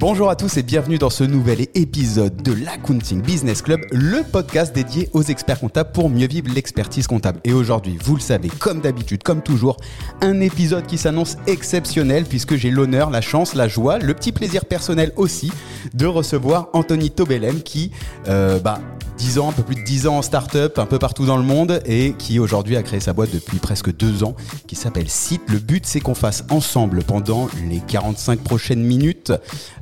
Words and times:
Bonjour 0.00 0.30
à 0.30 0.34
tous 0.34 0.56
et 0.56 0.62
bienvenue 0.62 0.96
dans 0.96 1.10
ce 1.10 1.24
nouvel 1.24 1.66
épisode 1.74 2.42
de 2.42 2.54
l'Accounting 2.54 3.20
Business 3.20 3.60
Club, 3.60 3.80
le 3.92 4.22
podcast 4.22 4.74
dédié 4.74 5.10
aux 5.12 5.22
experts 5.22 5.60
comptables 5.60 5.92
pour 5.92 6.08
mieux 6.08 6.26
vivre 6.26 6.50
l'expertise 6.54 7.06
comptable. 7.06 7.38
Et 7.44 7.52
aujourd'hui, 7.52 7.98
vous 8.02 8.14
le 8.14 8.22
savez, 8.22 8.48
comme 8.48 8.80
d'habitude, 8.80 9.22
comme 9.22 9.42
toujours, 9.42 9.76
un 10.22 10.40
épisode 10.40 10.86
qui 10.86 10.96
s'annonce 10.96 11.36
exceptionnel 11.46 12.24
puisque 12.24 12.56
j'ai 12.56 12.70
l'honneur, 12.70 13.10
la 13.10 13.20
chance, 13.20 13.54
la 13.54 13.68
joie, 13.68 13.98
le 13.98 14.14
petit 14.14 14.32
plaisir 14.32 14.64
personnel 14.64 15.12
aussi 15.16 15.52
de 15.92 16.06
recevoir 16.06 16.68
Anthony 16.72 17.10
Tobelem 17.10 17.60
qui, 17.60 17.90
euh, 18.26 18.58
bah, 18.58 18.80
10 19.20 19.38
ans, 19.38 19.50
un 19.50 19.52
peu 19.52 19.62
plus 19.62 19.76
de 19.76 19.82
10 19.82 20.06
ans 20.06 20.16
en 20.16 20.22
start-up, 20.22 20.78
un 20.78 20.86
peu 20.86 20.98
partout 20.98 21.26
dans 21.26 21.36
le 21.36 21.42
monde, 21.42 21.82
et 21.84 22.14
qui 22.16 22.38
aujourd'hui 22.38 22.78
a 22.78 22.82
créé 22.82 23.00
sa 23.00 23.12
boîte 23.12 23.30
depuis 23.30 23.58
presque 23.58 23.94
deux 23.94 24.24
ans, 24.24 24.34
qui 24.66 24.76
s'appelle 24.76 25.10
Site. 25.10 25.42
Le 25.46 25.58
but, 25.58 25.84
c'est 25.84 26.00
qu'on 26.00 26.14
fasse 26.14 26.44
ensemble 26.48 27.04
pendant 27.04 27.48
les 27.68 27.80
45 27.86 28.40
prochaines 28.40 28.82
minutes 28.82 29.30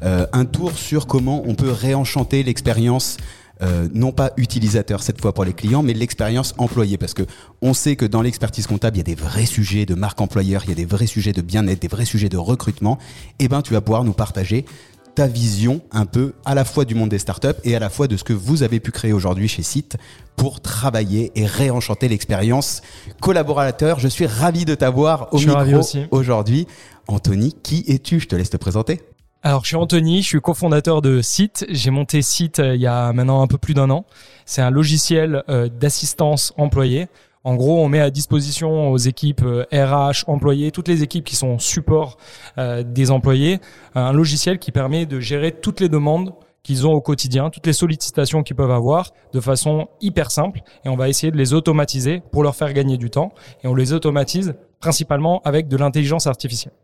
euh, 0.02 0.26
un 0.32 0.44
tour 0.44 0.72
sur 0.72 1.06
comment 1.06 1.44
on 1.46 1.54
peut 1.54 1.70
réenchanter 1.70 2.42
l'expérience 2.42 3.16
euh, 3.60 3.88
non 3.92 4.12
pas 4.12 4.30
utilisateur 4.36 5.02
cette 5.02 5.20
fois 5.20 5.32
pour 5.32 5.44
les 5.44 5.52
clients, 5.52 5.82
mais 5.82 5.92
l'expérience 5.92 6.54
employée. 6.58 6.98
Parce 6.98 7.14
que 7.14 7.22
on 7.62 7.74
sait 7.74 7.94
que 7.94 8.06
dans 8.06 8.22
l'expertise 8.22 8.66
comptable, 8.66 8.96
il 8.96 9.00
y 9.00 9.02
a 9.02 9.04
des 9.04 9.14
vrais 9.14 9.46
sujets 9.46 9.86
de 9.86 9.94
marque 9.94 10.20
employeur, 10.20 10.62
il 10.64 10.70
y 10.70 10.72
a 10.72 10.76
des 10.76 10.84
vrais 10.84 11.06
sujets 11.06 11.32
de 11.32 11.42
bien-être, 11.42 11.80
des 11.80 11.88
vrais 11.88 12.04
sujets 12.04 12.28
de 12.28 12.36
recrutement. 12.36 12.98
Et 13.38 13.44
eh 13.44 13.48
ben, 13.48 13.62
tu 13.62 13.72
vas 13.72 13.80
pouvoir 13.80 14.04
nous 14.04 14.12
partager 14.12 14.64
ta 15.18 15.26
vision 15.26 15.80
un 15.90 16.06
peu 16.06 16.34
à 16.44 16.54
la 16.54 16.64
fois 16.64 16.84
du 16.84 16.94
monde 16.94 17.08
des 17.08 17.18
startups 17.18 17.48
et 17.64 17.74
à 17.74 17.80
la 17.80 17.90
fois 17.90 18.06
de 18.06 18.16
ce 18.16 18.22
que 18.22 18.32
vous 18.32 18.62
avez 18.62 18.78
pu 18.78 18.92
créer 18.92 19.12
aujourd'hui 19.12 19.48
chez 19.48 19.64
Site 19.64 19.96
pour 20.36 20.60
travailler 20.60 21.32
et 21.34 21.44
réenchanter 21.44 22.06
l'expérience 22.06 22.82
collaborateur. 23.20 23.98
Je 23.98 24.06
suis 24.06 24.26
ravi 24.26 24.64
de 24.64 24.76
t'avoir 24.76 25.34
au 25.34 25.38
micro 25.40 25.80
aujourd'hui. 26.12 26.68
Anthony, 27.08 27.52
qui 27.64 27.84
es-tu? 27.88 28.20
Je 28.20 28.28
te 28.28 28.36
laisse 28.36 28.50
te 28.50 28.56
présenter. 28.56 29.00
Alors, 29.42 29.64
je 29.64 29.70
suis 29.70 29.76
Anthony, 29.76 30.22
je 30.22 30.28
suis 30.28 30.40
cofondateur 30.40 31.02
de 31.02 31.20
Site. 31.20 31.66
J'ai 31.68 31.90
monté 31.90 32.22
Site 32.22 32.60
euh, 32.60 32.76
il 32.76 32.80
y 32.80 32.86
a 32.86 33.12
maintenant 33.12 33.42
un 33.42 33.48
peu 33.48 33.58
plus 33.58 33.74
d'un 33.74 33.90
an. 33.90 34.04
C'est 34.46 34.62
un 34.62 34.70
logiciel 34.70 35.42
euh, 35.48 35.68
d'assistance 35.68 36.54
employée 36.56 37.08
en 37.44 37.54
gros, 37.54 37.82
on 37.82 37.88
met 37.88 38.00
à 38.00 38.10
disposition 38.10 38.90
aux 38.90 38.98
équipes 38.98 39.42
RH, 39.42 39.74
euh, 39.74 40.12
employés, 40.26 40.70
toutes 40.70 40.88
les 40.88 41.02
équipes 41.02 41.24
qui 41.24 41.36
sont 41.36 41.58
support 41.58 42.16
euh, 42.58 42.82
des 42.82 43.10
employés, 43.10 43.60
un 43.94 44.12
logiciel 44.12 44.58
qui 44.58 44.72
permet 44.72 45.06
de 45.06 45.20
gérer 45.20 45.52
toutes 45.52 45.80
les 45.80 45.88
demandes 45.88 46.34
qu'ils 46.62 46.86
ont 46.86 46.92
au 46.92 47.00
quotidien, 47.00 47.50
toutes 47.50 47.66
les 47.66 47.72
sollicitations 47.72 48.42
qu'ils 48.42 48.56
peuvent 48.56 48.70
avoir 48.70 49.12
de 49.32 49.40
façon 49.40 49.88
hyper 50.00 50.30
simple 50.30 50.60
et 50.84 50.88
on 50.88 50.96
va 50.96 51.08
essayer 51.08 51.30
de 51.30 51.36
les 51.36 51.54
automatiser 51.54 52.20
pour 52.32 52.42
leur 52.42 52.56
faire 52.56 52.72
gagner 52.72 52.98
du 52.98 53.08
temps 53.08 53.32
et 53.62 53.68
on 53.68 53.74
les 53.74 53.92
automatise 53.92 54.54
principalement 54.80 55.40
avec 55.44 55.68
de 55.68 55.76
l'intelligence 55.76 56.26
artificielle. 56.26 56.74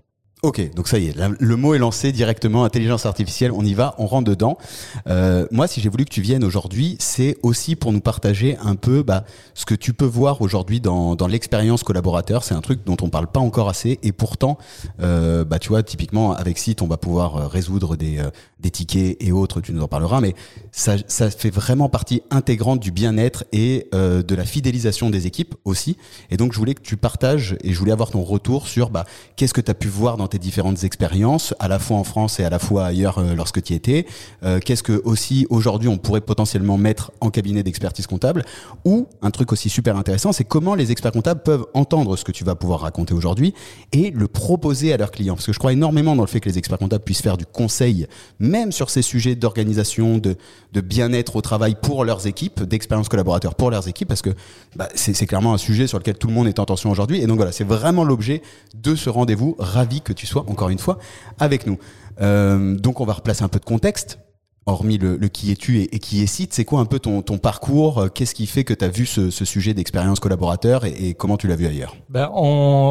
Ok, 0.45 0.75
donc 0.75 0.89
ça 0.89 0.99
y 0.99 1.07
est, 1.07 1.17
le 1.39 1.57
mot 1.57 1.73
est 1.73 1.79
lancé 1.79 2.13
directement, 2.13 2.65
intelligence 2.65 3.07
artificielle, 3.07 3.51
on 3.51 3.65
y 3.65 3.73
va, 3.73 3.95
on 3.97 4.07
rentre 4.07 4.29
dedans. 4.29 4.59
Euh, 5.07 5.47
moi, 5.51 5.67
si 5.67 5.81
j'ai 5.81 5.89
voulu 5.89 6.05
que 6.05 6.11
tu 6.11 6.21
viennes 6.21 6.45
aujourd'hui, 6.45 6.97
c'est 7.01 7.39
aussi 7.43 7.77
pour 7.77 7.95
nous 7.95 8.03
partager 8.03 8.59
un 8.63 8.75
peu 8.75 9.03
bah, 9.03 9.25
ce 9.55 9.65
que 9.65 9.75
tu 9.75 9.95
peux 9.95 10.05
voir 10.05 10.43
aujourd'hui 10.43 10.81
dans, 10.81 11.17
dans 11.17 11.29
l'expérience 11.29 11.83
collaborateur. 11.83 12.45
C'est 12.45 12.53
un 12.53 12.61
truc 12.61 12.85
dont 12.85 12.99
on 13.01 13.09
parle 13.09 13.27
pas 13.27 13.41
encore 13.41 13.71
assez, 13.71 13.99
et 14.03 14.13
pourtant, 14.13 14.59
euh, 15.01 15.47
bah, 15.47 15.59
tu 15.59 15.71
vois, 15.71 15.83
typiquement 15.83 16.35
avec 16.35 16.59
Site, 16.59 16.83
on 16.83 16.89
va 16.89 16.99
pouvoir 16.99 17.37
euh, 17.37 17.47
résoudre 17.47 17.97
des, 17.97 18.19
euh, 18.19 18.29
des 18.65 18.71
tickets 18.71 19.17
et 19.21 19.33
autres, 19.33 19.61
tu 19.61 19.73
nous 19.73 19.83
en 19.83 19.89
parleras, 19.89 20.21
mais 20.21 20.35
ça, 20.73 20.97
ça 21.07 21.31
fait 21.31 21.51
vraiment 21.51 21.89
partie 21.89 22.23
intégrante 22.31 22.81
du 22.81 22.91
bien-être 22.91 23.45
et 23.53 23.89
euh, 23.95 24.23
de 24.23 24.35
la 24.35 24.45
fidélisation 24.45 25.11
des 25.11 25.27
équipes 25.27 25.55
aussi. 25.65 25.97
Et 26.31 26.37
donc, 26.37 26.53
je 26.53 26.59
voulais 26.59 26.75
que 26.75 26.83
tu 26.83 26.97
partages, 26.97 27.57
et 27.63 27.73
je 27.73 27.79
voulais 27.79 27.93
avoir 27.93 28.11
ton 28.11 28.23
retour 28.23 28.67
sur 28.67 28.91
bah, 28.91 29.05
qu'est-ce 29.37 29.55
que 29.55 29.61
tu 29.61 29.71
as 29.71 29.75
pu 29.75 29.89
voir 29.89 30.17
dans 30.17 30.29
différentes 30.39 30.85
expériences, 30.85 31.55
à 31.59 31.69
la 31.69 31.79
fois 31.79 31.97
en 31.97 32.05
France 32.05 32.41
et 32.41 32.45
à 32.45 32.51
la 32.51 32.59
fois 32.59 32.87
ailleurs 32.87 33.19
euh, 33.19 33.35
lorsque 33.35 33.63
tu 33.63 33.73
y 33.73 33.77
étais 33.77 34.07
euh, 34.43 34.59
Qu'est-ce 34.65 34.83
que 34.83 35.01
aussi 35.05 35.47
aujourd'hui 35.51 35.89
on 35.89 35.99
pourrait 35.99 36.21
potentiellement 36.21 36.79
mettre 36.79 37.13
en 37.21 37.31
cabinet 37.31 37.63
d'expertise 37.63 38.07
comptable 38.07 38.45
Ou 38.85 39.07
un 39.23 39.31
truc 39.31 39.53
aussi 39.53 39.69
super 39.69 39.97
intéressant, 39.97 40.33
c'est 40.33 40.45
comment 40.45 40.75
les 40.75 40.91
experts 40.91 41.13
comptables 41.13 41.43
peuvent 41.43 41.67
entendre 41.75 42.17
ce 42.17 42.25
que 42.25 42.33
tu 42.33 42.45
vas 42.45 42.55
pouvoir 42.55 42.81
raconter 42.81 43.15
aujourd'hui 43.15 43.55
et 43.93 44.11
le 44.11 44.29
proposer 44.29 44.93
à 44.93 44.97
leurs 44.97 45.11
clients. 45.11 45.35
Parce 45.35 45.47
que 45.47 45.53
je 45.53 45.59
crois 45.59 45.73
énormément 45.73 46.17
dans 46.17 46.23
le 46.23 46.29
fait 46.29 46.41
que 46.41 46.49
les 46.49 46.59
experts 46.59 46.79
comptables 46.79 47.05
puissent 47.05 47.23
faire 47.23 47.37
du 47.37 47.47
conseil, 47.47 48.07
même 48.39 48.54
sur 48.71 48.91
ces 48.91 49.03
sujets 49.03 49.35
d'organisation, 49.35 50.19
de, 50.19 50.37
bien-être 50.81 51.37
au 51.37 51.41
travail 51.41 51.77
pour 51.81 52.05
leurs 52.05 52.27
équipes, 52.27 52.63
d'expérience 52.63 53.09
collaborateur 53.09 53.55
pour 53.55 53.71
leurs 53.71 53.89
équipes, 53.89 54.09
parce 54.09 54.23
que 54.23 54.31
bah, 54.77 54.89
c'est 54.95 55.27
clairement 55.27 55.55
un 55.55 55.59
sujet 55.59 55.87
sur 55.87 55.99
lequel 55.99 56.17
tout 56.17 56.29
le 56.29 56.33
monde 56.35 56.49
est 56.49 56.59
en 56.59 56.65
tension 56.65 56.91
aujourd'hui. 56.91 57.21
Et 57.21 57.27
donc 57.27 57.37
voilà, 57.37 57.53
c'est 57.53 57.65
vraiment 57.65 58.05
l'objet 58.05 58.43
de 58.75 58.95
ce 58.95 59.11
rendez-vous. 59.11 59.57
Ravi 59.59 60.01
que 60.01 60.13
tu 60.13 60.27
soit 60.27 60.45
encore 60.49 60.71
une 60.71 60.79
fois 60.79 60.99
avec 61.39 61.67
nous. 61.67 61.79
Euh, 62.21 62.77
donc 62.77 63.01
on 63.01 63.05
va 63.05 63.15
replacer 63.15 63.43
un 63.43 63.49
peu 63.49 63.59
de 63.59 63.65
contexte. 63.65 64.19
Hormis 64.67 64.97
le, 64.99 65.19
qui 65.29 65.53
es-tu 65.53 65.81
et, 65.81 65.99
qui 65.99 66.23
est 66.23 66.27
site, 66.27 66.55
c'est 66.55 66.65
quoi 66.65 66.81
un 66.81 66.87
peu 66.87 66.99
ton, 66.99 67.23
parcours? 67.39 68.09
Qu'est-ce 68.15 68.35
qui 68.35 68.47
fait 68.47 68.65
que 68.65 68.73
tu 68.73 68.85
as 68.85 68.89
vu 68.89 69.05
ce, 69.05 69.31
sujet 69.31 69.75
d'expérience 69.75 70.21
collaborateur 70.21 70.85
et, 70.87 71.15
comment 71.15 71.37
tu 71.37 71.49
l'as 71.49 71.57
vu 71.57 71.67
ailleurs? 71.67 71.97
Ben, 72.09 72.31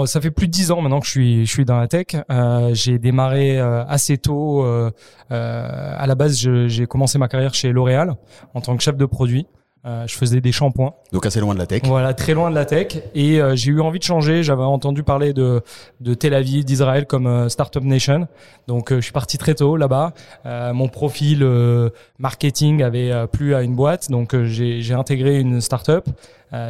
Ça 0.05 0.21
fait 0.21 0.31
plus 0.31 0.47
de 0.47 0.51
dix 0.51 0.71
ans 0.71 0.81
maintenant 0.81 0.99
que 0.99 1.07
je 1.07 1.43
suis, 1.45 1.65
dans 1.65 1.77
la 1.77 1.87
tech. 1.87 2.07
Euh, 2.29 2.73
j'ai 2.73 2.99
démarré 2.99 3.59
euh, 3.59 3.83
assez 3.85 4.17
tôt. 4.17 4.63
à 5.29 6.07
la 6.07 6.15
base, 6.15 6.37
j'ai 6.37 6.85
commencé 6.85 7.17
ma 7.17 7.27
carrière 7.27 7.53
chez 7.53 7.71
L'Oréal 7.71 8.15
en 8.53 8.61
tant 8.61 8.77
que 8.77 8.83
chef 8.83 8.95
de 8.95 9.05
produit. 9.05 9.47
Euh, 9.85 10.07
je 10.07 10.15
faisais 10.15 10.39
des 10.39 10.53
shampoings. 10.53 10.93
Donc 11.11 11.25
assez 11.25 11.41
loin 11.41 11.53
de 11.53 11.59
la 11.59 11.65
tech. 11.65 11.81
Voilà, 11.83 12.13
très 12.13 12.33
loin 12.33 12.49
de 12.49 12.55
la 12.55 12.63
tech. 12.63 12.99
Et 13.15 13.41
euh, 13.41 13.53
j'ai 13.57 13.71
eu 13.71 13.81
envie 13.81 13.99
de 13.99 14.03
changer. 14.03 14.41
J'avais 14.41 14.63
entendu 14.63 15.03
parler 15.03 15.33
de, 15.33 15.61
de 15.99 16.13
Tel 16.13 16.33
Aviv, 16.33 16.63
d'Israël 16.63 17.05
comme 17.05 17.27
euh, 17.27 17.49
Startup 17.49 17.83
Nation. 17.83 18.29
Donc 18.67 18.93
je 18.93 19.01
suis 19.01 19.11
parti 19.11 19.37
très 19.37 19.55
tôt 19.55 19.75
là-bas. 19.75 20.13
mon 20.45 20.87
profil 20.87 21.45
marketing 22.17 22.81
avait 22.81 23.11
plu 23.27 23.55
à 23.55 23.61
une 23.61 23.75
boîte. 23.75 24.09
Donc 24.09 24.41
j'ai 24.43 24.93
intégré 24.93 25.37
une 25.39 25.59
startup. 25.59 26.05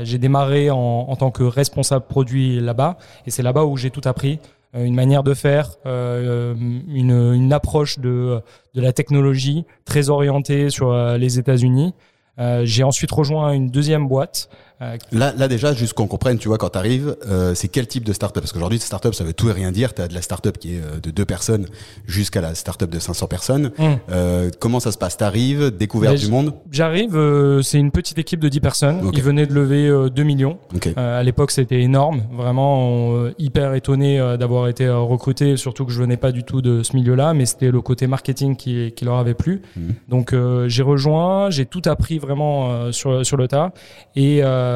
j'ai 0.02 0.18
démarré 0.18 0.72
en, 0.72 0.78
en, 0.78 1.16
tant 1.16 1.30
que 1.30 1.44
responsable 1.44 2.06
produit 2.08 2.60
là-bas. 2.60 2.98
Et 3.28 3.32
c'est 3.32 3.44
là-bas 3.44 3.66
où 3.66 3.78
j'ai 3.78 3.92
tout 3.92 4.02
appris 4.06 4.40
une 4.74 4.96
manière 4.96 5.22
de 5.22 5.36
faire, 5.36 5.70
une, 5.86 7.34
une, 7.36 7.54
approche 7.54 8.00
de, 8.00 8.42
de 8.74 8.82
la 8.82 8.92
technologie 8.92 9.66
très 9.86 10.10
orientée 10.10 10.72
sur 10.72 10.92
les 11.18 11.38
États-Unis. 11.38 11.94
Euh, 12.40 12.64
j'ai 12.66 12.84
ensuite 12.84 13.12
rejoint 13.12 13.54
une 13.54 13.70
deuxième 13.70 14.08
boîte 14.08 14.50
euh, 14.84 14.98
là, 15.12 15.34
là 15.38 15.48
déjà, 15.48 15.74
juste 15.74 15.94
qu'on 15.94 16.08
comprenne, 16.08 16.38
tu 16.38 16.48
vois, 16.48 16.58
quand 16.58 16.70
tu 16.70 16.78
arrives, 16.78 17.16
euh, 17.28 17.54
c'est 17.56 17.68
quel 17.68 17.88
type 17.88 18.04
de 18.04 18.14
startup? 18.14 18.42
Parce 18.42 18.52
qu'aujourd'hui, 18.52 18.80
startup, 18.80 19.14
ça 19.14 19.24
veut 19.24 19.34
tout 19.34 19.50
et 19.50 19.54
rien 19.54 19.72
dire. 19.72 19.94
Tu 19.94 20.02
as 20.02 20.08
de 20.08 20.14
la 20.14 20.22
startup 20.22 20.58
qui 20.58 20.76
est 20.76 20.82
euh, 20.82 21.00
de 21.02 21.12
deux 21.12 21.26
personnes 21.26 21.66
jusqu'à 22.06 22.42
la 22.42 22.56
startup 22.56 22.90
de 22.90 23.00
500 23.00 23.28
personnes. 23.28 23.72
Hum. 23.80 23.98
Euh, 24.12 24.50
comment 24.60 24.80
ça 24.80 24.92
se 24.92 24.98
passe? 24.98 25.18
T'arrives, 25.18 25.72
découverte 25.72 26.18
du 26.18 26.28
monde? 26.28 26.54
J'arrive, 26.72 27.18
c'est 27.62 27.78
une 27.78 27.92
petite 27.92 28.18
équipe 28.18 28.40
de 28.40 28.50
10 28.50 28.60
personnes. 28.60 29.12
Ils 29.14 29.22
venaient 29.22 29.46
de 29.46 29.54
lever 29.54 30.10
2 30.10 30.24
millions. 30.24 30.58
à 30.96 31.24
l'époque, 31.24 31.52
c'était 31.52 31.82
énorme. 31.82 32.24
Vraiment 32.32 33.28
hyper 33.38 33.74
étonné 33.74 34.18
d'avoir 34.40 34.68
été 34.68 34.90
recruté, 34.90 35.58
surtout 35.58 35.86
que 35.86 35.92
je 35.92 36.00
venais 36.00 36.18
pas 36.18 36.32
du 36.32 36.44
tout 36.44 36.62
de 36.62 36.84
ce 36.84 36.96
milieu-là, 36.96 37.34
mais 37.34 37.46
c'était 37.46 37.72
le 37.72 37.82
côté 37.82 38.08
marketing 38.08 38.56
qui, 38.56 38.92
qui 38.92 39.06
leur 39.06 39.18
avait 39.18 39.34
plu. 39.34 39.62
Hum. 39.78 39.94
Donc 40.10 40.36
j'ai 40.68 40.84
rejoint, 40.84 41.50
j'ai 41.50 41.66
tout 41.66 41.82
appris 41.86 42.18
vraiment 42.18 42.92
sur, 42.92 43.26
sur 43.26 43.38
le 43.38 43.48
tas. 43.48 43.72
Et 44.16 44.44
euh, 44.44 44.73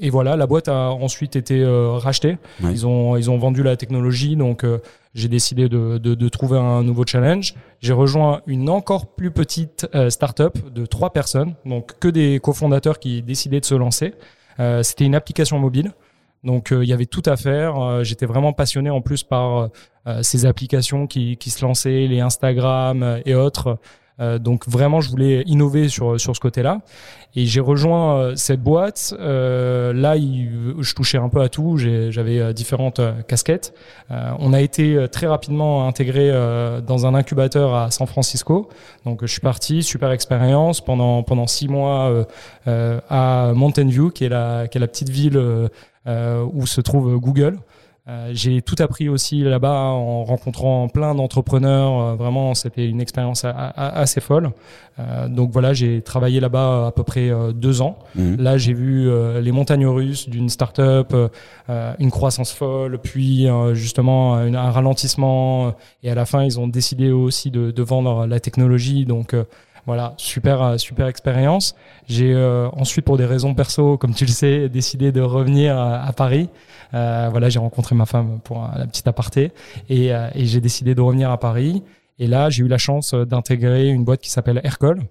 et 0.00 0.10
voilà, 0.10 0.36
la 0.36 0.46
boîte 0.46 0.68
a 0.68 0.90
ensuite 0.90 1.36
été 1.36 1.62
euh, 1.62 1.92
rachetée. 1.92 2.38
Ils, 2.62 2.86
ont, 2.86 3.16
ils 3.16 3.30
ont 3.30 3.38
vendu 3.38 3.62
la 3.62 3.76
technologie, 3.76 4.36
donc 4.36 4.64
euh, 4.64 4.78
j'ai 5.14 5.28
décidé 5.28 5.68
de, 5.68 5.98
de, 5.98 6.14
de, 6.14 6.28
trouver 6.28 6.58
un 6.58 6.82
nouveau 6.82 7.04
challenge. 7.06 7.54
J'ai 7.80 7.92
rejoint 7.92 8.42
une 8.46 8.68
encore 8.68 9.06
plus 9.06 9.30
petite 9.30 9.86
startup 10.08 10.72
de 10.72 10.86
trois 10.86 11.10
personnes, 11.10 11.54
donc 11.64 11.98
que 11.98 12.08
des 12.08 12.40
cofondateurs 12.40 12.98
qui 12.98 13.22
décidaient 13.22 13.60
de 13.60 13.64
se 13.64 13.74
lancer. 13.74 14.14
C'était 14.82 15.04
une 15.04 15.14
application 15.14 15.58
mobile. 15.58 15.92
Donc 16.44 16.68
il 16.70 16.84
y 16.84 16.92
avait 16.92 17.06
tout 17.06 17.22
à 17.26 17.36
faire. 17.36 18.04
J'étais 18.04 18.26
vraiment 18.26 18.52
passionné 18.52 18.90
en 18.90 19.00
plus 19.00 19.22
par 19.22 19.70
ces 20.22 20.44
applications 20.44 21.06
qui, 21.06 21.36
qui 21.36 21.50
se 21.50 21.64
lançaient, 21.64 22.06
les 22.06 22.20
Instagram 22.20 23.20
et 23.24 23.34
autres. 23.34 23.78
Euh, 24.20 24.38
donc 24.38 24.66
vraiment, 24.66 25.00
je 25.00 25.10
voulais 25.10 25.42
innover 25.46 25.88
sur 25.88 26.18
sur 26.20 26.34
ce 26.34 26.40
côté-là. 26.40 26.80
Et 27.34 27.44
j'ai 27.44 27.60
rejoint 27.60 28.16
euh, 28.16 28.32
cette 28.34 28.62
boîte. 28.62 29.14
Euh, 29.18 29.92
là, 29.92 30.16
je 30.16 30.94
touchais 30.94 31.18
un 31.18 31.28
peu 31.28 31.42
à 31.42 31.48
tout. 31.48 31.76
J'avais 31.76 32.54
différentes 32.54 33.00
casquettes. 33.28 33.74
on 34.10 34.52
a 34.52 34.60
été 34.60 35.06
très 35.10 35.26
rapidement 35.26 35.86
intégré 35.86 36.30
dans 36.86 37.06
un 37.06 37.14
incubateur 37.14 37.74
à 37.74 37.90
San 37.90 38.06
Francisco. 38.06 38.68
Donc 39.04 39.20
je 39.22 39.26
suis 39.26 39.40
parti, 39.40 39.82
super 39.82 40.10
expérience 40.10 40.80
pendant 40.80 41.22
pendant 41.22 41.46
six 41.46 41.68
mois 41.68 42.26
à 42.66 43.52
Mountain 43.54 43.88
View, 43.88 44.10
qui 44.10 44.24
est 44.24 44.28
la 44.28 44.68
qui 44.68 44.78
est 44.78 44.80
la 44.80 44.88
petite 44.88 45.10
ville 45.10 45.38
où 46.06 46.66
se 46.66 46.80
trouve 46.80 47.18
Google. 47.18 47.58
Euh, 48.08 48.30
j'ai 48.32 48.62
tout 48.62 48.76
appris 48.78 49.08
aussi 49.08 49.40
là-bas 49.40 49.80
en 49.80 50.22
rencontrant 50.22 50.88
plein 50.88 51.16
d'entrepreneurs. 51.16 52.00
Euh, 52.00 52.14
vraiment, 52.14 52.54
c'était 52.54 52.86
une 52.86 53.00
expérience 53.00 53.44
assez 53.44 54.20
folle. 54.20 54.50
Euh, 55.00 55.26
donc 55.28 55.50
voilà, 55.50 55.72
j'ai 55.72 56.02
travaillé 56.02 56.38
là-bas 56.38 56.86
à 56.86 56.92
peu 56.92 57.02
près 57.02 57.30
deux 57.52 57.82
ans. 57.82 57.98
Mhm. 58.14 58.36
Là, 58.40 58.58
j'ai 58.58 58.74
vu 58.74 59.10
les 59.40 59.52
montagnes 59.52 59.86
russes 59.86 60.28
d'une 60.28 60.48
start-up, 60.48 61.14
une 61.98 62.10
croissance 62.10 62.52
folle, 62.52 62.98
puis 62.98 63.48
justement 63.72 64.34
un 64.36 64.70
ralentissement. 64.70 65.74
Et 66.02 66.10
à 66.10 66.14
la 66.14 66.26
fin, 66.26 66.44
ils 66.44 66.60
ont 66.60 66.68
décidé 66.68 67.10
aussi 67.10 67.50
de, 67.50 67.70
de 67.70 67.82
vendre 67.82 68.26
la 68.26 68.40
technologie. 68.40 69.04
Donc 69.04 69.34
voilà, 69.86 70.14
super, 70.16 70.62
euh, 70.62 70.78
super 70.78 71.06
expérience. 71.06 71.76
J'ai 72.08 72.34
euh, 72.34 72.68
ensuite, 72.72 73.04
pour 73.04 73.16
des 73.16 73.24
raisons 73.24 73.54
perso, 73.54 73.96
comme 73.96 74.14
tu 74.14 74.24
le 74.24 74.30
sais, 74.30 74.68
décidé 74.68 75.12
de 75.12 75.20
revenir 75.20 75.78
à, 75.78 76.12
Paris. 76.12 76.48
Euh, 76.92 77.28
voilà, 77.30 77.48
j'ai 77.48 77.60
rencontré 77.60 77.94
ma 77.94 78.04
femme 78.04 78.40
pour 78.42 78.68
la 78.76 78.86
petite 78.86 79.06
aparté 79.06 79.52
et, 79.88 80.08
et 80.08 80.46
j'ai 80.46 80.60
décidé 80.60 80.94
de 80.94 81.00
revenir 81.00 81.30
à 81.30 81.38
Paris. 81.38 81.82
Et 82.18 82.26
là, 82.26 82.50
j'ai 82.50 82.64
eu 82.64 82.68
la 82.68 82.78
chance 82.78 83.14
d'intégrer 83.14 83.88
une 83.88 84.04
boîte 84.04 84.20
qui 84.20 84.30
s'appelle 84.30 84.60
Aircall. 84.64 85.02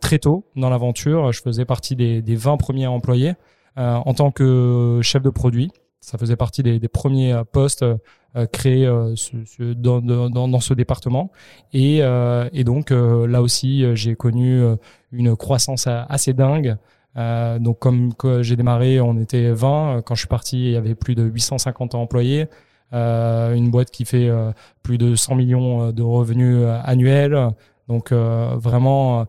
très 0.00 0.18
tôt 0.18 0.44
dans 0.56 0.68
l'aventure, 0.70 1.32
je 1.32 1.40
faisais 1.40 1.64
partie 1.64 1.96
des, 1.96 2.22
des 2.22 2.36
20 2.36 2.56
premiers 2.56 2.86
employés 2.86 3.34
en 3.76 4.14
tant 4.14 4.30
que 4.30 5.00
chef 5.02 5.22
de 5.22 5.30
produit. 5.30 5.70
Ça 6.04 6.18
faisait 6.18 6.36
partie 6.36 6.62
des, 6.62 6.78
des 6.78 6.88
premiers 6.88 7.40
postes 7.50 7.82
euh, 7.82 7.96
créé 8.50 8.86
euh, 8.86 9.14
ce, 9.16 9.72
dans, 9.74 10.00
dans, 10.00 10.48
dans, 10.48 10.60
ce 10.60 10.74
département. 10.74 11.30
Et, 11.72 11.98
euh, 12.02 12.48
et 12.52 12.64
donc 12.64 12.90
là 12.90 13.42
aussi, 13.42 13.84
j'ai 13.96 14.16
connu 14.16 14.62
une 15.12 15.36
croissance 15.36 15.86
assez 15.86 16.32
dingue. 16.32 16.76
Euh, 17.16 17.60
donc 17.60 17.78
comme 17.78 18.12
j'ai 18.40 18.56
démarré, 18.56 19.00
on 19.00 19.18
était 19.18 19.52
20. 19.52 20.02
Quand 20.04 20.14
je 20.14 20.20
suis 20.20 20.28
parti, 20.28 20.56
il 20.64 20.72
y 20.72 20.76
avait 20.76 20.94
plus 20.94 21.14
de 21.14 21.22
850 21.22 21.94
employés. 21.94 22.48
Euh, 22.92 23.54
une 23.54 23.70
boîte 23.70 23.90
qui 23.90 24.04
fait 24.04 24.30
plus 24.82 24.98
de 24.98 25.14
100 25.14 25.34
millions 25.36 25.92
de 25.92 26.02
revenus 26.02 26.64
annuels. 26.84 27.50
Donc 27.88 28.12
vraiment 28.12 29.26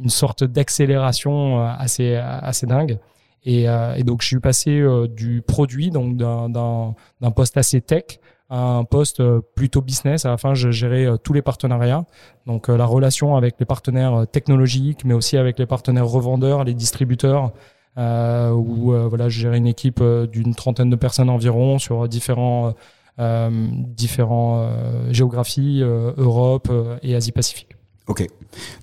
une 0.00 0.10
sorte 0.10 0.44
d'accélération 0.44 1.60
assez 1.60 2.14
assez 2.14 2.66
dingue. 2.66 2.98
Et, 3.44 3.68
euh, 3.68 3.94
et, 3.94 4.02
donc, 4.02 4.22
je 4.22 4.26
suis 4.26 4.40
passé 4.40 4.78
euh, 4.80 5.06
du 5.06 5.42
produit, 5.42 5.90
donc 5.90 6.16
d'un 6.16 7.30
poste 7.34 7.56
assez 7.56 7.80
tech, 7.80 8.20
un 8.50 8.84
poste 8.84 9.20
euh, 9.20 9.40
plutôt 9.54 9.82
business. 9.82 10.24
À 10.24 10.30
la 10.30 10.38
fin, 10.38 10.54
je 10.54 10.70
gérais 10.70 11.06
tous 11.22 11.32
les 11.32 11.42
partenariats, 11.42 12.04
donc 12.46 12.68
la 12.68 12.86
relation 12.86 13.36
avec 13.36 13.56
les 13.58 13.66
partenaires 13.66 14.26
technologiques, 14.30 15.04
mais 15.04 15.14
aussi 15.14 15.36
avec 15.36 15.58
les 15.58 15.66
partenaires 15.66 16.06
revendeurs, 16.06 16.64
les 16.64 16.74
distributeurs. 16.74 17.52
Euh, 17.96 18.52
où 18.52 18.92
voilà, 19.08 19.28
je 19.28 19.40
gérais 19.40 19.58
une 19.58 19.66
équipe 19.66 20.00
d'une 20.30 20.54
trentaine 20.54 20.88
de 20.88 20.94
personnes 20.94 21.30
environ 21.30 21.78
sur 21.78 22.08
différents 22.08 22.74
différents 23.18 24.70
géographies, 25.10 25.82
Europe 25.82 26.70
et 27.02 27.16
Asie-Pacifique. 27.16 27.74
Ok. 28.06 28.24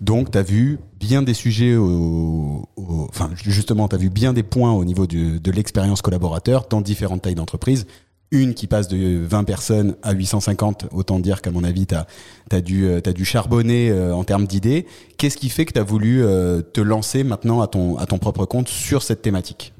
Donc, 0.01 0.31
tu 0.31 0.37
as 0.37 0.43
vu 0.43 0.79
bien 0.99 1.21
des 1.21 1.33
sujets, 1.33 1.77
enfin, 1.77 3.29
justement, 3.35 3.87
tu 3.87 3.95
as 3.95 3.97
vu 3.97 4.09
bien 4.09 4.33
des 4.33 4.43
points 4.43 4.73
au 4.73 4.83
niveau 4.83 5.07
de 5.07 5.51
l'expérience 5.51 6.01
collaborateur 6.01 6.67
dans 6.69 6.81
différentes 6.81 7.21
tailles 7.21 7.35
d'entreprise. 7.35 7.87
Une 8.35 8.53
qui 8.53 8.67
passe 8.67 8.87
de 8.87 9.25
20 9.25 9.43
personnes 9.45 9.95
à 10.03 10.13
850, 10.13 10.87
autant 10.91 11.19
dire 11.19 11.41
qu'à 11.41 11.51
mon 11.51 11.63
avis, 11.63 11.87
tu 11.87 11.95
as, 11.95 12.61
dû, 12.61 12.91
as 12.93 13.13
dû 13.13 13.25
charbonner 13.25 13.89
euh, 13.89 14.13
en 14.13 14.23
termes 14.23 14.45
d'idées. 14.45 14.85
Qu'est-ce 15.17 15.37
qui 15.37 15.49
fait 15.49 15.65
que 15.65 15.73
tu 15.73 15.79
as 15.79 15.83
voulu 15.83 16.23
euh, 16.23 16.61
te 16.61 16.81
lancer 16.81 17.23
maintenant 17.23 17.61
à 17.61 17.67
ton, 17.67 17.97
à 17.97 18.05
ton 18.05 18.17
propre 18.17 18.45
compte 18.45 18.67
sur 18.67 19.03
cette 19.03 19.21
thématique? 19.21 19.73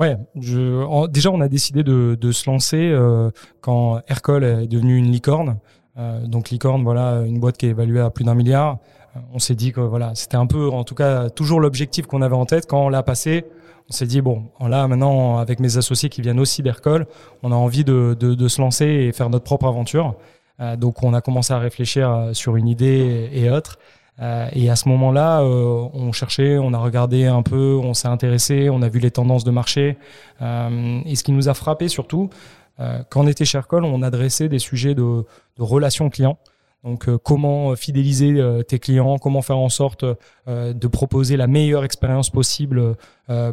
Ouais, 0.00 0.16
déjà 0.34 1.30
on 1.30 1.40
a 1.40 1.48
décidé 1.48 1.84
de, 1.84 2.18
de 2.20 2.32
se 2.32 2.50
lancer 2.50 2.90
euh, 2.90 3.30
quand 3.60 4.00
Aircall 4.08 4.42
est 4.42 4.66
devenu 4.66 4.96
une 4.96 5.10
licorne. 5.10 5.58
Euh, 5.96 6.26
donc 6.26 6.50
Licorne, 6.50 6.82
voilà, 6.82 7.22
une 7.24 7.38
boîte 7.38 7.56
qui 7.56 7.66
est 7.66 7.70
évaluée 7.70 8.00
à 8.00 8.10
plus 8.10 8.24
d'un 8.24 8.34
milliard. 8.34 8.78
Euh, 9.16 9.20
on 9.32 9.38
s'est 9.38 9.54
dit 9.54 9.72
que 9.72 9.80
voilà, 9.80 10.12
c'était 10.14 10.36
un 10.36 10.46
peu, 10.46 10.68
en 10.68 10.84
tout 10.84 10.96
cas, 10.96 11.30
toujours 11.30 11.60
l'objectif 11.60 12.06
qu'on 12.06 12.22
avait 12.22 12.34
en 12.34 12.46
tête 12.46 12.66
quand 12.66 12.84
on 12.84 12.88
l'a 12.88 13.02
passé. 13.02 13.44
On 13.90 13.92
s'est 13.92 14.06
dit 14.06 14.22
bon, 14.22 14.44
là 14.60 14.88
maintenant 14.88 15.38
avec 15.38 15.60
mes 15.60 15.76
associés 15.76 16.08
qui 16.08 16.22
viennent 16.22 16.40
aussi 16.40 16.62
d'Aircall, 16.62 17.06
on 17.42 17.52
a 17.52 17.54
envie 17.54 17.84
de, 17.84 18.16
de, 18.18 18.48
se 18.48 18.60
lancer 18.60 18.86
et 18.86 19.12
faire 19.12 19.28
notre 19.28 19.44
propre 19.44 19.66
aventure. 19.66 20.16
Euh, 20.60 20.76
donc 20.76 21.02
on 21.02 21.12
a 21.14 21.20
commencé 21.20 21.52
à 21.52 21.58
réfléchir 21.58 22.10
euh, 22.10 22.32
sur 22.32 22.56
une 22.56 22.68
idée 22.68 23.28
et, 23.32 23.50
autres. 23.50 23.78
Euh, 24.22 24.48
et 24.52 24.70
à 24.70 24.76
ce 24.76 24.88
moment-là, 24.88 25.42
on 25.42 26.12
cherchait, 26.12 26.56
on 26.56 26.72
a 26.72 26.78
regardé 26.78 27.26
un 27.26 27.42
peu, 27.42 27.78
on 27.82 27.92
s'est 27.94 28.08
intéressé, 28.08 28.70
on 28.70 28.80
a 28.80 28.88
vu 28.88 29.00
les 29.00 29.10
tendances 29.10 29.44
de 29.44 29.50
marché. 29.50 29.98
et 30.40 31.16
ce 31.16 31.24
qui 31.24 31.32
nous 31.32 31.48
a 31.48 31.54
frappé 31.54 31.88
surtout, 31.88 32.30
quand 32.78 33.24
on 33.24 33.26
était 33.26 33.44
chez 33.44 33.58
Aircall, 33.58 33.84
on 33.84 34.02
adressait 34.02 34.48
des 34.48 34.60
sujets 34.60 34.94
de, 34.94 35.02
de 35.02 35.62
relations 35.62 36.10
clients. 36.10 36.38
Donc 36.84 37.08
euh, 37.08 37.18
comment 37.18 37.74
fidéliser 37.74 38.32
euh, 38.32 38.62
tes 38.62 38.78
clients, 38.78 39.18
comment 39.18 39.42
faire 39.42 39.58
en 39.58 39.68
sorte 39.68 40.04
de 40.46 40.86
proposer 40.88 41.36
la 41.36 41.46
meilleure 41.46 41.84
expérience 41.84 42.30
possible 42.30 42.96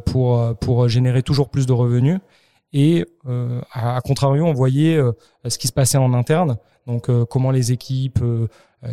pour 0.06 0.58
pour 0.60 0.90
générer 0.90 1.24
toujours 1.24 1.50
plus 1.50 1.66
de 1.66 1.74
revenus. 1.74 2.20
Et 2.74 3.06
à, 3.74 4.00
contrario, 4.02 4.46
on 4.46 4.54
voyait 4.54 5.00
ce 5.46 5.58
qui 5.58 5.68
se 5.68 5.74
passait 5.74 5.98
en 5.98 6.14
interne. 6.14 6.58
Donc 6.88 7.10
comment 7.28 7.52
les 7.52 7.72
équipes 7.72 8.24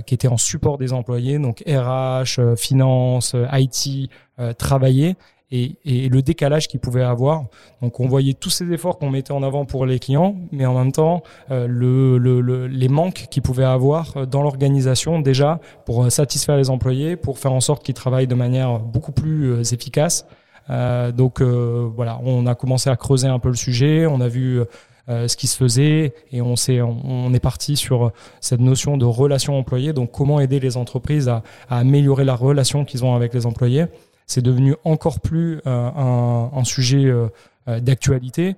qui 0.06 0.14
étaient 0.14 0.28
en 0.28 0.36
support 0.36 0.78
des 0.78 0.92
employés, 0.92 1.38
donc 1.38 1.62
RH, 1.66 2.56
finance, 2.56 3.34
IT, 3.52 4.10
travaillaient 4.58 5.16
et, 5.50 5.76
et, 5.84 6.08
le 6.08 6.22
décalage 6.22 6.68
qu'il 6.68 6.80
pouvait 6.80 7.02
avoir. 7.02 7.44
Donc 7.82 8.00
on 8.00 8.06
voyait 8.06 8.34
tous 8.34 8.50
ces 8.50 8.70
efforts 8.72 8.98
qu'on 8.98 9.10
mettait 9.10 9.32
en 9.32 9.42
avant 9.42 9.64
pour 9.64 9.86
les 9.86 9.98
clients, 9.98 10.36
mais 10.52 10.66
en 10.66 10.74
même 10.74 10.92
temps 10.92 11.22
euh, 11.50 11.66
le, 11.66 12.18
le, 12.18 12.66
les 12.66 12.88
manques 12.88 13.26
qu'ils 13.30 13.42
pouvaient 13.42 13.64
avoir 13.64 14.26
dans 14.26 14.42
l'organisation 14.42 15.20
déjà 15.20 15.60
pour 15.86 16.04
euh, 16.04 16.10
satisfaire 16.10 16.56
les 16.56 16.70
employés, 16.70 17.16
pour 17.16 17.38
faire 17.38 17.52
en 17.52 17.60
sorte 17.60 17.82
qu'ils 17.84 17.94
travaillent 17.94 18.26
de 18.26 18.34
manière 18.34 18.78
beaucoup 18.78 19.12
plus 19.12 19.52
euh, 19.52 19.62
efficace. 19.62 20.26
Euh, 20.70 21.12
donc 21.12 21.40
voilà, 21.40 22.20
on 22.22 22.46
a 22.46 22.54
commencé 22.54 22.90
à 22.90 22.96
creuser 22.96 23.26
un 23.26 23.38
peu 23.38 23.48
le 23.48 23.54
sujet, 23.54 24.06
on 24.06 24.20
a 24.20 24.28
vu 24.28 24.60
ce 25.08 25.34
qui 25.34 25.46
se 25.46 25.56
faisait 25.56 26.12
et 26.32 26.42
on, 26.42 26.54
s'est, 26.54 26.82
on, 26.82 27.32
est 27.32 27.40
parti 27.40 27.76
sur 27.76 28.12
cette 28.42 28.60
notion 28.60 28.98
de 28.98 29.06
relation 29.06 29.58
employée. 29.58 29.94
Donc 29.94 30.10
comment 30.12 30.38
aider 30.40 30.60
les 30.60 30.76
entreprises 30.76 31.30
à, 31.30 31.42
à 31.70 31.78
améliorer 31.78 32.24
la 32.26 32.34
relation 32.34 32.84
qu'ils 32.84 33.06
ont 33.06 33.14
avec 33.14 33.32
les 33.32 33.46
employés 33.46 33.86
c'est 34.28 34.42
devenu 34.42 34.76
encore 34.84 35.20
plus 35.20 35.60
euh, 35.66 35.90
un, 35.96 36.50
un, 36.54 36.64
sujet 36.64 37.06
euh, 37.06 37.28
euh, 37.66 37.80
d'actualité 37.80 38.54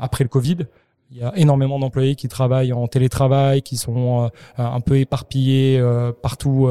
après 0.00 0.22
le 0.22 0.28
Covid. 0.28 0.58
Il 1.10 1.18
y 1.18 1.22
a 1.22 1.32
énormément 1.36 1.78
d'employés 1.78 2.14
qui 2.14 2.28
travaillent 2.28 2.72
en 2.72 2.86
télétravail, 2.86 3.62
qui 3.62 3.76
sont 3.76 4.30
un 4.56 4.80
peu 4.80 4.98
éparpillés 4.98 5.80
partout 6.22 6.68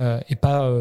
et 0.00 0.36
pas 0.36 0.72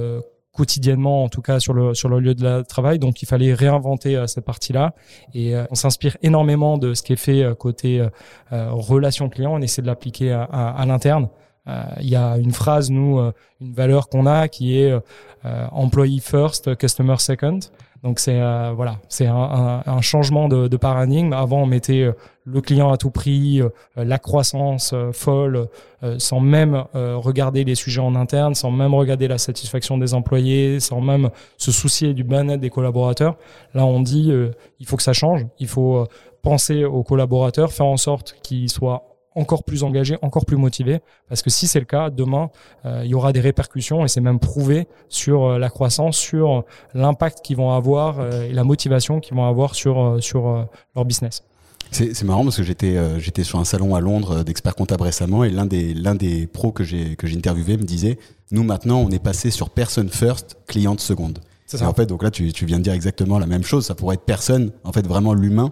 quotidiennement, 0.52 1.24
en 1.24 1.30
tout 1.30 1.42
cas 1.42 1.60
sur 1.60 1.74
le 1.74 1.94
sur 1.94 2.10
le 2.10 2.20
lieu 2.20 2.34
de 2.34 2.62
travail. 2.64 2.98
Donc, 2.98 3.22
il 3.22 3.28
fallait 3.28 3.54
réinventer 3.54 4.24
cette 4.26 4.46
partie-là. 4.46 4.96
Et 5.36 5.54
on 5.70 5.76
s'inspire 5.76 6.18
énormément 6.24 6.78
de 6.80 6.96
ce 6.96 7.04
qui 7.04 7.14
est 7.14 7.18
fait 7.18 7.46
côté 7.60 8.04
relation 8.52 9.30
client. 9.30 9.54
On 9.54 9.62
essaie 9.62 9.84
de 9.84 9.88
l'appliquer 9.88 10.32
à, 10.32 10.44
à 10.46 10.86
l'interne. 10.86 11.28
Euh, 11.68 11.84
il 12.02 12.10
y 12.10 12.16
a 12.16 12.38
une 12.38 12.52
phrase, 12.52 12.92
nous, 12.92 13.20
euh, 13.20 13.32
une 13.62 13.74
valeur 13.74 14.10
qu'on 14.10 14.26
a 14.26 14.48
qui 14.48 14.78
est 14.78 14.92
euh, 14.92 15.68
employee 15.72 16.20
first, 16.20 16.76
customer 16.76 17.16
second. 17.20 17.60
Donc 18.04 18.20
c'est 18.20 18.42
voilà, 18.76 18.98
c'est 19.08 19.28
un, 19.28 20.02
changement 20.02 20.50
de, 20.50 20.76
paradigme. 20.76 21.32
Avant, 21.32 21.62
on 21.62 21.66
mettait 21.66 22.12
le 22.44 22.60
client 22.60 22.92
à 22.92 22.98
tout 22.98 23.12
prix, 23.12 23.62
la 23.96 24.20
croissance 24.20 24.94
folle, 25.14 25.70
sans 26.18 26.42
même 26.42 26.84
regarder 26.94 27.64
les 27.64 27.76
sujets 27.76 28.02
en 28.02 28.16
interne, 28.16 28.56
sans 28.56 28.72
même 28.72 28.94
regarder 28.94 29.30
la 29.30 29.38
satisfaction 29.38 29.98
des 29.98 30.14
employés, 30.14 30.82
sans 30.82 31.00
même 31.00 31.30
se 31.58 31.72
soucier 31.72 32.14
du 32.14 32.26
bien-être 32.26 32.60
des 32.60 32.70
collaborateurs. 32.70 33.38
Là, 33.74 33.86
on 33.86 34.02
dit 34.02 34.34
il 34.82 34.86
faut 34.86 34.98
que 34.98 35.04
ça 35.04 35.14
change. 35.14 35.46
Il 35.60 35.70
faut 35.70 36.06
penser 36.42 36.84
aux 36.84 37.04
collaborateurs, 37.04 37.72
faire 37.72 37.86
en 37.86 37.96
sorte 37.96 38.36
qu'ils 38.44 38.70
soient 38.70 39.13
encore 39.36 39.64
plus 39.64 39.84
engagés, 39.84 40.18
encore 40.22 40.46
plus 40.46 40.58
motivés, 40.58 41.02
parce 41.30 41.42
que 41.42 41.50
si 41.50 41.68
c'est 41.68 41.80
le 41.80 41.86
cas, 41.86 42.10
demain, 42.10 42.50
euh, 42.86 43.02
il 43.04 43.12
y 43.12 43.16
aura 43.16 43.34
des 43.34 43.40
répercussions, 43.40 44.06
et 44.06 44.08
c'est 44.08 44.22
même 44.22 44.40
prouvé 44.40 44.88
sur 45.10 45.46
euh, 45.46 45.58
la 45.58 45.70
croissance, 45.70 46.18
sur 46.18 46.66
l'impact 46.94 47.40
qu'ils 47.44 47.58
vont 47.58 47.72
avoir 47.72 48.20
euh, 48.20 48.44
et 48.44 48.54
la 48.54 48.64
motivation 48.64 49.20
qu'ils 49.20 49.36
vont 49.36 49.48
avoir 49.48 49.76
sur, 49.76 50.18
sur 50.22 50.68
leur 50.96 51.06
business. 51.06 51.44
C'est 51.92 52.24
marrant 52.24 52.44
parce 52.44 52.58
que 52.58 52.64
j'étais 52.64 52.98
j'étais 53.20 53.44
sur 53.44 53.60
un 53.60 53.66
salon 53.66 53.94
à 53.94 54.00
Londres 54.00 54.44
d'experts 54.44 54.74
comptables 54.74 55.04
récemment 55.04 55.44
et 55.44 55.52
l'un 55.52 55.68
des 55.68 55.94
l'un 55.94 56.16
des 56.16 56.48
pros 56.48 56.72
que 56.72 56.84
j'ai 56.84 57.16
interviewé 57.36 57.78
me 57.78 57.84
disait 57.84 58.18
nous 58.50 58.64
maintenant 58.64 58.98
on 58.98 59.12
est 59.12 59.22
passé 59.22 59.52
sur 59.52 59.70
person 59.70 60.08
first 60.10 60.58
client 60.66 60.98
seconde. 60.98 61.40
C'est 61.66 61.82
en 61.84 61.94
fait 61.94 62.06
donc 62.06 62.24
là 62.24 62.30
tu, 62.30 62.52
tu 62.52 62.66
viens 62.66 62.78
de 62.78 62.84
dire 62.84 62.94
exactement 62.94 63.40
la 63.40 63.48
même 63.48 63.64
chose. 63.64 63.86
Ça 63.86 63.96
pourrait 63.96 64.16
être 64.16 64.26
personne 64.26 64.72
en 64.84 64.92
fait 64.92 65.08
vraiment 65.08 65.34
l'humain 65.34 65.72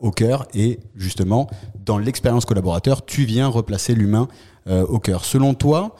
au 0.00 0.10
cœur. 0.10 0.46
Et 0.54 0.80
justement 0.94 1.48
dans 1.84 1.98
l'expérience 1.98 2.44
collaborateur, 2.44 3.04
tu 3.04 3.24
viens 3.24 3.48
replacer 3.48 3.94
l'humain 3.94 4.28
euh, 4.68 4.86
au 4.86 4.98
cœur. 4.98 5.24
Selon 5.24 5.54
toi, 5.54 5.94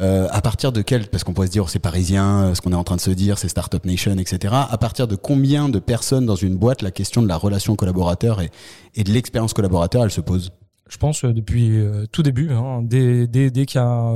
euh, 0.00 0.28
à 0.30 0.40
partir 0.40 0.72
de 0.72 0.82
quel, 0.82 1.08
parce 1.08 1.24
qu'on 1.24 1.32
pourrait 1.32 1.48
se 1.48 1.52
dire 1.52 1.68
c'est 1.68 1.78
parisien, 1.78 2.44
euh, 2.44 2.54
ce 2.54 2.60
qu'on 2.60 2.72
est 2.72 2.76
en 2.76 2.84
train 2.84 2.96
de 2.96 3.00
se 3.00 3.10
dire 3.10 3.38
c'est 3.38 3.48
Startup 3.48 3.84
Nation, 3.84 4.16
etc. 4.18 4.54
À 4.68 4.78
partir 4.78 5.06
de 5.06 5.16
combien 5.16 5.68
de 5.68 5.78
personnes 5.78 6.26
dans 6.26 6.36
une 6.36 6.56
boîte 6.56 6.82
la 6.82 6.90
question 6.90 7.22
de 7.22 7.28
la 7.28 7.36
relation 7.36 7.76
collaborateur 7.76 8.40
et, 8.40 8.50
et 8.94 9.04
de 9.04 9.12
l'expérience 9.12 9.52
collaborateur, 9.52 10.04
elle 10.04 10.10
se 10.10 10.20
pose? 10.20 10.52
Je 10.90 10.98
pense 10.98 11.24
depuis 11.24 11.82
tout 12.12 12.22
début. 12.22 12.50
Hein, 12.50 12.82
dès, 12.82 13.28
qu'il 13.66 13.76
y 13.76 13.78
a 13.78 14.14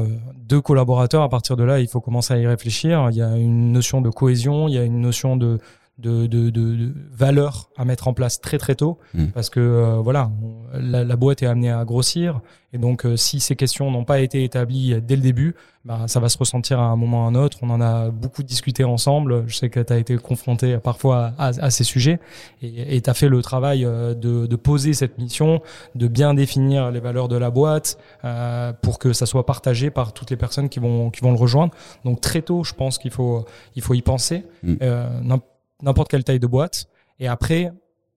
deux 0.48 0.60
collaborateurs, 0.60 1.22
à 1.22 1.28
partir 1.28 1.56
de 1.56 1.64
là, 1.64 1.80
il 1.80 1.88
faut 1.88 2.00
commencer 2.00 2.34
à 2.34 2.38
y 2.38 2.46
réfléchir. 2.46 3.08
Il 3.10 3.16
y 3.16 3.22
a 3.22 3.36
une 3.36 3.72
notion 3.72 4.00
de 4.00 4.10
cohésion, 4.10 4.68
il 4.68 4.74
y 4.74 4.78
a 4.78 4.84
une 4.84 5.00
notion 5.00 5.36
de, 5.36 5.58
de, 5.98 6.26
de, 6.26 6.50
de, 6.50 6.92
valeurs 7.12 7.70
à 7.76 7.84
mettre 7.84 8.08
en 8.08 8.14
place 8.14 8.40
très 8.40 8.58
très 8.58 8.74
tôt. 8.74 8.98
Hmm. 9.14 9.26
parce 9.28 9.48
que 9.48 9.60
euh, 9.60 10.00
voilà 10.02 10.30
la, 10.72 11.04
la, 11.04 11.16
boîte 11.16 11.42
est 11.42 11.46
amenée 11.46 11.70
à 11.70 11.84
grossir. 11.84 12.40
Et 12.72 12.78
donc 12.78 13.06
euh, 13.06 13.16
si 13.16 13.38
ces 13.38 13.54
questions 13.54 13.90
n'ont 13.92 14.04
pas 14.04 14.18
été 14.18 14.42
établies 14.42 15.00
dès 15.00 15.14
le 15.14 15.22
début 15.22 15.54
bah, 15.84 16.04
ça 16.06 16.18
va 16.18 16.28
se 16.28 16.38
ressentir 16.38 16.80
à 16.80 16.84
un 16.84 16.96
moment 16.96 17.22
ou 17.22 17.26
à 17.26 17.28
un 17.28 17.34
autre. 17.36 17.58
On 17.62 17.70
en 17.70 17.80
a 17.80 18.10
beaucoup 18.10 18.42
discuté 18.42 18.82
ensemble. 18.82 19.44
Je 19.46 19.54
sais 19.54 19.68
que 19.68 19.80
tu 19.80 19.92
as 19.92 19.98
été 19.98 20.16
confronté 20.16 20.78
parfois 20.78 21.32
à, 21.38 21.48
à 21.48 21.70
ces 21.70 21.84
sujets. 21.84 22.18
Et 22.62 23.00
tu 23.00 23.10
as 23.10 23.14
fait 23.14 23.28
le 23.28 23.42
travail 23.42 23.84
euh, 23.84 24.14
de, 24.14 24.46
de, 24.46 24.56
poser 24.56 24.94
cette 24.94 25.18
mission 25.18 25.60
de 25.94 26.08
bien 26.08 26.34
définir 26.34 26.90
les 26.90 27.00
valeurs 27.00 27.28
de 27.28 27.36
la 27.36 27.50
boîte 27.50 27.98
pour 28.82 28.98
que 28.98 29.12
ça 29.12 29.26
soit 29.26 29.46
partagé 29.46 29.90
par 29.90 30.12
toutes 30.12 30.30
les 30.30 30.36
personnes 30.36 30.68
qui 30.68 30.80
vont 30.80 31.10
qui 31.10 31.20
vont 31.20 31.30
le 31.30 31.38
rejoindre. 31.38 31.72
Donc 32.04 32.20
très 32.20 32.42
tôt 32.42 32.64
je 32.64 32.72
pense 32.72 32.98
qu'il 32.98 33.12
faut 33.12 33.44
il 33.76 33.82
faut 33.82 33.94
y 33.94 34.02
penser. 34.02 34.44
Hmm 34.64 34.74
n'importe 35.84 36.10
quelle 36.10 36.24
taille 36.24 36.40
de 36.40 36.46
boîte. 36.46 36.88
Et 37.20 37.28
après, 37.28 37.72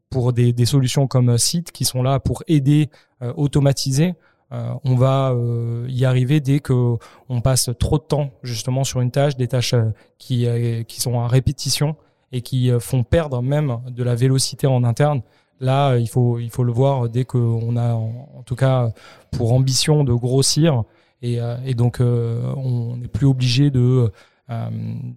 pour 0.09 0.33
des, 0.33 0.65
solutions 0.65 1.07
comme 1.07 1.37
Site 1.37 1.71
qui 1.71 1.85
sont 1.85 2.01
là 2.01 2.19
pour 2.19 2.43
aider, 2.47 2.89
euh, 3.21 3.33
automatiser, 3.35 4.15
euh, 4.53 4.73
on 4.85 4.95
va 4.95 5.31
euh, 5.31 5.85
y 5.89 6.05
arriver 6.05 6.39
dès 6.39 6.61
que 6.61 6.95
on 7.27 7.41
passe 7.41 7.69
trop 7.79 7.97
de 7.97 8.03
temps 8.03 8.31
justement 8.43 8.85
sur 8.85 9.01
une 9.01 9.11
tâche, 9.11 9.35
des 9.35 9.47
tâches 9.47 9.75
qui, 10.17 10.47
qui 10.87 11.01
sont 11.01 11.19
à 11.19 11.27
répétition 11.27 11.95
et 12.31 12.41
qui 12.41 12.71
font 12.79 13.03
perdre 13.03 13.41
même 13.41 13.79
de 13.89 14.03
la 14.03 14.15
vélocité 14.15 14.67
en 14.67 14.83
interne. 14.83 15.21
Là, 15.59 15.97
il 15.97 16.07
faut, 16.07 16.39
il 16.39 16.49
faut 16.49 16.63
le 16.63 16.71
voir 16.71 17.09
dès 17.09 17.25
qu'on 17.25 17.75
a, 17.77 17.93
en, 17.93 18.43
tout 18.45 18.55
cas, 18.55 18.91
pour 19.31 19.53
ambition 19.53 20.03
de 20.03 20.13
grossir. 20.13 20.83
Et 21.23 21.39
donc, 21.73 21.97
on 21.99 22.97
n'est 22.97 23.07
plus 23.07 23.25
obligé 23.25 23.71
de 23.71 24.11
euh, 24.49 24.69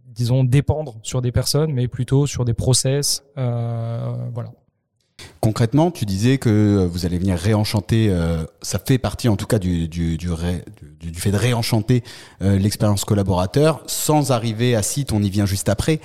disons, 0.07 0.43
dépendre 0.43 0.97
sur 1.03 1.23
des 1.23 1.31
personnes, 1.31 1.73
mais 1.73 1.87
plutôt 1.87 2.27
sur 2.27 2.45
des 2.45 2.55
process. 2.55 3.23
Euh, 3.39 4.13
voilà. 4.35 4.51
Concrètement, 5.41 5.91
tu 5.91 6.05
disais 6.05 6.39
que 6.39 6.89
vous 6.91 7.07
allez 7.07 7.19
venir 7.19 7.37
réenchanter, 7.37 8.09
euh, 8.11 8.45
ça 8.63 8.81
fait 8.85 8.99
partie 8.99 9.29
en 9.29 9.37
tout 9.37 9.47
cas 9.47 9.59
du, 9.59 9.87
du, 9.87 10.17
du, 10.17 10.29
du, 10.99 11.21
fait 11.21 11.31
de 11.31 11.37
réenchanter 11.37 12.03
l'expérience 12.41 13.05
collaborateur. 13.05 13.83
Sans 13.87 14.33
arriver 14.33 14.75
à 14.75 14.83
site, 14.83 15.13
on 15.13 15.23
y 15.23 15.31
vient 15.31 15.47
juste 15.47 15.69
après. 15.69 16.01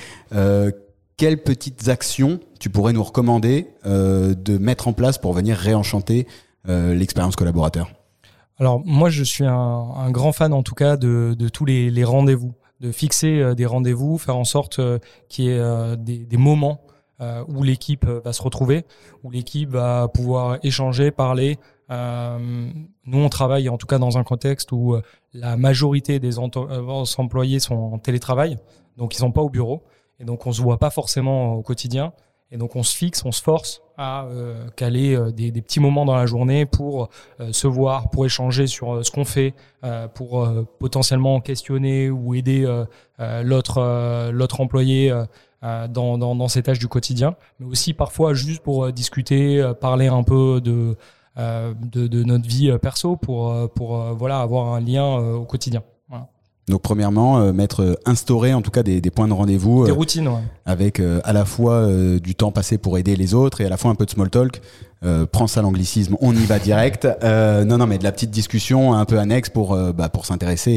quelles 1.17 1.41
petites 1.41 1.87
actions 1.87 2.39
tu 2.59 2.69
pourrais 2.69 2.93
nous 2.93 3.03
recommander 3.03 3.67
de 3.85 4.57
mettre 4.57 4.87
en 4.89 4.93
place 4.93 5.17
pour 5.17 5.33
venir 5.33 5.55
réenchanter 5.57 6.27
l'expérience 6.67 7.37
collaborateur? 7.37 7.89
Alors 8.57 8.81
moi, 8.85 9.09
je 9.09 9.23
suis 9.23 9.45
un, 9.45 9.53
un, 9.53 10.11
grand 10.11 10.33
fan 10.33 10.53
en 10.53 10.63
tout 10.63 10.75
cas 10.75 10.97
de, 10.97 11.35
de 11.37 11.49
tous 11.49 11.65
les, 11.65 11.89
les 11.89 12.03
rendez-vous 12.03 12.53
de 12.79 12.91
fixer 12.91 13.39
euh, 13.39 13.55
des 13.55 13.65
rendez-vous, 13.65 14.17
faire 14.17 14.37
en 14.37 14.43
sorte 14.43 14.79
euh, 14.79 14.99
qu'il 15.29 15.45
y 15.45 15.49
ait 15.49 15.59
euh, 15.59 15.95
des, 15.95 16.37
moments 16.37 16.81
où 17.47 17.63
l'équipe 17.63 18.05
va 18.05 18.33
se 18.33 18.41
retrouver, 18.41 18.85
où 19.23 19.31
l'équipe 19.31 19.69
va 19.69 20.09
pouvoir 20.09 20.59
échanger, 20.63 21.11
parler. 21.11 21.57
nous, 21.89 23.19
on 23.19 23.29
travaille 23.29 23.69
en 23.69 23.77
tout 23.77 23.87
cas 23.87 23.99
dans 23.99 24.17
un 24.17 24.25
contexte 24.25 24.73
où 24.73 24.97
la 25.33 25.55
majorité 25.55 26.19
des 26.19 26.39
employés 26.39 27.59
sont 27.61 27.75
en 27.75 27.99
télétravail, 27.99 28.57
donc 28.97 29.15
ils 29.15 29.19
sont 29.19 29.31
pas 29.31 29.41
au 29.41 29.49
bureau, 29.49 29.81
et 30.19 30.25
donc 30.25 30.45
on 30.45 30.51
se 30.51 30.61
voit 30.61 30.77
pas 30.77 30.89
forcément 30.89 31.53
au 31.53 31.61
quotidien. 31.61 32.11
Et 32.55 32.57
donc 32.57 32.77
on 32.77 32.83
se 32.83 32.95
fixe, 32.95 33.25
on 33.25 33.33
se 33.33 33.41
force 33.41 33.81
à 33.97 34.27
euh, 34.27 34.69
caler 34.77 35.13
euh, 35.13 35.33
des, 35.33 35.51
petits 35.61 35.81
moments 35.81 36.05
dans 36.05 36.15
la 36.15 36.25
journée 36.25 36.65
pour 36.65 37.09
euh, 37.41 37.51
se 37.51 37.67
voir, 37.67 38.09
pour 38.11 38.25
échanger 38.25 38.65
sur 38.65 39.05
ce 39.05 39.11
qu'on 39.11 39.25
fait, 39.25 39.53
pour 40.13 40.49
potentiellement 40.79 41.41
questionner 41.41 42.09
ou 42.09 42.33
aider 42.33 42.65
l'autre 43.19 44.31
l'autre 44.31 44.61
employé 44.61 45.13
dans, 45.61 46.17
dans, 46.17 46.35
dans 46.35 46.47
ses 46.47 46.63
tâches 46.63 46.79
du 46.79 46.87
quotidien, 46.87 47.35
mais 47.59 47.67
aussi 47.67 47.93
parfois 47.93 48.33
juste 48.33 48.63
pour 48.63 48.91
discuter, 48.91 49.71
parler 49.79 50.07
un 50.07 50.23
peu 50.23 50.59
de, 50.59 50.97
de, 51.37 52.07
de 52.07 52.23
notre 52.23 52.47
vie 52.47 52.75
perso 52.81 53.15
pour 53.15 53.69
pour 53.75 53.97
voilà 54.15 54.39
avoir 54.39 54.73
un 54.73 54.79
lien 54.79 55.17
au 55.17 55.45
quotidien. 55.45 55.83
Donc 56.67 56.81
premièrement, 56.81 57.39
euh, 57.39 57.53
mettre 57.53 57.83
euh, 57.83 57.95
instaurer 58.05 58.53
en 58.53 58.63
tout 58.63 58.71
cas 58.71 58.81
des, 58.81 58.99
des 58.99 59.11
points 59.11 59.27
de 59.27 59.33
rendez-vous, 59.33 59.85
des 59.85 59.91
euh, 59.91 59.93
routines, 59.93 60.27
ouais. 60.27 60.41
avec 60.65 60.99
à 60.99 61.31
la 61.31 61.45
fois 61.45 61.87
du 62.19 62.33
temps 62.33 62.51
passé 62.51 62.77
pour 62.77 62.97
aider 62.97 63.15
les 63.15 63.33
autres 63.33 63.61
et 63.61 63.65
à 63.65 63.69
la 63.69 63.77
fois 63.77 63.91
un 63.91 63.95
peu 63.95 64.05
de 64.05 64.09
small 64.09 64.29
talk. 64.29 64.61
prends 65.31 65.47
ça 65.47 65.61
l'anglicisme, 65.61 66.17
on 66.21 66.33
y 66.33 66.45
va 66.45 66.57
direct. 66.57 67.07
non, 67.23 67.77
non, 67.77 67.85
mais 67.85 67.97
de 67.99 68.03
la 68.03 68.11
petite 68.11 68.31
discussion 68.31 68.93
un 68.93 69.05
peu 69.05 69.19
annexe 69.19 69.49
pour 69.49 69.75
bah, 69.93 70.09
pour 70.09 70.25
s'intéresser 70.25 70.71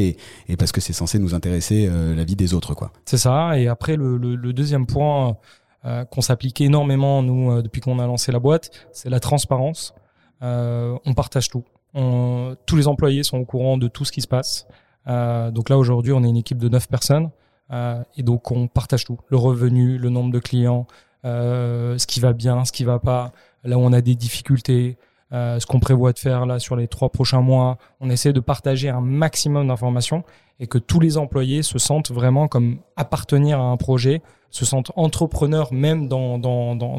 et, 0.47 0.53
et, 0.53 0.57
parce 0.57 0.71
que 0.71 0.81
c'est 0.81 0.93
censé 0.93 1.17
nous 1.17 1.33
intéresser 1.33 1.89
la 2.15 2.23
vie 2.23 2.35
des 2.35 2.53
autres, 2.53 2.75
quoi. 2.75 2.91
C'est 3.05 3.17
ça. 3.17 3.57
Et 3.57 3.67
après 3.67 3.95
le, 3.95 4.17
le, 4.17 4.35
le 4.35 4.53
deuxième 4.53 4.85
point 4.85 5.37
qu'on 5.83 6.21
s'applique 6.21 6.61
énormément 6.61 7.23
nous 7.23 7.61
depuis 7.63 7.81
qu'on 7.81 7.97
a 7.99 8.05
lancé 8.05 8.31
la 8.31 8.39
boîte, 8.39 8.69
c'est 8.91 9.09
la 9.09 9.19
transparence. 9.19 9.95
on 10.41 11.13
partage 11.15 11.49
tout. 11.49 11.63
On, 11.95 12.55
tous 12.67 12.75
les 12.75 12.87
employés 12.87 13.23
sont 13.23 13.39
au 13.39 13.45
courant 13.45 13.79
de 13.79 13.87
tout 13.87 14.05
ce 14.05 14.11
qui 14.11 14.21
se 14.21 14.27
passe. 14.27 14.67
Euh, 15.07 15.51
donc 15.51 15.69
là 15.69 15.77
aujourd'hui, 15.77 16.13
on 16.13 16.23
est 16.23 16.29
une 16.29 16.37
équipe 16.37 16.57
de 16.57 16.69
9 16.69 16.87
personnes 16.87 17.29
euh, 17.71 18.01
et 18.17 18.23
donc 18.23 18.51
on 18.51 18.67
partage 18.67 19.05
tout 19.05 19.17
le 19.27 19.37
revenu, 19.37 19.97
le 19.97 20.09
nombre 20.09 20.31
de 20.31 20.39
clients, 20.39 20.87
euh, 21.25 21.97
ce 21.97 22.07
qui 22.07 22.19
va 22.19 22.33
bien, 22.33 22.65
ce 22.65 22.71
qui 22.71 22.83
va 22.83 22.99
pas, 22.99 23.31
là 23.63 23.77
où 23.77 23.81
on 23.81 23.93
a 23.93 24.01
des 24.01 24.15
difficultés, 24.15 24.97
ce 25.31 25.63
qu'on 25.67 25.79
prévoit 25.79 26.11
de 26.11 26.17
faire 26.17 26.47
là 26.47 26.57
sur 26.57 26.75
les 26.75 26.87
trois 26.87 27.09
prochains 27.09 27.41
mois. 27.41 27.77
On 27.99 28.09
essaie 28.09 28.33
de 28.33 28.39
partager 28.39 28.89
un 28.89 29.01
maximum 29.01 29.67
d'informations 29.67 30.23
et 30.59 30.65
que 30.65 30.79
tous 30.79 30.99
les 30.99 31.17
employés 31.17 31.61
se 31.61 31.77
sentent 31.77 32.11
vraiment 32.11 32.47
comme 32.47 32.79
appartenir 32.95 33.59
à 33.59 33.65
un 33.65 33.77
projet, 33.77 34.23
se 34.49 34.65
sentent 34.65 34.91
entrepreneurs 34.95 35.71
même 35.71 36.07
dans, 36.07 36.39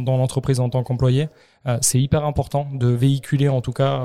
l'entreprise 0.06 0.60
en 0.60 0.68
tant 0.68 0.84
qu'employé. 0.84 1.28
c'est 1.80 2.00
hyper 2.00 2.24
important 2.24 2.68
de 2.72 2.86
véhiculer 2.86 3.48
en 3.48 3.62
tout 3.62 3.72
cas 3.72 4.04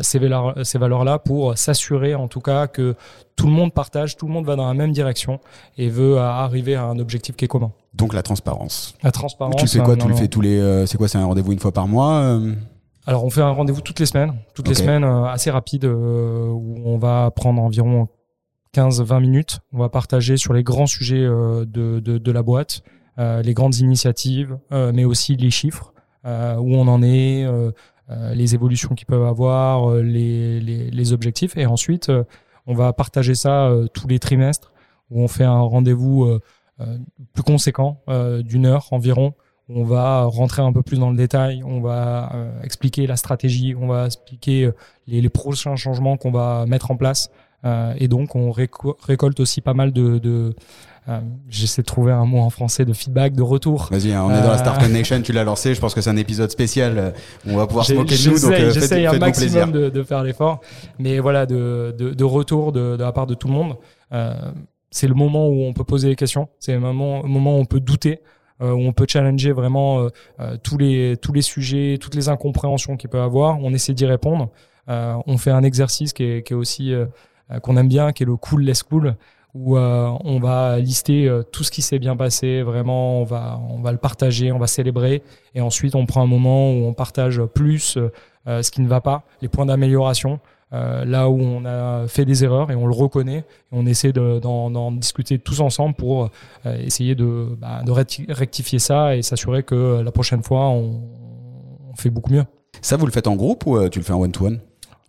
ces 0.00 0.18
valeurs, 0.18 0.54
ces 0.64 0.78
valeurs-là 0.78 1.18
pour 1.18 1.58
s'assurer 1.58 2.14
en 2.14 2.28
tout 2.28 2.40
cas 2.40 2.66
que 2.66 2.94
tout 3.36 3.46
le 3.46 3.52
monde 3.52 3.72
partage, 3.72 4.16
tout 4.16 4.26
le 4.26 4.32
monde 4.32 4.46
va 4.46 4.56
dans 4.56 4.66
la 4.66 4.74
même 4.74 4.92
direction 4.92 5.40
et 5.76 5.88
veut 5.88 6.18
arriver 6.18 6.74
à 6.74 6.84
un 6.84 6.98
objectif 6.98 7.34
qui 7.36 7.44
est 7.44 7.48
commun. 7.48 7.72
Donc 7.94 8.14
la 8.14 8.22
transparence. 8.22 8.94
La 9.02 9.10
transparence. 9.10 9.60
Tu 9.60 9.68
fais 9.68 9.80
quoi 9.80 9.96
Tu 9.96 10.08
le 10.08 10.14
fais 10.14 10.28
tous 10.28 10.40
les. 10.40 10.58
Euh, 10.58 10.86
c'est 10.86 10.96
quoi 10.96 11.08
C'est 11.08 11.18
un 11.18 11.26
rendez-vous 11.26 11.52
une 11.52 11.58
fois 11.58 11.72
par 11.72 11.88
mois 11.88 12.14
euh? 12.20 12.54
Alors 13.06 13.24
on 13.24 13.30
fait 13.30 13.42
un 13.42 13.50
rendez-vous 13.50 13.80
toutes 13.80 13.98
les 13.98 14.06
semaines, 14.06 14.34
toutes 14.54 14.68
les 14.68 14.74
semaines 14.74 15.02
assez 15.02 15.50
rapide 15.50 15.84
où 15.86 16.76
on 16.84 16.98
va 16.98 17.32
prendre 17.32 17.60
environ 17.60 18.08
15-20 18.76 19.20
minutes. 19.20 19.58
On 19.72 19.78
va 19.78 19.88
partager 19.88 20.36
sur 20.36 20.52
les 20.52 20.62
grands 20.62 20.86
sujets 20.86 21.22
de, 21.24 21.64
de, 21.66 21.98
de 21.98 22.32
la 22.32 22.42
boîte, 22.44 22.84
les 23.18 23.54
grandes 23.54 23.74
initiatives, 23.74 24.56
mais 24.70 25.04
aussi 25.04 25.36
les 25.36 25.50
chiffres, 25.50 25.92
où 26.24 26.76
on 26.76 26.86
en 26.86 27.02
est, 27.02 27.44
euh, 27.44 27.72
les 28.34 28.54
évolutions 28.54 28.94
qu'ils 28.94 29.06
peuvent 29.06 29.24
avoir, 29.24 29.90
euh, 29.90 30.02
les, 30.02 30.60
les, 30.60 31.12
objectifs. 31.12 31.56
Et 31.56 31.66
ensuite, 31.66 32.08
euh, 32.08 32.24
on 32.66 32.74
va 32.74 32.92
partager 32.92 33.34
ça 33.34 33.72
tous 33.92 34.06
les 34.08 34.18
trimestres 34.18 34.72
où 35.10 35.22
on 35.22 35.28
fait 35.28 35.44
un 35.44 35.60
rendez-vous 35.60 36.38
plus 37.32 37.42
conséquent 37.42 38.00
d'une 38.44 38.66
heure 38.66 38.86
environ 38.92 39.34
on 39.68 39.82
va 39.84 40.24
rentrer 40.24 40.62
un 40.62 40.72
peu 40.72 40.82
plus 40.82 40.98
dans 40.98 41.10
le 41.10 41.16
détail, 41.16 41.62
on 41.64 41.80
va 41.80 42.32
expliquer 42.62 43.06
la 43.08 43.16
stratégie, 43.16 43.74
on 43.74 43.88
va 43.88 44.06
expliquer 44.06 44.70
les 45.08 45.28
prochains 45.28 45.74
changements 45.74 46.16
qu'on 46.16 46.30
va 46.30 46.66
mettre 46.66 46.92
en 46.92 46.96
place. 46.96 47.30
Et 47.64 48.08
donc, 48.08 48.34
on 48.34 48.50
récolte 48.50 49.40
aussi 49.40 49.60
pas 49.60 49.74
mal 49.74 49.92
de, 49.92 50.18
de, 50.18 50.54
euh, 51.08 51.20
j'essaie 51.48 51.82
de 51.82 51.86
trouver 51.86 52.12
un 52.12 52.24
mot 52.24 52.38
en 52.38 52.50
français 52.50 52.84
de 52.84 52.92
feedback, 52.92 53.32
de 53.34 53.42
retour. 53.42 53.88
Vas-y, 53.90 54.12
hein, 54.12 54.24
on 54.24 54.30
est 54.30 54.40
dans 54.40 54.50
la 54.50 54.58
Startup 54.58 54.88
euh, 54.88 54.92
Nation, 54.92 55.20
tu 55.20 55.32
l'as 55.32 55.42
lancé. 55.42 55.74
Je 55.74 55.80
pense 55.80 55.94
que 55.94 56.00
c'est 56.00 56.10
un 56.10 56.16
épisode 56.16 56.50
spécial. 56.50 56.98
Euh, 56.98 57.10
on 57.46 57.56
va 57.56 57.66
pouvoir 57.66 57.84
se 57.84 57.92
moquer 57.94 58.14
de 58.16 58.30
nous. 58.30 58.38
Donc, 58.38 58.54
j'essaie 58.72 59.04
un 59.06 59.18
maximum 59.18 59.72
de, 59.72 59.88
de, 59.90 60.02
faire 60.04 60.22
l'effort. 60.22 60.60
Mais 61.00 61.18
voilà, 61.18 61.44
de, 61.44 61.94
de, 61.98 62.10
de 62.10 62.24
retour 62.24 62.70
de, 62.70 62.96
de, 62.96 63.02
la 63.02 63.10
part 63.10 63.26
de 63.26 63.34
tout 63.34 63.48
le 63.48 63.54
monde. 63.54 63.76
Euh, 64.12 64.34
c'est 64.92 65.08
le 65.08 65.14
moment 65.14 65.48
où 65.48 65.64
on 65.64 65.72
peut 65.72 65.84
poser 65.84 66.08
des 66.08 66.16
questions. 66.16 66.48
C'est 66.60 66.74
le 66.74 66.80
moment, 66.80 67.22
le 67.22 67.28
moment 67.28 67.56
où 67.56 67.60
on 67.60 67.64
peut 67.64 67.80
douter. 67.80 68.20
où 68.60 68.66
on 68.66 68.92
peut 68.92 69.06
challenger 69.08 69.50
vraiment 69.50 70.06
tous 70.62 70.78
les 70.78 71.16
tous 71.16 71.32
les 71.32 71.42
sujets, 71.42 71.98
toutes 71.98 72.14
les 72.14 72.28
incompréhensions 72.28 72.96
qu'il 72.96 73.10
peut 73.10 73.20
avoir. 73.20 73.58
On 73.60 73.72
essaie 73.72 73.94
d'y 73.94 74.06
répondre. 74.06 74.50
on 74.86 75.38
fait 75.38 75.50
un 75.50 75.64
exercice 75.64 76.12
qui 76.12 76.24
est, 76.24 76.42
qui 76.46 76.52
est 76.52 76.56
aussi 76.56 76.94
qu'on 77.60 77.76
aime 77.76 77.88
bien, 77.88 78.12
qui 78.12 78.22
est 78.22 78.26
le 78.26 78.36
cool 78.36 78.62
less 78.62 78.82
cool, 78.82 79.16
où 79.54 79.76
euh, 79.76 80.10
on 80.24 80.38
va 80.38 80.78
lister 80.78 81.28
euh, 81.28 81.42
tout 81.42 81.62
ce 81.62 81.70
qui 81.70 81.82
s'est 81.82 81.98
bien 81.98 82.16
passé, 82.16 82.62
vraiment, 82.62 83.20
on 83.20 83.24
va, 83.24 83.60
on 83.70 83.80
va 83.80 83.92
le 83.92 83.98
partager, 83.98 84.50
on 84.50 84.58
va 84.58 84.66
célébrer, 84.66 85.22
et 85.54 85.60
ensuite 85.60 85.94
on 85.94 86.06
prend 86.06 86.22
un 86.22 86.26
moment 86.26 86.72
où 86.72 86.86
on 86.86 86.94
partage 86.94 87.42
plus 87.54 87.98
euh, 88.46 88.62
ce 88.62 88.70
qui 88.70 88.80
ne 88.80 88.88
va 88.88 89.00
pas, 89.00 89.24
les 89.42 89.48
points 89.48 89.66
d'amélioration, 89.66 90.40
là 90.72 91.28
où 91.28 91.38
on 91.38 91.66
a 91.66 92.08
fait 92.08 92.24
des 92.24 92.44
erreurs 92.44 92.70
et 92.70 92.74
on 92.74 92.86
le 92.86 92.94
reconnaît, 92.94 93.40
et 93.40 93.44
on 93.72 93.84
essaie 93.84 94.14
d'en 94.14 94.90
discuter 94.92 95.38
tous 95.38 95.60
ensemble 95.60 95.94
pour 95.94 96.30
essayer 96.64 97.14
de, 97.14 97.48
bah, 97.60 97.82
rectifier 98.30 98.78
ça 98.78 99.14
et 99.14 99.20
s'assurer 99.20 99.64
que 99.64 100.00
la 100.00 100.10
prochaine 100.12 100.42
fois 100.42 100.70
on, 100.70 101.02
on 101.90 101.96
fait 101.96 102.08
beaucoup 102.08 102.32
mieux. 102.32 102.44
Ça, 102.80 102.96
vous 102.96 103.04
le 103.04 103.12
faites 103.12 103.26
en 103.26 103.36
groupe 103.36 103.66
ou 103.66 103.86
tu 103.90 103.98
le 103.98 104.04
fais 104.04 104.14
en 104.14 104.20
one-to-one? 104.22 104.60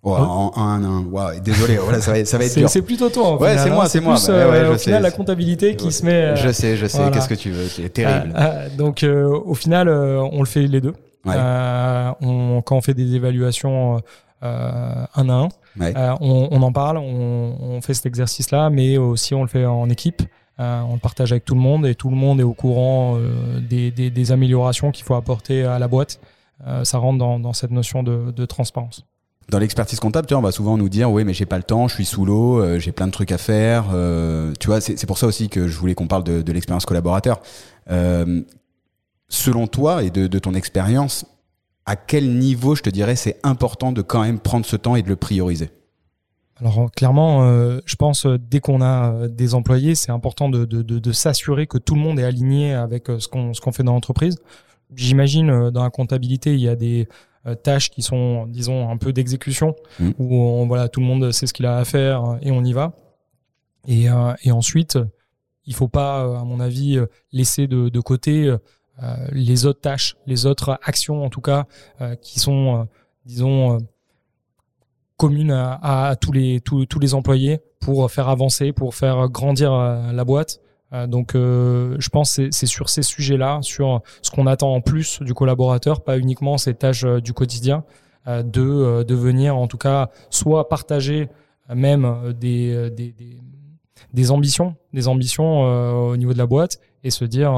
Oh, 0.05 0.11
en, 0.11 0.51
un, 0.55 1.39
désolé, 1.39 1.77
voilà, 1.77 2.01
ça 2.01 2.11
va, 2.11 2.25
ça 2.25 2.37
va 2.37 2.43
être 2.43 2.57
dur. 2.57 2.69
C'est 2.69 2.81
plutôt 2.81 3.09
toi. 3.09 3.39
ouais, 3.41 3.57
c'est 3.57 3.69
moi, 3.69 3.85
hein. 3.85 3.87
c'est 3.87 4.01
moi. 4.01 4.15
Plus, 4.15 4.27
euh, 4.29 4.73
au 4.73 4.77
final, 4.77 5.01
la 5.01 5.11
comptabilité 5.11 5.75
qui 5.77 5.91
se 5.91 6.05
met. 6.05 6.35
je 6.35 6.51
sais, 6.51 6.75
je 6.75 6.87
sais. 6.87 7.09
Qu'est-ce 7.11 7.29
que 7.29 7.33
tu 7.33 7.51
veux 7.51 7.67
C'est 7.67 7.89
terrible. 7.89 8.33
donc, 8.77 9.05
au 9.05 9.53
final, 9.55 9.89
on 9.89 10.39
le 10.39 10.47
fait 10.47 10.67
les 10.67 10.81
deux. 10.81 10.93
On, 11.25 12.61
quand 12.65 12.75
on 12.75 12.81
fait 12.81 12.93
des 12.93 13.15
évaluations 13.15 14.01
un 14.41 15.07
à 15.15 15.21
un, 15.21 15.47
on, 16.19 16.49
on, 16.51 16.61
en 16.61 16.71
parle, 16.71 16.97
on, 16.97 17.55
on 17.61 17.81
fait 17.81 17.93
cet 17.93 18.05
exercice-là, 18.05 18.69
mais 18.69 18.97
aussi 18.97 19.33
on 19.33 19.41
le 19.41 19.47
fait 19.47 19.65
en 19.65 19.89
équipe. 19.89 20.21
Euh, 20.59 20.81
on 20.81 20.93
le 20.93 20.99
partage 20.99 21.31
avec 21.31 21.45
tout 21.45 21.55
le 21.55 21.61
monde 21.61 21.85
et 21.87 21.95
tout 21.95 22.09
le 22.09 22.15
monde 22.15 22.39
est 22.39 22.43
au 22.43 22.53
courant 22.53 23.17
euh, 23.17 23.59
des, 23.59 23.89
des, 23.89 24.31
améliorations 24.31 24.91
qu'il 24.91 25.03
faut 25.03 25.15
apporter 25.15 25.63
à 25.63 25.79
la 25.79 25.87
boîte. 25.87 26.19
Euh, 26.67 26.83
ça 26.83 26.99
rentre 26.99 27.17
dans, 27.17 27.39
dans, 27.39 27.53
cette 27.53 27.71
notion 27.71 28.03
de, 28.03 28.31
de 28.31 28.45
transparence. 28.45 29.03
Dans 29.49 29.59
l'expertise 29.59 29.99
comptable, 29.99 30.27
on 30.33 30.41
va 30.41 30.51
souvent 30.51 30.77
nous 30.77 30.89
dire 30.89 31.11
oui, 31.11 31.23
mais 31.23 31.33
j'ai 31.33 31.45
pas 31.45 31.57
le 31.57 31.63
temps, 31.63 31.87
je 31.87 31.95
suis 31.95 32.05
sous 32.05 32.25
l'eau, 32.25 32.79
j'ai 32.79 32.91
plein 32.91 33.07
de 33.07 33.11
trucs 33.11 33.31
à 33.31 33.37
faire. 33.37 33.85
tu 34.59 34.67
vois, 34.67 34.81
c'est 34.81 35.05
pour 35.05 35.17
ça 35.17 35.27
aussi 35.27 35.49
que 35.49 35.67
je 35.67 35.77
voulais 35.77 35.95
qu'on 35.95 36.07
parle 36.07 36.23
de, 36.23 36.51
l'expérience 36.51 36.85
collaborateur. 36.85 37.41
selon 39.29 39.67
toi 39.67 40.03
et 40.03 40.09
de, 40.09 40.39
ton 40.39 40.53
expérience, 40.53 41.25
à 41.85 41.95
quel 41.95 42.37
niveau, 42.37 42.75
je 42.75 42.81
te 42.81 42.89
dirais, 42.89 43.15
c'est 43.15 43.39
important 43.43 43.91
de 43.91 44.01
quand 44.01 44.21
même 44.21 44.39
prendre 44.39 44.65
ce 44.65 44.75
temps 44.75 44.95
et 44.95 45.01
de 45.01 45.09
le 45.09 45.15
prioriser? 45.15 45.69
Alors 46.57 46.91
clairement, 46.91 47.43
euh, 47.43 47.79
je 47.85 47.95
pense 47.95 48.25
euh, 48.25 48.37
dès 48.37 48.59
qu'on 48.59 48.81
a 48.81 49.11
euh, 49.11 49.27
des 49.27 49.55
employés, 49.55 49.95
c'est 49.95 50.11
important 50.11 50.49
de 50.49 51.11
s'assurer 51.11 51.67
que 51.67 51.77
tout 51.77 51.95
le 51.95 52.01
monde 52.01 52.19
est 52.19 52.23
aligné 52.23 52.73
avec 52.73 53.07
ce 53.07 53.27
qu'on 53.27 53.53
ce 53.53 53.61
qu'on 53.61 53.71
fait 53.71 53.83
dans 53.83 53.93
l'entreprise. 53.93 54.37
J'imagine 54.95 55.71
dans 55.71 55.83
la 55.83 55.89
comptabilité, 55.89 56.53
il 56.53 56.59
y 56.59 56.69
a 56.69 56.75
des 56.75 57.07
tâches 57.61 57.89
qui 57.89 58.01
sont, 58.01 58.47
disons, 58.47 58.89
un 58.89 58.97
peu 58.97 59.11
d'exécution, 59.11 59.75
mmh. 59.99 60.09
où 60.17 60.35
on, 60.35 60.65
voilà, 60.67 60.87
tout 60.87 60.99
le 60.99 61.05
monde 61.05 61.31
sait 61.31 61.47
ce 61.47 61.53
qu'il 61.53 61.65
a 61.65 61.77
à 61.77 61.85
faire 61.85 62.37
et 62.41 62.51
on 62.51 62.63
y 62.63 62.73
va. 62.73 62.93
Et, 63.87 64.05
et 64.43 64.51
ensuite, 64.51 64.97
il 65.65 65.75
faut 65.75 65.89
pas, 65.89 66.39
à 66.39 66.43
mon 66.45 66.61
avis, 66.61 66.99
laisser 67.33 67.67
de, 67.67 67.89
de 67.89 67.99
côté 67.99 68.55
les 69.31 69.65
autres 69.65 69.81
tâches, 69.81 70.15
les 70.25 70.45
autres 70.45 70.79
actions 70.83 71.25
en 71.25 71.29
tout 71.29 71.41
cas, 71.41 71.65
qui 72.21 72.39
sont, 72.39 72.87
disons, 73.25 73.79
commune 75.17 75.51
à, 75.51 76.15
tous 76.19 76.31
les 76.31 76.59
tous, 76.61 76.85
tous, 76.85 76.99
les 76.99 77.13
employés 77.13 77.61
pour 77.79 78.11
faire 78.11 78.29
avancer, 78.29 78.73
pour 78.73 78.95
faire 78.95 79.29
grandir 79.29 79.71
euh, 79.71 80.11
la 80.11 80.25
boîte. 80.25 80.59
Euh, 80.93 81.07
donc, 81.07 81.35
euh, 81.35 81.95
je 81.99 82.09
pense 82.09 82.37
que 82.37 82.51
c'est 82.51 82.65
sur 82.65 82.89
ces 82.89 83.01
sujets-là, 83.01 83.59
sur 83.61 84.01
ce 84.21 84.31
qu'on 84.31 84.47
attend 84.47 84.73
en 84.73 84.81
plus 84.81 85.21
du 85.21 85.33
collaborateur, 85.33 86.03
pas 86.03 86.17
uniquement 86.17 86.57
ces 86.57 86.73
tâches 86.73 87.05
du 87.05 87.33
quotidien, 87.33 87.83
de, 88.25 89.03
de 89.03 89.15
venir 89.15 89.57
en 89.57 89.67
tout 89.67 89.77
cas 89.77 90.09
soit 90.29 90.69
partager 90.69 91.27
même 91.67 92.33
des, 92.39 92.89
des, 92.89 93.13
des, 94.13 94.31
ambitions, 94.31 94.75
des 94.93 95.09
ambitions 95.09 95.63
au 96.07 96.15
niveau 96.15 96.31
de 96.31 96.37
la 96.37 96.45
boîte 96.45 96.79
et 97.03 97.09
se 97.09 97.25
dire 97.25 97.51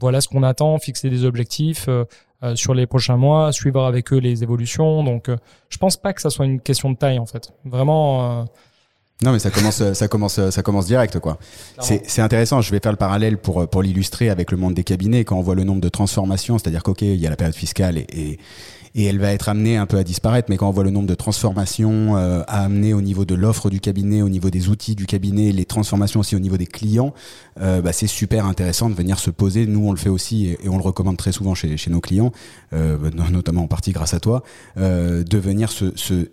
voilà 0.00 0.20
ce 0.20 0.26
qu'on 0.26 0.42
attend, 0.42 0.76
fixer 0.78 1.10
des 1.10 1.24
objectifs, 1.24 1.88
euh, 2.44 2.54
sur 2.54 2.72
les 2.72 2.86
prochains 2.86 3.16
mois, 3.16 3.50
suivre 3.50 3.84
avec 3.84 4.12
eux 4.12 4.18
les 4.18 4.44
évolutions. 4.44 5.02
Donc, 5.02 5.28
euh, 5.28 5.36
je 5.70 5.76
pense 5.76 5.96
pas 5.96 6.12
que 6.12 6.20
ça 6.20 6.30
soit 6.30 6.46
une 6.46 6.60
question 6.60 6.92
de 6.92 6.96
taille 6.96 7.18
en 7.18 7.26
fait. 7.26 7.52
Vraiment. 7.64 8.46
Euh, 9.22 9.26
non, 9.26 9.32
mais 9.32 9.38
ça 9.38 9.50
commence, 9.50 9.92
ça 9.92 10.08
commence, 10.08 10.50
ça 10.50 10.62
commence 10.62 10.86
direct, 10.86 11.18
quoi. 11.18 11.38
C'est 11.80 12.20
intéressant. 12.20 12.60
Je 12.60 12.70
vais 12.70 12.80
faire 12.80 12.92
le 12.92 12.98
parallèle 12.98 13.38
pour 13.38 13.68
pour 13.68 13.82
l'illustrer 13.82 14.30
avec 14.30 14.50
le 14.50 14.56
monde 14.56 14.74
des 14.74 14.84
cabinets. 14.84 15.24
Quand 15.24 15.36
on 15.36 15.42
voit 15.42 15.54
le 15.54 15.64
nombre 15.64 15.80
de 15.80 15.88
transformations, 15.88 16.58
c'est-à-dire 16.58 16.82
qu'ok, 16.82 17.02
il 17.02 17.16
y 17.16 17.26
a 17.26 17.30
la 17.30 17.36
période 17.36 17.56
fiscale 17.56 17.98
et, 17.98 18.06
et 18.12 18.38
et 18.94 19.04
elle 19.04 19.18
va 19.18 19.32
être 19.32 19.48
amenée 19.48 19.76
un 19.76 19.86
peu 19.86 19.96
à 19.96 20.04
disparaître. 20.04 20.48
Mais 20.50 20.56
quand 20.56 20.68
on 20.68 20.72
voit 20.72 20.84
le 20.84 20.90
nombre 20.90 21.06
de 21.06 21.14
transformations 21.14 22.16
euh, 22.16 22.42
à 22.46 22.64
amener 22.64 22.94
au 22.94 23.00
niveau 23.00 23.24
de 23.24 23.34
l'offre 23.34 23.70
du 23.70 23.80
cabinet, 23.80 24.22
au 24.22 24.28
niveau 24.28 24.50
des 24.50 24.68
outils 24.68 24.94
du 24.94 25.06
cabinet, 25.06 25.52
les 25.52 25.64
transformations 25.64 26.20
aussi 26.20 26.36
au 26.36 26.40
niveau 26.40 26.56
des 26.56 26.66
clients, 26.66 27.14
euh, 27.60 27.80
bah, 27.80 27.92
c'est 27.92 28.06
super 28.06 28.46
intéressant 28.46 28.90
de 28.90 28.94
venir 28.94 29.18
se 29.18 29.30
poser. 29.30 29.66
Nous, 29.66 29.86
on 29.86 29.92
le 29.92 29.98
fait 29.98 30.08
aussi 30.08 30.46
et, 30.46 30.68
on 30.68 30.76
le 30.76 30.82
recommande 30.82 31.16
très 31.16 31.32
souvent 31.32 31.54
chez, 31.54 31.76
chez 31.76 31.90
nos 31.90 32.00
clients, 32.00 32.32
euh, 32.72 32.98
notamment 33.30 33.62
en 33.62 33.68
partie 33.68 33.92
grâce 33.92 34.14
à 34.14 34.20
toi, 34.20 34.42
euh, 34.76 35.22
de 35.22 35.38
venir 35.38 35.70
se, 35.70 35.96
se 35.96 36.30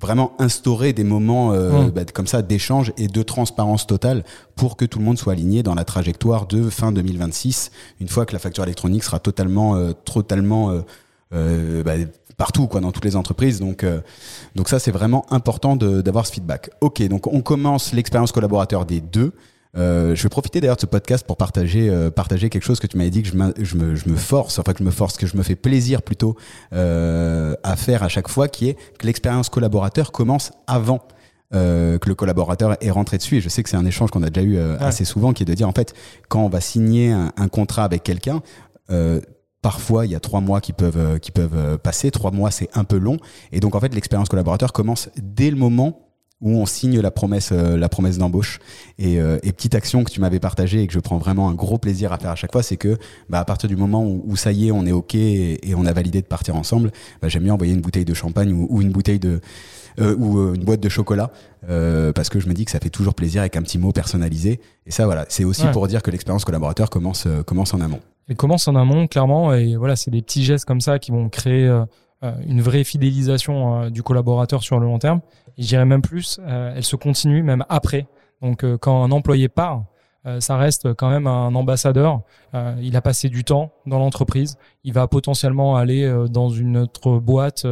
vraiment 0.00 0.32
instaurer 0.38 0.92
des 0.92 1.04
moments 1.04 1.52
euh, 1.52 1.86
mmh. 1.86 1.90
bah, 1.90 2.04
comme 2.12 2.26
ça 2.26 2.42
d'échange 2.42 2.92
et 2.96 3.08
de 3.08 3.22
transparence 3.22 3.86
totale 3.86 4.24
pour 4.56 4.76
que 4.76 4.84
tout 4.84 4.98
le 4.98 5.04
monde 5.04 5.18
soit 5.18 5.32
aligné 5.32 5.62
dans 5.62 5.74
la 5.74 5.84
trajectoire 5.84 6.46
de 6.46 6.70
fin 6.70 6.92
2026 6.92 7.70
une 8.00 8.08
fois 8.08 8.26
que 8.26 8.32
la 8.32 8.38
facture 8.38 8.64
électronique 8.64 9.04
sera 9.04 9.18
totalement 9.18 9.76
euh, 9.76 9.92
totalement 9.92 10.70
euh, 10.70 10.80
euh, 11.34 11.82
bah, 11.82 11.94
partout, 12.38 12.68
quoi, 12.68 12.80
dans 12.80 12.92
toutes 12.92 13.04
les 13.04 13.16
entreprises. 13.16 13.60
Donc, 13.60 13.84
euh, 13.84 14.00
donc 14.54 14.68
ça, 14.68 14.78
c'est 14.78 14.92
vraiment 14.92 15.26
important 15.30 15.76
d'avoir 15.76 16.26
ce 16.26 16.32
feedback. 16.32 16.70
Ok, 16.80 17.02
donc 17.08 17.26
on 17.26 17.42
commence 17.42 17.92
l'expérience 17.92 18.32
collaborateur 18.32 18.86
des 18.86 19.00
deux. 19.00 19.32
Euh, 19.78 20.14
je 20.14 20.22
vais 20.22 20.28
profiter 20.28 20.60
d'ailleurs 20.60 20.76
de 20.76 20.80
ce 20.80 20.86
podcast 20.86 21.24
pour 21.26 21.36
partager 21.36 21.88
euh, 21.88 22.10
partager 22.10 22.50
quelque 22.50 22.64
chose 22.64 22.80
que 22.80 22.86
tu 22.86 22.96
m'avais 22.96 23.10
dit 23.10 23.22
que 23.22 23.28
je, 23.28 23.64
je, 23.64 23.76
me, 23.76 23.94
je 23.94 24.08
me 24.08 24.16
force, 24.16 24.58
enfin 24.58 24.72
que 24.72 24.80
je 24.80 24.84
me 24.84 24.90
force, 24.90 25.16
que 25.16 25.26
je 25.26 25.36
me 25.36 25.42
fais 25.42 25.54
plaisir 25.54 26.02
plutôt 26.02 26.36
euh, 26.72 27.54
à 27.62 27.76
faire 27.76 28.02
à 28.02 28.08
chaque 28.08 28.28
fois, 28.28 28.48
qui 28.48 28.68
est 28.68 28.74
que 28.98 29.06
l'expérience 29.06 29.48
collaborateur 29.48 30.12
commence 30.12 30.52
avant. 30.66 31.00
Que 31.50 31.98
le 32.04 32.14
collaborateur 32.14 32.76
est 32.82 32.90
rentré 32.90 33.16
dessus 33.16 33.38
et 33.38 33.40
je 33.40 33.48
sais 33.48 33.62
que 33.62 33.70
c'est 33.70 33.78
un 33.78 33.86
échange 33.86 34.10
qu'on 34.10 34.22
a 34.22 34.28
déjà 34.28 34.46
eu 34.46 34.58
assez 34.58 35.06
souvent 35.06 35.32
qui 35.32 35.44
est 35.44 35.46
de 35.46 35.54
dire 35.54 35.66
en 35.66 35.72
fait 35.72 35.94
quand 36.28 36.44
on 36.44 36.50
va 36.50 36.60
signer 36.60 37.10
un, 37.10 37.32
un 37.38 37.48
contrat 37.48 37.84
avec 37.84 38.02
quelqu'un 38.02 38.42
Parfois, 39.62 40.04
il 40.04 40.12
y 40.12 40.14
a 40.14 40.20
trois 40.20 40.42
mois 40.42 40.60
qui 40.60 40.74
peuvent, 40.74 41.18
qui 41.20 41.30
peuvent 41.30 41.78
passer. 41.78 42.10
Trois 42.10 42.30
mois, 42.30 42.50
c'est 42.50 42.68
un 42.74 42.84
peu 42.84 42.98
long. 42.98 43.16
Et 43.50 43.60
donc, 43.60 43.74
en 43.74 43.80
fait, 43.80 43.94
l'expérience 43.94 44.28
collaborateur 44.28 44.74
commence 44.74 45.08
dès 45.16 45.50
le 45.50 45.56
moment 45.56 46.07
où 46.40 46.50
on 46.50 46.66
signe 46.66 47.00
la 47.00 47.10
promesse, 47.10 47.50
euh, 47.52 47.76
la 47.76 47.88
promesse 47.88 48.18
d'embauche. 48.18 48.60
Et, 48.98 49.14
et, 49.14 49.52
petite 49.52 49.74
action 49.74 50.04
que 50.04 50.10
tu 50.10 50.20
m'avais 50.20 50.40
partagée 50.40 50.82
et 50.82 50.86
que 50.86 50.92
je 50.92 50.98
prends 50.98 51.18
vraiment 51.18 51.48
un 51.48 51.54
gros 51.54 51.78
plaisir 51.78 52.12
à 52.12 52.18
faire 52.18 52.30
à 52.30 52.36
chaque 52.36 52.52
fois, 52.52 52.62
c'est 52.62 52.76
que 52.76 52.98
bah, 53.28 53.40
à 53.40 53.44
partir 53.44 53.68
du 53.68 53.76
moment 53.76 54.04
où, 54.04 54.36
ça 54.36 54.52
y 54.52 54.68
est, 54.68 54.70
on 54.72 54.86
est 54.86 54.92
ok 54.92 55.14
et, 55.14 55.74
on 55.76 55.86
a 55.86 55.92
validé 55.92 56.20
de 56.20 56.26
partir 56.26 56.56
ensemble, 56.56 56.90
bah, 57.22 57.28
j'aime 57.28 57.44
bien 57.44 57.54
envoyer 57.54 57.72
une 57.72 57.80
bouteille 57.80 58.04
de 58.04 58.14
champagne 58.14 58.52
ou, 58.52 58.82
une 58.82 58.90
bouteille 58.90 59.18
de 59.18 59.40
ou 59.98 60.54
une 60.54 60.64
boîte 60.64 60.80
de 60.80 60.88
chocolat 60.88 61.30
parce 61.66 62.28
que 62.28 62.40
je 62.40 62.48
me 62.48 62.54
dis 62.54 62.64
que 62.64 62.70
ça 62.70 62.80
fait 62.80 62.90
toujours 62.90 63.14
plaisir 63.14 63.40
avec 63.40 63.56
un 63.56 63.62
petit 63.62 63.78
mot 63.78 63.92
personnalisé. 63.92 64.60
Et 64.86 64.90
ça, 64.90 65.06
voilà, 65.06 65.26
c'est 65.28 65.44
aussi 65.44 65.66
pour 65.72 65.86
dire 65.88 66.02
que 66.02 66.10
l'expérience 66.10 66.44
collaborateur 66.44 66.90
commence 66.90 67.26
commence 67.46 67.74
en 67.74 67.80
amont. 67.80 68.00
Elle 68.28 68.36
commence 68.36 68.68
en 68.68 68.76
amont, 68.76 69.06
clairement, 69.06 69.54
et 69.54 69.76
voilà, 69.76 69.96
c'est 69.96 70.10
des 70.10 70.20
petits 70.20 70.44
gestes 70.44 70.66
comme 70.66 70.82
ça 70.82 70.98
qui 70.98 71.10
vont 71.10 71.30
créer 71.30 71.66
euh, 71.66 71.84
euh, 72.22 72.32
une 72.46 72.60
vraie 72.60 72.84
fidélisation 72.84 73.84
euh, 73.84 73.90
du 73.90 74.02
collaborateur 74.02 74.62
sur 74.62 74.78
le 74.78 74.86
long 74.86 74.98
terme. 74.98 75.20
Et 75.58 75.62
je 75.62 75.68
dirais 75.68 75.84
même 75.84 76.02
plus, 76.02 76.40
elle 76.46 76.84
se 76.84 76.96
continue 76.96 77.42
même 77.42 77.64
après. 77.68 78.06
Donc, 78.40 78.64
quand 78.78 79.02
un 79.02 79.10
employé 79.10 79.48
part, 79.48 79.84
ça 80.38 80.56
reste 80.56 80.94
quand 80.94 81.10
même 81.10 81.26
un 81.26 81.54
ambassadeur. 81.54 82.20
il 82.80 82.96
a 82.96 83.00
passé 83.00 83.28
du 83.28 83.42
temps 83.42 83.72
dans 83.84 83.98
l'entreprise. 83.98 84.56
Il 84.84 84.92
va 84.92 85.08
potentiellement 85.08 85.76
aller 85.76 86.08
dans 86.30 86.48
une 86.48 86.76
autre 86.76 87.18
boîte 87.18 87.66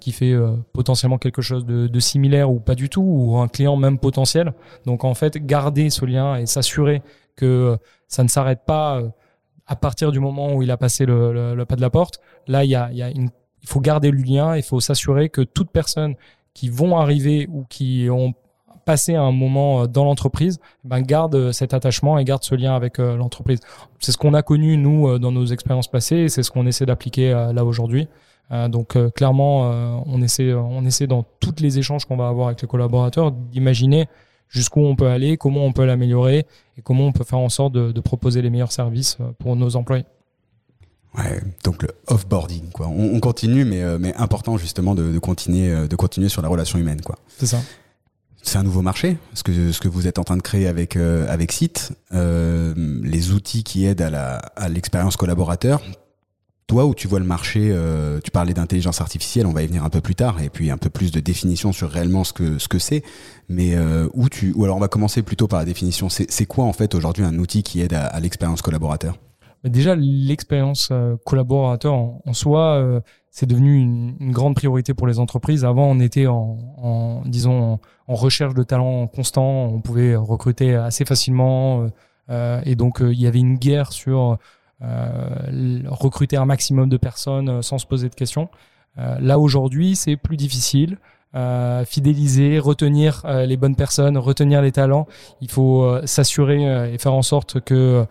qui 0.00 0.12
fait 0.12 0.34
potentiellement 0.72 1.18
quelque 1.18 1.42
chose 1.42 1.66
de, 1.66 2.00
similaire 2.00 2.50
ou 2.50 2.60
pas 2.60 2.74
du 2.74 2.88
tout, 2.88 3.02
ou 3.02 3.36
un 3.36 3.48
client 3.48 3.76
même 3.76 3.98
potentiel. 3.98 4.54
Donc 4.86 5.04
en 5.04 5.12
fait, 5.12 5.36
garder 5.36 5.90
ce 5.90 6.06
lien 6.06 6.36
et 6.36 6.46
s'assurer 6.46 7.02
que 7.36 7.76
ça 8.08 8.22
ne 8.22 8.28
s'arrête 8.28 8.64
pas 8.66 9.02
à 9.66 9.76
partir 9.76 10.12
du 10.12 10.20
moment 10.20 10.54
où 10.54 10.62
il 10.62 10.70
a 10.70 10.76
passé 10.76 11.06
le, 11.06 11.64
pas 11.64 11.76
de 11.76 11.80
la 11.80 11.90
porte, 11.90 12.20
là, 12.46 12.64
il 12.64 12.70
y 12.70 12.74
a, 12.76 12.90
il 12.92 13.30
faut 13.68 13.80
garder 13.80 14.10
le 14.10 14.18
lien, 14.18 14.56
il 14.56 14.62
faut 14.62 14.80
s'assurer 14.80 15.28
que 15.28 15.40
toutes 15.40 15.70
personnes 15.70 16.14
qui 16.54 16.68
vont 16.68 16.96
arriver 16.96 17.48
ou 17.50 17.64
qui 17.68 18.08
ont 18.10 18.34
passé 18.84 19.14
un 19.14 19.30
moment 19.30 19.82
euh, 19.82 19.86
dans 19.86 20.04
l'entreprise, 20.04 20.58
ben 20.84 21.00
garde 21.00 21.52
cet 21.52 21.72
attachement 21.72 22.18
et 22.18 22.24
garde 22.24 22.42
ce 22.42 22.54
lien 22.54 22.74
avec 22.74 22.98
euh, 22.98 23.16
l'entreprise. 23.16 23.60
C'est 24.00 24.12
ce 24.12 24.18
qu'on 24.18 24.34
a 24.34 24.42
connu 24.42 24.76
nous 24.76 25.08
euh, 25.08 25.18
dans 25.18 25.30
nos 25.32 25.46
expériences 25.46 25.88
passées, 25.88 26.16
et 26.16 26.28
c'est 26.28 26.42
ce 26.42 26.50
qu'on 26.50 26.66
essaie 26.66 26.86
d'appliquer 26.86 27.30
là 27.30 27.64
aujourd'hui. 27.64 28.08
donc 28.68 28.98
clairement, 29.14 29.70
on 30.06 30.20
essaie, 30.20 30.52
on 30.52 30.84
essaie 30.84 31.06
dans 31.06 31.24
tous 31.40 31.60
les 31.60 31.78
échanges 31.78 32.04
qu'on 32.04 32.16
va 32.16 32.28
avoir 32.28 32.48
avec 32.48 32.60
les 32.60 32.68
collaborateurs 32.68 33.32
d'imaginer 33.32 34.08
jusqu'où 34.52 34.80
on 34.80 34.94
peut 34.94 35.08
aller, 35.08 35.36
comment 35.36 35.64
on 35.64 35.72
peut 35.72 35.84
l'améliorer 35.84 36.46
et 36.76 36.82
comment 36.82 37.06
on 37.06 37.12
peut 37.12 37.24
faire 37.24 37.38
en 37.38 37.48
sorte 37.48 37.72
de, 37.72 38.00
proposer 38.00 38.42
les 38.42 38.50
meilleurs 38.50 38.72
services 38.72 39.16
euh, 39.20 39.32
pour 39.38 39.56
nos 39.56 39.76
employés. 39.76 40.04
Ouais, 41.16 41.42
donc 41.62 41.82
le 41.82 41.90
offboarding, 42.06 42.70
quoi. 42.70 42.88
On, 42.88 43.20
continue, 43.20 43.64
mais, 43.64 43.82
euh, 43.82 43.98
mais 44.00 44.14
important 44.16 44.56
justement 44.56 44.94
de, 44.94 45.18
continuer, 45.18 45.70
euh, 45.70 45.86
de 45.86 45.96
continuer 45.96 46.30
sur 46.30 46.40
la 46.40 46.48
relation 46.48 46.78
humaine, 46.78 47.02
quoi. 47.02 47.18
C'est 47.38 47.46
ça. 47.46 47.60
C'est 48.42 48.58
un 48.58 48.62
nouveau 48.62 48.82
marché, 48.82 49.18
ce 49.34 49.42
que, 49.42 49.72
ce 49.72 49.80
que 49.80 49.88
vous 49.88 50.08
êtes 50.08 50.18
en 50.18 50.24
train 50.24 50.36
de 50.36 50.42
créer 50.42 50.66
avec, 50.66 50.96
avec 50.96 51.52
Site, 51.52 51.92
les 52.10 53.30
outils 53.30 53.62
qui 53.62 53.84
aident 53.84 54.02
à 54.02 54.68
l'expérience 54.68 55.14
à 55.14 55.16
collaborateur 55.16 55.80
toi, 56.72 56.86
où 56.86 56.94
tu 56.94 57.06
vois 57.06 57.18
le 57.18 57.26
marché, 57.26 57.68
euh, 57.70 58.18
tu 58.24 58.30
parlais 58.30 58.54
d'intelligence 58.54 59.02
artificielle, 59.02 59.46
on 59.46 59.52
va 59.52 59.62
y 59.62 59.66
venir 59.66 59.84
un 59.84 59.90
peu 59.90 60.00
plus 60.00 60.14
tard, 60.14 60.40
et 60.40 60.48
puis 60.48 60.70
un 60.70 60.78
peu 60.78 60.88
plus 60.88 61.10
de 61.10 61.20
définition 61.20 61.70
sur 61.70 61.90
réellement 61.90 62.24
ce 62.24 62.32
que 62.32 62.58
ce 62.58 62.66
que 62.66 62.78
c'est. 62.78 63.02
Mais 63.50 63.74
euh, 63.74 64.08
où 64.14 64.30
tu, 64.30 64.52
ou 64.54 64.64
alors 64.64 64.78
on 64.78 64.80
va 64.80 64.88
commencer 64.88 65.22
plutôt 65.22 65.48
par 65.48 65.58
la 65.58 65.66
définition. 65.66 66.08
C'est 66.08 66.46
quoi 66.46 66.64
en 66.64 66.72
fait 66.72 66.94
aujourd'hui 66.94 67.24
un 67.24 67.38
outil 67.38 67.62
qui 67.62 67.82
aide 67.82 67.92
à, 67.92 68.18
l'expérience 68.20 68.62
collaborateur? 68.62 69.18
Déjà 69.64 69.94
l'expérience 69.94 70.92
collaborateur 71.24 71.94
en, 71.94 72.32
soi, 72.32 73.02
c'est 73.30 73.46
devenu 73.46 73.78
une, 73.78 74.32
grande 74.32 74.54
priorité 74.54 74.94
pour 74.94 75.06
les 75.06 75.18
entreprises. 75.18 75.64
Avant, 75.64 75.86
on 75.86 76.00
était 76.00 76.26
en, 76.26 77.22
disons, 77.26 77.78
en, 78.08 78.14
recherche 78.14 78.54
de 78.54 78.62
talents 78.62 79.06
constant. 79.06 79.66
On 79.66 79.80
pouvait 79.80 80.16
recruter 80.16 80.74
assez 80.74 81.04
facilement, 81.04 81.86
et 82.28 82.74
donc 82.74 82.98
il 83.00 83.20
y 83.20 83.26
avait 83.26 83.38
une 83.38 83.56
guerre 83.56 83.92
sur 83.92 84.38
recruter 84.80 86.36
un 86.36 86.46
maximum 86.46 86.88
de 86.88 86.96
personnes 86.96 87.62
sans 87.62 87.78
se 87.78 87.86
poser 87.86 88.08
de 88.08 88.14
questions. 88.14 88.48
là 88.96 89.38
aujourd'hui, 89.38 89.96
c'est 89.96 90.16
plus 90.16 90.36
difficile. 90.36 90.98
Euh, 91.34 91.86
fidéliser, 91.86 92.58
retenir 92.58 93.22
euh, 93.24 93.46
les 93.46 93.56
bonnes 93.56 93.74
personnes, 93.74 94.18
retenir 94.18 94.60
les 94.60 94.70
talents. 94.70 95.06
Il 95.40 95.50
faut 95.50 95.82
euh, 95.82 96.02
s'assurer 96.04 96.92
et 96.92 96.98
faire 96.98 97.14
en 97.14 97.22
sorte 97.22 97.60
que 97.60 98.04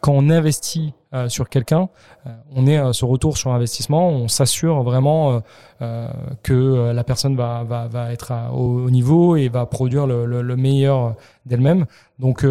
quand 0.00 0.12
on 0.12 0.30
investit 0.30 0.94
sur 1.28 1.48
quelqu'un, 1.48 1.88
on 2.54 2.66
ait 2.66 2.92
ce 2.92 3.04
retour 3.04 3.36
sur 3.36 3.52
investissement, 3.52 4.08
on 4.08 4.28
s'assure 4.28 4.82
vraiment 4.82 5.42
que 6.42 6.92
la 6.92 7.04
personne 7.04 7.36
va, 7.36 7.64
va, 7.64 7.88
va 7.88 8.12
être 8.12 8.32
au, 8.52 8.88
niveau 8.90 9.34
et 9.36 9.48
va 9.48 9.66
produire 9.66 10.06
le, 10.06 10.24
le, 10.24 10.40
le 10.40 10.56
meilleur 10.56 11.16
d'elle-même. 11.46 11.86
Donc 12.20 12.46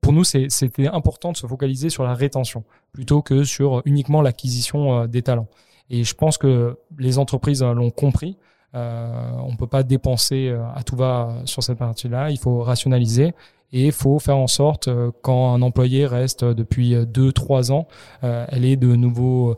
pour 0.00 0.12
nous, 0.12 0.24
c'était 0.24 0.88
important 0.88 1.32
de 1.32 1.36
se 1.36 1.46
focaliser 1.46 1.88
sur 1.88 2.02
la 2.02 2.14
rétention 2.14 2.64
plutôt 2.92 3.22
que 3.22 3.44
sur 3.44 3.80
uniquement 3.84 4.20
l'acquisition 4.20 5.06
des 5.06 5.22
talents. 5.22 5.48
Et 5.90 6.04
je 6.04 6.14
pense 6.14 6.38
que 6.38 6.78
les 6.98 7.18
entreprises 7.18 7.62
l'ont 7.62 7.90
compris. 7.90 8.36
Euh, 8.74 9.30
on 9.38 9.54
peut 9.56 9.66
pas 9.66 9.82
dépenser 9.82 10.48
euh, 10.48 10.64
à 10.74 10.82
tout 10.82 10.96
va 10.96 11.36
sur 11.44 11.62
cette 11.62 11.78
partie-là. 11.78 12.30
Il 12.30 12.38
faut 12.38 12.62
rationaliser 12.62 13.32
et 13.74 13.86
il 13.86 13.92
faut 13.92 14.18
faire 14.18 14.38
en 14.38 14.46
sorte 14.46 14.88
euh, 14.88 15.10
quand 15.22 15.52
un 15.52 15.60
employé 15.60 16.06
reste 16.06 16.44
depuis 16.44 16.94
2-3 16.94 17.72
ans, 17.72 17.86
elle 18.22 18.64
ait 18.64 18.76
de 18.76 18.94
nouveaux 18.94 19.56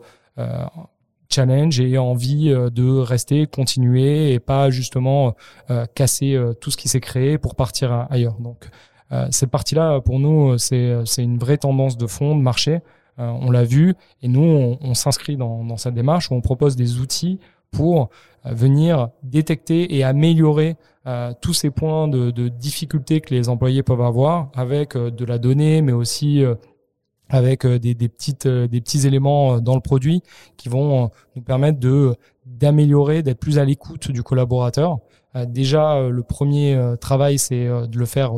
challenges 1.29 1.79
et 1.79 1.97
envie 1.97 2.49
de 2.49 2.99
rester, 2.99 3.47
continuer 3.47 4.33
et 4.33 4.39
pas 4.39 4.69
justement 4.69 5.35
casser 5.95 6.39
tout 6.61 6.71
ce 6.71 6.77
qui 6.77 6.87
s'est 6.89 6.99
créé 6.99 7.37
pour 7.37 7.55
partir 7.55 8.07
ailleurs. 8.09 8.35
Donc 8.39 8.69
cette 9.31 9.49
partie-là, 9.49 10.01
pour 10.01 10.19
nous, 10.19 10.57
c'est 10.57 11.03
une 11.17 11.37
vraie 11.37 11.57
tendance 11.57 11.97
de 11.97 12.07
fond, 12.07 12.35
de 12.35 12.41
marché. 12.41 12.81
on 13.17 13.49
l'a 13.49 13.63
vu 13.63 13.95
et 14.21 14.27
nous, 14.27 14.77
on, 14.79 14.93
s'inscrit 14.93 15.37
dans, 15.37 15.77
cette 15.77 15.95
démarche 15.95 16.29
où 16.29 16.35
on 16.35 16.41
propose 16.41 16.75
des 16.75 16.99
outils 16.99 17.39
pour 17.71 18.09
euh, 18.45 18.53
venir 18.53 19.09
détecter 19.23 19.95
et 19.95 20.03
améliorer 20.03 20.75
euh, 21.07 21.33
tous 21.41 21.53
ces 21.53 21.69
points 21.69 22.07
de, 22.07 22.31
de, 22.31 22.49
difficulté 22.49 23.21
que 23.21 23.33
les 23.33 23.49
employés 23.49 23.81
peuvent 23.81 24.01
avoir 24.01 24.49
avec 24.55 24.95
euh, 24.95 25.09
de 25.09 25.25
la 25.25 25.37
donnée, 25.37 25.81
mais 25.81 25.93
aussi 25.93 26.43
avec 27.29 27.65
des, 27.65 27.93
des, 27.93 28.09
petites, 28.09 28.47
des 28.47 28.81
petits 28.81 29.05
éléments 29.07 29.59
dans 29.59 29.75
le 29.75 29.81
produit 29.81 30.21
qui 30.55 30.69
vont 30.69 31.11
nous 31.35 31.41
permettre 31.41 31.79
de 31.79 32.15
d'améliorer, 32.45 33.23
d'être 33.23 33.39
plus 33.39 33.59
à 33.59 33.65
l'écoute 33.65 34.09
du 34.09 34.23
collaborateur. 34.23 34.99
déjà, 35.47 36.07
le 36.07 36.23
premier 36.23 36.93
travail, 37.01 37.37
c'est 37.37 37.67
de 37.67 37.97
le 37.99 38.05
faire 38.05 38.31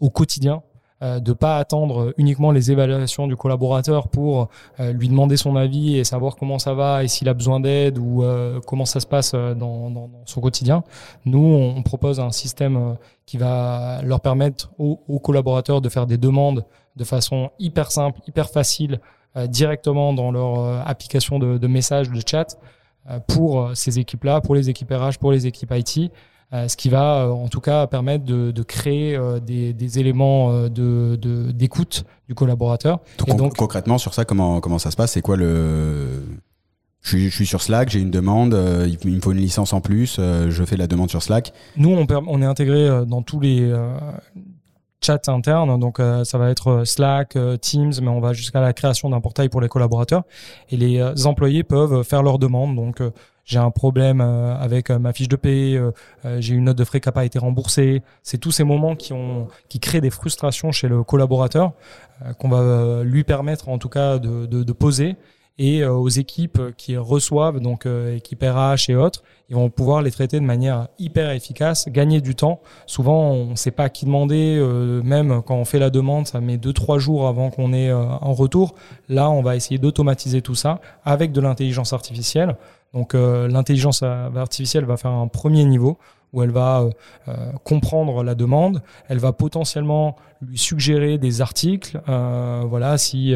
au 0.00 0.10
quotidien, 0.10 0.62
euh, 1.02 1.20
de 1.20 1.34
pas 1.34 1.58
attendre 1.58 2.14
uniquement 2.16 2.52
les 2.52 2.70
évaluations 2.70 3.26
du 3.26 3.36
collaborateur 3.36 4.08
pour 4.08 4.48
euh, 4.80 4.92
lui 4.92 5.10
demander 5.10 5.36
son 5.36 5.54
avis 5.54 5.98
et 5.98 6.04
savoir 6.04 6.36
comment 6.36 6.58
ça 6.58 6.72
va 6.72 7.04
et 7.04 7.08
s'il 7.08 7.28
a 7.28 7.34
besoin 7.34 7.60
d'aide 7.60 7.98
ou 7.98 8.22
euh, 8.22 8.60
comment 8.66 8.86
ça 8.86 8.98
se 9.00 9.06
passe 9.06 9.32
dans, 9.34 9.90
dans, 9.90 10.10
son 10.24 10.40
quotidien. 10.40 10.84
Nous, 11.26 11.38
on, 11.38 11.82
propose 11.82 12.18
un 12.18 12.30
système 12.30 12.96
qui 13.26 13.36
va 13.36 14.00
leur 14.04 14.22
permettre 14.22 14.70
aux, 14.78 15.18
collaborateurs 15.18 15.82
de 15.82 15.90
faire 15.90 16.06
des 16.06 16.16
demandes 16.16 16.64
de 16.96 17.04
façon 17.04 17.50
hyper 17.58 17.92
simple, 17.92 18.20
hyper 18.26 18.48
facile, 18.48 19.00
directement 19.48 20.14
dans 20.14 20.30
leur 20.30 20.88
application 20.88 21.38
de, 21.38 21.58
de 21.58 21.66
messages, 21.66 22.10
de 22.10 22.22
chat, 22.26 22.56
pour 23.28 23.70
ces 23.74 23.98
équipes-là, 23.98 24.40
pour 24.40 24.54
les 24.54 24.70
équipes 24.70 24.90
RH, 24.90 25.18
pour 25.20 25.30
les 25.30 25.46
équipes 25.46 25.74
IT. 25.76 26.10
Euh, 26.52 26.68
ce 26.68 26.76
qui 26.76 26.88
va 26.88 27.24
euh, 27.24 27.30
en 27.30 27.48
tout 27.48 27.60
cas 27.60 27.88
permettre 27.88 28.24
de, 28.24 28.52
de 28.52 28.62
créer 28.62 29.16
euh, 29.16 29.40
des, 29.40 29.72
des, 29.72 29.98
éléments 29.98 30.68
de 30.68 31.16
d'écoute 31.52 32.04
du 32.28 32.36
collaborateur. 32.36 33.00
Et 33.26 33.34
donc, 33.34 33.56
concrètement 33.56 33.98
sur 33.98 34.14
ça, 34.14 34.24
comment 34.24 34.60
comment 34.60 34.78
ça 34.78 34.92
se 34.92 34.96
passe? 34.96 35.12
C'est 35.12 35.22
quoi 35.22 35.36
le 35.36 36.22
je 37.02 37.10
suis, 37.10 37.30
je 37.30 37.34
suis, 37.34 37.46
sur 37.46 37.62
Slack, 37.62 37.88
j'ai 37.90 38.00
une 38.00 38.10
demande, 38.10 38.58
il 38.84 39.14
me 39.14 39.20
faut 39.20 39.30
une 39.30 39.38
licence 39.38 39.72
en 39.72 39.80
plus, 39.80 40.16
je 40.16 40.64
fais 40.64 40.76
la 40.76 40.88
demande 40.88 41.08
sur 41.08 41.22
Slack. 41.22 41.52
Nous, 41.76 41.88
on, 41.88 42.04
on 42.10 42.42
est 42.42 42.46
intégré 42.46 43.04
dans 43.06 43.22
tous 43.22 43.38
les 43.38 43.72
chats 45.00 45.20
internes, 45.28 45.78
donc 45.78 45.98
ça 45.98 46.36
va 46.36 46.50
être 46.50 46.82
Slack, 46.84 47.38
Teams, 47.60 47.92
mais 48.02 48.08
on 48.08 48.18
va 48.18 48.32
jusqu'à 48.32 48.60
la 48.60 48.72
création 48.72 49.08
d'un 49.08 49.20
portail 49.20 49.48
pour 49.48 49.60
les 49.60 49.68
collaborateurs. 49.68 50.24
Et 50.70 50.76
les 50.76 51.26
employés 51.28 51.62
peuvent 51.62 52.02
faire 52.02 52.24
leurs 52.24 52.40
demandes, 52.40 52.74
donc 52.74 53.00
j'ai 53.46 53.60
un 53.60 53.70
problème 53.70 54.20
euh, 54.20 54.56
avec 54.56 54.90
euh, 54.90 54.98
ma 54.98 55.12
fiche 55.12 55.28
de 55.28 55.36
paie, 55.36 55.76
euh, 55.76 55.92
j'ai 56.40 56.54
une 56.54 56.64
note 56.64 56.76
de 56.76 56.84
frais 56.84 57.00
qui 57.00 57.08
n'a 57.08 57.12
pas 57.12 57.24
été 57.24 57.38
remboursée. 57.38 58.02
C'est 58.24 58.38
tous 58.38 58.50
ces 58.50 58.64
moments 58.64 58.96
qui 58.96 59.12
ont 59.12 59.46
qui 59.68 59.78
créent 59.78 60.00
des 60.00 60.10
frustrations 60.10 60.72
chez 60.72 60.88
le 60.88 61.04
collaborateur 61.04 61.72
qu'on 62.38 62.48
va 62.48 63.04
lui 63.04 63.24
permettre 63.24 63.68
en 63.68 63.78
tout 63.78 63.88
cas 63.88 64.18
de, 64.18 64.46
de, 64.46 64.64
de 64.64 64.72
poser 64.72 65.16
et 65.58 65.86
aux 65.86 66.08
équipes 66.08 66.60
qui 66.76 66.98
reçoivent, 66.98 67.60
donc 67.60 67.86
équipe 67.86 68.42
RH 68.42 68.90
et 68.90 68.96
autres, 68.96 69.22
ils 69.48 69.54
vont 69.54 69.70
pouvoir 69.70 70.02
les 70.02 70.10
traiter 70.10 70.38
de 70.38 70.44
manière 70.44 70.88
hyper 70.98 71.30
efficace, 71.30 71.88
gagner 71.88 72.20
du 72.20 72.34
temps. 72.34 72.60
Souvent, 72.84 73.30
on 73.30 73.46
ne 73.50 73.54
sait 73.54 73.70
pas 73.70 73.84
à 73.84 73.88
qui 73.88 74.04
demander, 74.04 74.62
même 75.02 75.40
quand 75.46 75.56
on 75.56 75.64
fait 75.64 75.78
la 75.78 75.88
demande, 75.88 76.26
ça 76.26 76.42
met 76.42 76.58
deux 76.58 76.74
trois 76.74 76.98
jours 76.98 77.26
avant 77.26 77.48
qu'on 77.48 77.72
ait 77.72 77.88
un 77.88 78.18
retour. 78.32 78.74
Là, 79.08 79.30
on 79.30 79.40
va 79.40 79.56
essayer 79.56 79.78
d'automatiser 79.78 80.42
tout 80.42 80.54
ça 80.54 80.78
avec 81.06 81.32
de 81.32 81.40
l'intelligence 81.40 81.94
artificielle 81.94 82.56
donc 82.92 83.14
euh, 83.14 83.48
l'intelligence 83.48 84.02
artificielle 84.02 84.84
va 84.84 84.96
faire 84.96 85.10
un 85.10 85.28
premier 85.28 85.64
niveau 85.64 85.98
où 86.32 86.42
elle 86.42 86.50
va 86.50 86.80
euh, 86.80 86.90
euh, 87.28 87.52
comprendre 87.62 88.22
la 88.22 88.34
demande, 88.34 88.82
elle 89.08 89.18
va 89.18 89.32
potentiellement 89.32 90.16
lui 90.42 90.58
suggérer 90.58 91.18
des 91.18 91.40
articles. 91.40 92.00
voilà, 92.06 92.98
si 92.98 93.34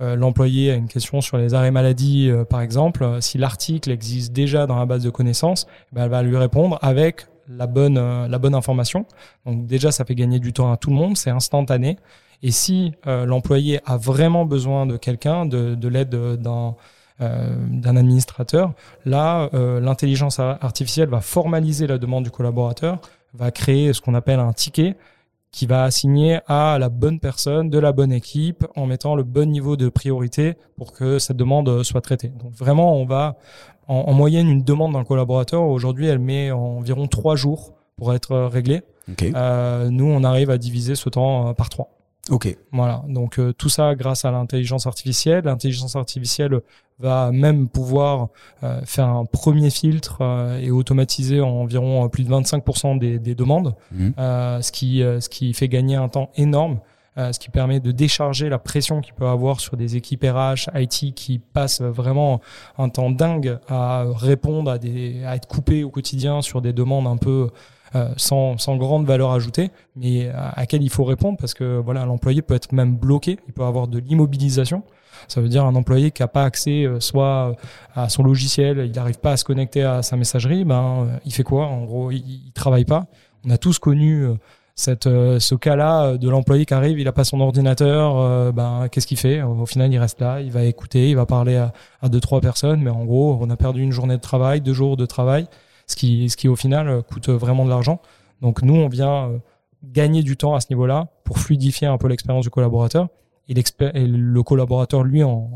l'employé 0.00 0.70
a 0.70 0.74
une 0.76 0.86
question 0.86 1.20
sur 1.20 1.36
les 1.36 1.52
arrêts 1.52 1.72
maladie, 1.72 2.30
par 2.48 2.60
exemple, 2.60 3.18
si 3.20 3.38
l'article 3.38 3.90
existe 3.90 4.32
déjà 4.32 4.68
dans 4.68 4.78
la 4.78 4.86
base 4.86 5.02
de 5.02 5.10
connaissances, 5.10 5.66
eh 5.90 5.96
ben, 5.96 6.04
elle 6.04 6.10
va 6.10 6.22
lui 6.22 6.36
répondre 6.36 6.78
avec 6.80 7.26
la 7.48 7.66
bonne, 7.66 7.98
la 8.28 8.38
bonne 8.38 8.54
information. 8.54 9.04
Donc 9.46 9.66
déjà, 9.66 9.90
ça 9.90 10.04
fait 10.04 10.14
gagner 10.14 10.38
du 10.38 10.52
temps 10.52 10.70
à 10.70 10.76
tout 10.76 10.90
le 10.90 10.96
monde, 10.96 11.16
c'est 11.16 11.30
instantané. 11.30 11.96
Et 12.44 12.52
si 12.52 12.92
l'employé 13.04 13.80
a 13.84 13.96
vraiment 13.96 14.44
besoin 14.44 14.86
de 14.86 14.96
quelqu'un, 14.96 15.44
de, 15.44 15.74
de 15.74 15.88
l'aide 15.88 16.10
d'un 16.40 16.68
euh, 16.68 16.72
d'un 17.20 17.96
administrateur. 17.96 18.72
Là, 19.04 19.50
euh, 19.54 19.80
l'intelligence 19.80 20.38
artificielle 20.38 21.08
va 21.08 21.20
formaliser 21.20 21.86
la 21.86 21.98
demande 21.98 22.24
du 22.24 22.30
collaborateur, 22.30 23.00
va 23.34 23.50
créer 23.50 23.92
ce 23.92 24.00
qu'on 24.00 24.14
appelle 24.14 24.40
un 24.40 24.52
ticket 24.52 24.96
qui 25.50 25.66
va 25.66 25.84
assigner 25.84 26.40
à 26.46 26.78
la 26.78 26.88
bonne 26.88 27.18
personne 27.18 27.70
de 27.70 27.78
la 27.78 27.92
bonne 27.92 28.12
équipe 28.12 28.66
en 28.76 28.86
mettant 28.86 29.16
le 29.16 29.24
bon 29.24 29.50
niveau 29.50 29.76
de 29.76 29.88
priorité 29.88 30.54
pour 30.76 30.92
que 30.92 31.18
cette 31.18 31.36
demande 31.36 31.82
soit 31.82 32.02
traitée. 32.02 32.28
Donc 32.28 32.52
vraiment, 32.52 32.94
on 32.94 33.06
va 33.06 33.36
en, 33.88 34.12
moyenne 34.12 34.48
une 34.48 34.62
demande 34.62 34.92
d'un 34.92 35.04
collaborateur 35.04 35.62
aujourd'hui, 35.62 36.06
elle 36.06 36.18
met 36.18 36.50
environ 36.52 37.06
trois 37.06 37.34
jours 37.34 37.72
pour 37.96 38.14
être 38.14 38.36
réglée. 38.36 38.82
Euh, 39.22 39.88
nous, 39.88 40.04
on 40.04 40.22
arrive 40.22 40.50
à 40.50 40.58
diviser 40.58 40.94
ce 40.94 41.08
temps 41.08 41.54
par 41.54 41.70
trois. 41.70 41.97
Ok. 42.28 42.56
Voilà. 42.72 43.02
Donc 43.08 43.38
euh, 43.38 43.52
tout 43.52 43.68
ça 43.68 43.94
grâce 43.94 44.24
à 44.24 44.30
l'intelligence 44.30 44.86
artificielle. 44.86 45.44
L'intelligence 45.44 45.96
artificielle 45.96 46.60
va 46.98 47.30
même 47.30 47.68
pouvoir 47.68 48.28
euh, 48.62 48.80
faire 48.84 49.08
un 49.08 49.24
premier 49.24 49.70
filtre 49.70 50.18
euh, 50.20 50.58
et 50.58 50.70
automatiser 50.70 51.40
environ 51.40 52.08
plus 52.08 52.24
de 52.24 52.30
25% 52.30 52.98
des, 52.98 53.18
des 53.18 53.34
demandes, 53.34 53.74
mmh. 53.92 54.10
ce 54.18 54.72
qui 54.72 54.98
ce 54.98 55.28
qui 55.28 55.54
fait 55.54 55.68
gagner 55.68 55.96
un 55.96 56.08
temps 56.08 56.30
énorme. 56.36 56.80
ce 57.16 57.38
qui 57.38 57.50
permet 57.50 57.80
de 57.80 57.92
décharger 57.92 58.48
la 58.48 58.58
pression 58.58 59.00
qu'il 59.00 59.14
peut 59.14 59.26
avoir 59.26 59.60
sur 59.60 59.76
des 59.76 59.96
équipes 59.96 60.24
RH, 60.24 60.70
IT 60.74 61.14
qui 61.14 61.38
passent 61.38 61.82
vraiment 61.82 62.40
un 62.78 62.88
temps 62.88 63.10
dingue 63.10 63.58
à 63.68 64.04
répondre 64.14 64.70
à 64.70 64.78
des, 64.78 65.24
à 65.24 65.34
être 65.36 65.48
coupés 65.48 65.84
au 65.84 65.90
quotidien 65.90 66.42
sur 66.42 66.60
des 66.62 66.72
demandes 66.72 67.06
un 67.06 67.16
peu 67.16 67.50
euh, 67.94 68.10
sans, 68.16 68.58
sans, 68.58 68.76
grande 68.76 69.06
valeur 69.06 69.32
ajoutée, 69.32 69.70
mais 69.96 70.28
à, 70.28 70.48
à 70.48 70.60
laquelle 70.60 70.82
il 70.82 70.90
faut 70.90 71.04
répondre 71.04 71.38
parce 71.38 71.54
que 71.54 71.78
voilà, 71.78 72.04
l'employé 72.04 72.42
peut 72.42 72.54
être 72.54 72.72
même 72.72 72.96
bloqué, 72.96 73.38
il 73.46 73.52
peut 73.54 73.64
avoir 73.64 73.88
de 73.88 73.98
l'immobilisation. 73.98 74.82
Ça 75.26 75.40
veut 75.40 75.48
dire 75.48 75.64
un 75.64 75.74
employé 75.74 76.10
qui 76.10 76.22
n'a 76.22 76.28
pas 76.28 76.44
accès 76.44 76.84
euh, 76.84 77.00
soit 77.00 77.56
à 77.94 78.08
son 78.08 78.22
logiciel, 78.22 78.84
il 78.86 78.92
n'arrive 78.92 79.18
pas 79.18 79.32
à 79.32 79.36
se 79.38 79.44
connecter 79.44 79.82
à 79.82 80.02
sa 80.02 80.16
messagerie, 80.16 80.64
ben 80.64 81.06
euh, 81.08 81.16
il 81.24 81.32
fait 81.32 81.44
quoi? 81.44 81.66
En 81.66 81.84
gros, 81.84 82.10
il, 82.10 82.18
il, 82.18 82.52
travaille 82.52 82.84
pas. 82.84 83.06
On 83.46 83.50
a 83.50 83.56
tous 83.56 83.78
connu 83.78 84.26
cette, 84.74 85.04
ce 85.04 85.54
cas-là 85.54 86.18
de 86.18 86.28
l'employé 86.28 86.66
qui 86.66 86.74
arrive, 86.74 86.98
il 86.98 87.08
a 87.08 87.12
pas 87.12 87.24
son 87.24 87.40
ordinateur, 87.40 88.52
ben 88.52 88.88
qu'est-ce 88.90 89.06
qu'il 89.06 89.16
fait? 89.16 89.42
Au 89.42 89.64
final, 89.64 89.92
il 89.92 89.98
reste 89.98 90.20
là, 90.20 90.40
il 90.40 90.50
va 90.50 90.64
écouter, 90.64 91.10
il 91.10 91.16
va 91.16 91.24
parler 91.24 91.56
à, 91.56 91.72
à 92.02 92.08
deux 92.08 92.20
trois 92.20 92.40
personnes, 92.40 92.82
mais 92.82 92.90
en 92.90 93.04
gros, 93.04 93.38
on 93.40 93.48
a 93.48 93.56
perdu 93.56 93.80
une 93.80 93.92
journée 93.92 94.16
de 94.16 94.20
travail, 94.20 94.60
deux 94.60 94.72
jours 94.72 94.96
de 94.96 95.06
travail 95.06 95.46
ce 95.88 95.96
qui, 95.96 96.30
ce 96.30 96.36
qui 96.36 96.46
au 96.46 96.54
final 96.54 96.88
euh, 96.88 97.02
coûte 97.02 97.28
vraiment 97.28 97.64
de 97.64 97.70
l'argent. 97.70 98.00
Donc 98.40 98.62
nous, 98.62 98.74
on 98.76 98.88
vient 98.88 99.30
euh, 99.30 99.38
gagner 99.82 100.22
du 100.22 100.36
temps 100.36 100.54
à 100.54 100.60
ce 100.60 100.66
niveau-là 100.70 101.08
pour 101.24 101.38
fluidifier 101.38 101.88
un 101.88 101.98
peu 101.98 102.06
l'expérience 102.06 102.44
du 102.44 102.50
collaborateur 102.50 103.08
et, 103.48 103.54
et 103.58 104.06
le 104.06 104.42
collaborateur, 104.42 105.02
lui, 105.02 105.24
en, 105.24 105.50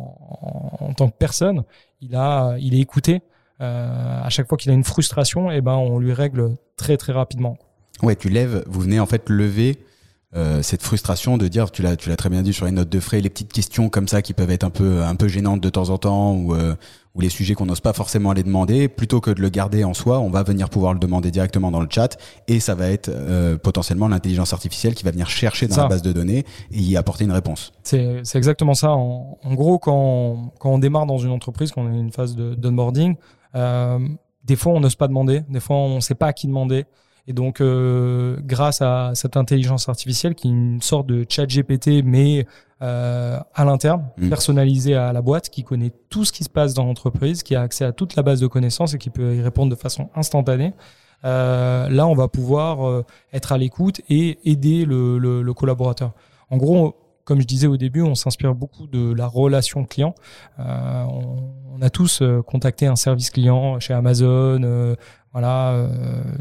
en, 0.81 0.95
tant 0.95 1.11
que 1.11 1.17
personne, 1.17 1.63
il 2.01 2.17
a, 2.17 2.57
il 2.59 2.75
est 2.75 2.81
écouté. 2.81 3.21
à 3.61 4.29
chaque 4.31 4.49
fois 4.49 4.57
qu'il 4.57 4.71
a 4.71 4.75
une 4.75 4.83
frustration, 4.83 5.51
eh 5.51 5.61
ben 5.61 5.75
on 5.75 5.99
lui 5.99 6.15
règle 6.15 6.57
très 6.77 6.97
très 6.97 7.13
rapidement. 7.13 7.59
Ouais, 8.03 8.17
tu 8.17 8.31
lèves, 8.31 8.65
vous 8.67 8.81
venez 8.81 8.99
en 8.99 9.05
fait 9.07 9.29
lever 9.29 9.79
euh, 10.35 10.63
cette 10.63 10.83
frustration 10.83 11.37
de 11.37 11.47
dire, 11.47 11.71
tu 11.71 11.83
l'as, 11.83 11.97
tu 11.97 12.09
l'as 12.09 12.17
très 12.17 12.31
bien 12.31 12.43
dit 12.43 12.55
sur 12.55 12.65
les 12.65 12.73
notes 12.73 12.89
de 12.89 13.01
frais, 13.01 13.21
les 13.21 13.29
petites 13.29 13.53
questions 13.53 13.91
comme 13.91 14.09
ça 14.09 14.23
qui 14.23 14.33
peuvent 14.33 14.51
être 14.51 14.65
un 14.65 14.71
peu, 14.71 15.03
un 15.03 15.15
peu 15.15 15.29
gênantes 15.29 15.61
de 15.61 15.69
temps 15.69 15.91
en 15.91 15.99
temps 15.99 16.33
ou, 16.33 16.55
euh, 16.55 16.75
ou 17.15 17.21
les 17.21 17.29
sujets 17.29 17.53
qu'on 17.55 17.67
n'ose 17.67 17.81
pas 17.81 17.93
forcément 17.93 18.31
aller 18.31 18.43
demander, 18.43 18.89
plutôt 18.89 19.21
que 19.21 19.31
de 19.31 19.43
le 19.43 19.51
garder 19.51 19.85
en 19.85 19.93
soi, 19.93 20.21
on 20.21 20.31
va 20.31 20.43
venir 20.43 20.71
pouvoir 20.71 20.95
le 20.95 20.99
demander 20.99 21.31
directement 21.31 21.71
dans 21.71 21.81
le 21.81 21.89
chat 21.91 22.17
et 22.49 22.61
ça 22.61 22.75
va 22.75 22.89
être 22.89 23.11
euh, 23.11 23.59
potentiellement 23.59 24.09
l'intelligence 24.09 24.55
artificielle 24.55 24.95
qui 24.95 25.05
va 25.05 25.11
venir 25.11 25.29
chercher 25.29 25.67
dans 25.67 25.77
la 25.77 25.89
base 25.89 26.03
de 26.03 26.13
données 26.13 26.47
et 26.71 26.79
y 26.79 26.97
apporter 26.97 27.25
une 27.25 27.33
réponse. 27.33 27.73
C'est, 27.83 28.21
c'est 28.25 28.39
exactement 28.39 28.73
ça. 28.75 28.93
En, 28.93 29.39
en 29.43 29.55
gros, 29.55 29.79
quand, 29.79 30.53
quand 30.59 30.71
on 30.71 30.79
démarre 30.79 31.05
dans 31.05 31.19
une 31.19 31.31
entreprise, 31.31 31.73
quand 31.73 31.83
on 31.83 31.93
est 31.93 32.01
une 32.01 32.13
phase 32.13 32.35
de, 32.37 32.55
d'onboarding, 32.55 33.17
euh, 33.55 33.99
des 34.45 34.57
fois 34.57 34.73
on 34.73 34.81
n'ose 34.81 34.97
pas 34.97 35.09
demander, 35.09 35.43
des 35.51 35.61
fois 35.61 35.77
on 35.77 35.97
ne 35.97 36.01
sait 36.01 36.15
pas 36.15 36.29
à 36.29 36.33
qui 36.33 36.47
demander. 36.47 36.87
Et 37.27 37.33
donc, 37.33 37.61
euh, 37.61 38.37
grâce 38.43 38.83
à 38.83 39.13
cette 39.15 39.37
intelligence 39.37 39.89
artificielle 39.89 40.35
qui 40.35 40.49
est 40.49 40.51
une 40.51 40.83
sorte 40.83 41.07
de 41.07 41.25
chat 41.29 41.47
GPT, 41.47 42.03
mais 42.05 42.47
euh, 42.83 43.39
à 43.55 43.65
l'interne, 43.65 44.09
mmh. 44.17 44.29
personnalisé 44.29 44.95
à 44.97 45.13
la 45.13 45.23
boîte, 45.23 45.49
qui 45.49 45.63
connaît 45.63 45.93
tout 46.11 46.25
ce 46.25 46.33
qui 46.33 46.43
se 46.43 46.51
passe 46.51 46.75
dans 46.75 46.85
l'entreprise, 46.85 47.43
qui 47.43 47.55
a 47.55 47.63
accès 47.63 47.85
à 47.85 47.93
toute 47.93 48.17
la 48.17 48.23
base 48.23 48.41
de 48.41 48.49
connaissances 48.49 48.95
et 48.95 48.99
qui 48.99 49.11
peut 49.11 49.37
y 49.37 49.41
répondre 49.41 49.71
de 49.71 49.81
façon 49.81 50.11
instantanée. 50.17 50.73
Euh, 51.25 51.89
là, 51.89 52.07
on 52.07 52.15
va 52.15 52.29
pouvoir 52.29 52.89
euh, 52.89 53.05
être 53.33 53.53
à 53.53 53.59
l'écoute 53.59 54.01
et 54.09 54.39
aider 54.45 54.85
le, 54.85 55.19
le, 55.19 55.43
le, 55.43 55.55
collaborateur. 55.55 56.13
En 56.51 56.57
gros, 56.57 56.97
comme 57.25 57.41
je 57.41 57.47
disais 57.47 57.69
au 57.69 57.77
début, 57.77 58.03
on 58.03 58.15
s'inspire 58.15 58.55
beaucoup 58.55 58.87
de 58.87 59.13
la 59.13 59.27
relation 59.27 59.85
client. 59.85 60.15
Euh, 60.59 61.05
on, 61.05 61.53
on, 61.77 61.83
a 61.83 61.91
tous 61.91 62.23
euh, 62.23 62.43
contacté 62.43 62.87
un 62.87 62.97
service 62.97 63.31
client 63.31 63.79
chez 63.79 63.95
Amazon, 63.95 64.97
voilà, 65.33 65.71
euh, 65.71 65.89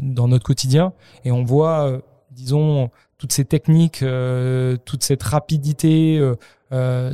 dans 0.00 0.28
notre 0.28 0.44
quotidien. 0.44 0.92
Et 1.24 1.32
on 1.32 1.44
voit, 1.44 1.88
euh, 1.88 2.00
disons, 2.30 2.90
toutes 3.18 3.32
ces 3.32 3.44
techniques, 3.44 4.02
euh, 4.02 4.76
toute 4.84 5.02
cette 5.02 5.22
rapidité, 5.22 6.20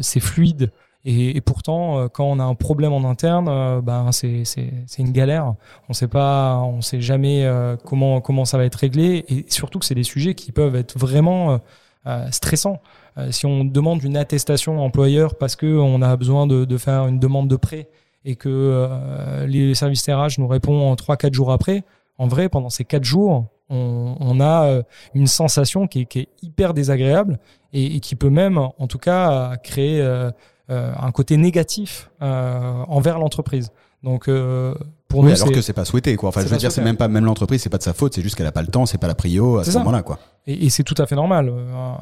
c'est 0.00 0.20
fluide. 0.20 0.72
Et, 1.04 1.40
pourtant, 1.40 2.08
quand 2.08 2.24
on 2.24 2.38
a 2.38 2.44
un 2.44 2.54
problème 2.54 2.92
en 2.92 3.08
interne, 3.08 3.80
ben 3.80 4.12
c'est 4.12 4.42
c'est 4.44 4.98
une 4.98 5.12
galère. 5.12 5.54
On 5.88 5.94
sait 5.94 6.08
pas, 6.08 6.58
on 6.58 6.82
sait 6.82 7.00
jamais 7.00 7.48
comment 7.84 8.20
comment 8.20 8.44
ça 8.44 8.58
va 8.58 8.64
être 8.64 8.74
réglé. 8.76 9.24
Et 9.28 9.46
surtout 9.48 9.78
que 9.78 9.86
c'est 9.86 9.94
des 9.94 10.02
sujets 10.02 10.34
qui 10.34 10.52
peuvent 10.52 10.76
être 10.76 10.98
vraiment 10.98 11.60
stressants. 12.30 12.80
si 13.30 13.46
on 13.46 13.64
demande 13.64 14.02
une 14.04 14.16
attestation 14.16 14.82
employeur 14.84 15.36
parce 15.36 15.56
que 15.56 15.66
on 15.66 16.02
a 16.02 16.16
besoin 16.16 16.46
de, 16.46 16.64
de 16.64 16.78
faire 16.78 17.06
une 17.06 17.18
demande 17.18 17.48
de 17.48 17.56
prêt 17.56 17.88
et 18.24 18.36
que 18.36 18.48
euh, 18.48 19.46
les 19.46 19.74
services 19.74 20.08
RH 20.08 20.38
nous 20.38 20.48
répondent 20.48 20.98
3-4 20.98 21.32
jours 21.32 21.52
après, 21.52 21.84
en 22.18 22.26
vrai, 22.26 22.48
pendant 22.48 22.70
ces 22.70 22.84
4 22.84 23.04
jours, 23.04 23.46
on, 23.70 24.40
a 24.40 24.64
euh, 24.64 24.82
une 25.14 25.26
sensation 25.26 25.86
qui 25.86 26.00
est, 26.00 26.28
hyper 26.42 26.72
désagréable 26.72 27.38
et, 27.74 27.96
et, 27.96 28.00
qui 28.00 28.16
peut 28.16 28.30
même, 28.30 28.56
en 28.56 28.86
tout 28.86 28.98
cas, 28.98 29.56
créer 29.62 30.00
euh, 30.00 30.30
un 30.68 31.10
côté 31.12 31.36
négatif 31.36 32.10
envers 32.20 33.18
l'entreprise. 33.18 33.70
Donc, 34.02 34.28
pour 35.08 35.20
oui, 35.20 35.32
alors 35.32 35.50
que 35.50 35.62
c'est 35.62 35.72
pas 35.72 35.86
souhaité, 35.86 36.16
quoi. 36.16 36.28
Enfin, 36.28 36.42
je 36.42 36.48
veux 36.48 36.56
dire, 36.58 36.70
c'est 36.70 36.82
même 36.82 36.98
pas 36.98 37.08
même 37.08 37.24
l'entreprise, 37.24 37.62
c'est 37.62 37.70
pas 37.70 37.78
de 37.78 37.82
sa 37.82 37.94
faute, 37.94 38.14
c'est 38.14 38.22
juste 38.22 38.36
qu'elle 38.36 38.46
a 38.46 38.52
pas 38.52 38.60
le 38.60 38.68
temps, 38.68 38.84
c'est 38.84 38.98
pas 38.98 39.06
la 39.06 39.14
prio 39.14 39.56
à 39.56 39.64
ce 39.64 39.78
moment-là, 39.78 40.02
quoi. 40.02 40.18
Et, 40.46 40.66
et 40.66 40.70
c'est 40.70 40.82
tout 40.82 40.94
à 40.98 41.06
fait 41.06 41.14
normal. 41.14 41.50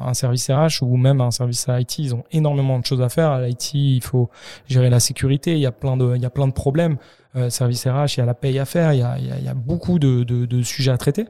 Un, 0.01 0.13
service 0.13 0.49
RH 0.49 0.81
ou 0.83 0.97
même 0.97 1.21
un 1.21 1.31
service 1.31 1.67
IT, 1.69 1.99
ils 1.99 2.15
ont 2.15 2.23
énormément 2.31 2.79
de 2.79 2.85
choses 2.85 3.01
à 3.01 3.09
faire. 3.09 3.31
À 3.31 3.41
l'IT, 3.41 3.73
il 3.73 4.03
faut 4.03 4.29
gérer 4.67 4.89
la 4.89 4.99
sécurité. 4.99 5.53
Il 5.53 5.59
y 5.59 5.65
a 5.65 5.71
plein 5.71 5.95
de, 5.95 6.15
il 6.15 6.21
y 6.21 6.25
a 6.25 6.29
plein 6.29 6.47
de 6.47 6.53
problèmes. 6.53 6.97
Euh, 7.37 7.49
service 7.49 7.85
RH, 7.85 8.15
il 8.15 8.19
y 8.19 8.23
a 8.23 8.25
la 8.25 8.33
paye 8.33 8.59
à 8.59 8.65
faire. 8.65 8.93
Il 8.93 8.99
y 8.99 9.03
a, 9.03 9.17
il 9.17 9.43
y 9.43 9.47
a, 9.47 9.53
beaucoup 9.53 9.99
de, 9.99 10.23
de, 10.23 10.45
de, 10.45 10.61
sujets 10.61 10.91
à 10.91 10.97
traiter. 10.97 11.25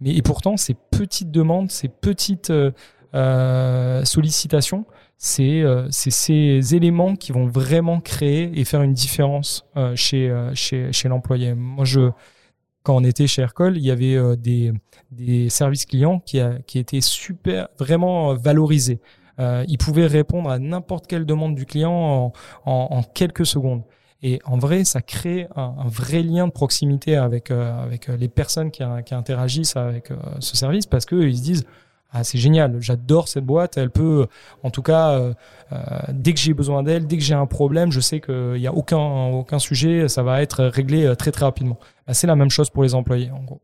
Mais 0.00 0.14
et 0.14 0.22
pourtant, 0.22 0.56
ces 0.56 0.74
petites 0.74 1.30
demandes, 1.30 1.70
ces 1.70 1.88
petites 1.88 2.50
euh, 2.50 2.72
euh 3.14 4.04
sollicitations, 4.04 4.84
c'est 5.24 6.10
ces 6.10 6.74
éléments 6.74 7.14
qui 7.14 7.30
vont 7.30 7.46
vraiment 7.46 8.00
créer 8.00 8.58
et 8.58 8.64
faire 8.64 8.82
une 8.82 8.92
différence 8.92 9.64
euh, 9.76 9.94
chez, 9.94 10.28
euh, 10.28 10.52
chez, 10.56 10.92
chez 10.92 11.08
l'employé. 11.08 11.54
Moi, 11.54 11.84
je, 11.84 12.10
quand 12.82 12.96
on 12.96 13.04
était 13.04 13.28
chez 13.28 13.42
Aircall, 13.42 13.76
il 13.76 13.84
y 13.84 13.92
avait 13.92 14.36
des, 14.36 14.72
des 15.12 15.48
services 15.48 15.86
clients 15.86 16.18
qui, 16.18 16.40
a, 16.40 16.58
qui 16.66 16.80
étaient 16.80 17.00
super, 17.00 17.68
vraiment 17.78 18.34
valorisés. 18.34 18.98
ils 19.38 19.78
pouvaient 19.78 20.08
répondre 20.08 20.50
à 20.50 20.58
n'importe 20.58 21.06
quelle 21.06 21.24
demande 21.24 21.54
du 21.54 21.66
client 21.66 22.32
en, 22.64 22.72
en, 22.72 23.02
quelques 23.04 23.46
secondes. 23.46 23.84
Et 24.24 24.40
en 24.44 24.58
vrai, 24.58 24.84
ça 24.84 25.02
crée 25.02 25.46
un, 25.54 25.86
vrai 25.86 26.22
lien 26.24 26.48
de 26.48 26.52
proximité 26.52 27.14
avec, 27.14 27.52
avec 27.52 28.08
les 28.08 28.28
personnes 28.28 28.72
qui 28.72 28.82
interagissent 28.82 29.76
avec 29.76 30.08
ce 30.40 30.56
service 30.56 30.86
parce 30.86 31.06
qu'ils 31.06 31.36
se 31.36 31.42
disent 31.42 31.64
ah, 32.12 32.24
c'est 32.24 32.38
génial, 32.38 32.76
j'adore 32.80 33.28
cette 33.28 33.46
boîte. 33.46 33.78
Elle 33.78 33.90
peut, 33.90 34.26
en 34.62 34.70
tout 34.70 34.82
cas, 34.82 35.12
euh, 35.12 35.34
euh, 35.72 35.78
dès 36.10 36.34
que 36.34 36.40
j'ai 36.40 36.52
besoin 36.52 36.82
d'elle, 36.82 37.06
dès 37.06 37.16
que 37.16 37.22
j'ai 37.22 37.34
un 37.34 37.46
problème, 37.46 37.90
je 37.90 38.00
sais 38.00 38.20
qu'il 38.20 38.54
n'y 38.54 38.66
a 38.66 38.74
aucun, 38.74 39.58
sujet, 39.58 40.08
ça 40.08 40.22
va 40.22 40.42
être 40.42 40.64
réglé 40.64 41.04
euh, 41.04 41.14
très 41.14 41.32
très 41.32 41.46
rapidement. 41.46 41.78
Bah, 42.06 42.12
c'est 42.12 42.26
la 42.26 42.36
même 42.36 42.50
chose 42.50 42.68
pour 42.68 42.82
les 42.82 42.94
employés, 42.94 43.30
en 43.30 43.42
gros. 43.42 43.60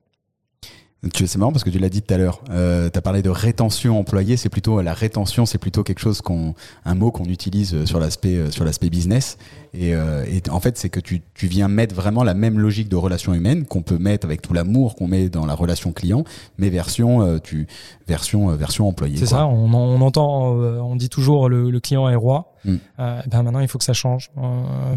C'est 1.15 1.37
marrant 1.37 1.53
parce 1.53 1.63
que 1.63 1.71
tu 1.71 1.79
l'as 1.79 1.91
dit 1.91 2.03
tout 2.03 2.13
à 2.13 2.19
l'heure. 2.19 2.43
Euh, 2.51 2.91
tu 2.91 2.99
as 2.99 3.03
parlé 3.03 3.23
de 3.23 3.31
rétention 3.31 4.01
employée. 4.01 4.37
C'est 4.37 4.49
plutôt 4.49 4.83
la 4.83 4.95
rétention, 4.95 5.47
c'est 5.47 5.59
plutôt 5.59 5.85
quelque 5.85 6.01
chose 6.01 6.21
qu'on, 6.21 6.55
un 6.85 6.95
mot 6.97 7.13
qu'on 7.13 7.27
utilise 7.27 7.73
euh, 7.73 7.87
sur 7.87 8.01
l'aspect 8.01 8.35
euh, 8.35 8.51
sur 8.51 8.65
l'aspect 8.65 8.91
business. 8.91 9.39
Et, 9.75 9.95
euh, 9.95 10.25
et, 10.25 10.43
en 10.51 10.59
fait, 10.59 10.77
c'est 10.77 10.89
que 10.89 10.99
tu, 10.99 11.23
tu 11.35 11.47
viens 11.47 11.69
mettre 11.69 11.95
vraiment 11.95 12.25
la 12.25 12.35
même 12.35 12.59
logique 12.59 12.89
de 12.89 12.97
relation 12.97 13.33
humaine 13.33 13.65
qu'on 13.65 13.83
peut 13.83 13.99
mettre 13.99 14.27
avec 14.27 14.43
tout 14.43 14.53
l'amour 14.53 14.97
qu'on 14.97 15.07
met 15.07 15.29
dans 15.29 15.47
la 15.47 15.55
relation 15.55 15.93
client, 15.93 16.25
mais 16.57 16.69
version 16.69 17.39
tu 17.45 17.69
version 18.09 18.49
version 18.57 18.89
employée. 18.89 19.19
C'est 19.19 19.27
ça. 19.27 19.47
On, 19.47 19.73
on, 19.73 20.01
entend, 20.01 20.53
on 20.53 20.97
dit 20.97 21.11
toujours 21.11 21.49
le, 21.49 21.71
le 21.71 21.81
client 21.81 22.09
est 22.09 22.17
roi. 22.17 22.55
Mm. 22.65 22.77
Euh, 22.99 23.21
ben 23.29 23.43
maintenant, 23.43 23.61
il 23.61 23.69
faut 23.69 23.79
que 23.79 23.85
ça 23.85 23.93
change. 23.93 24.31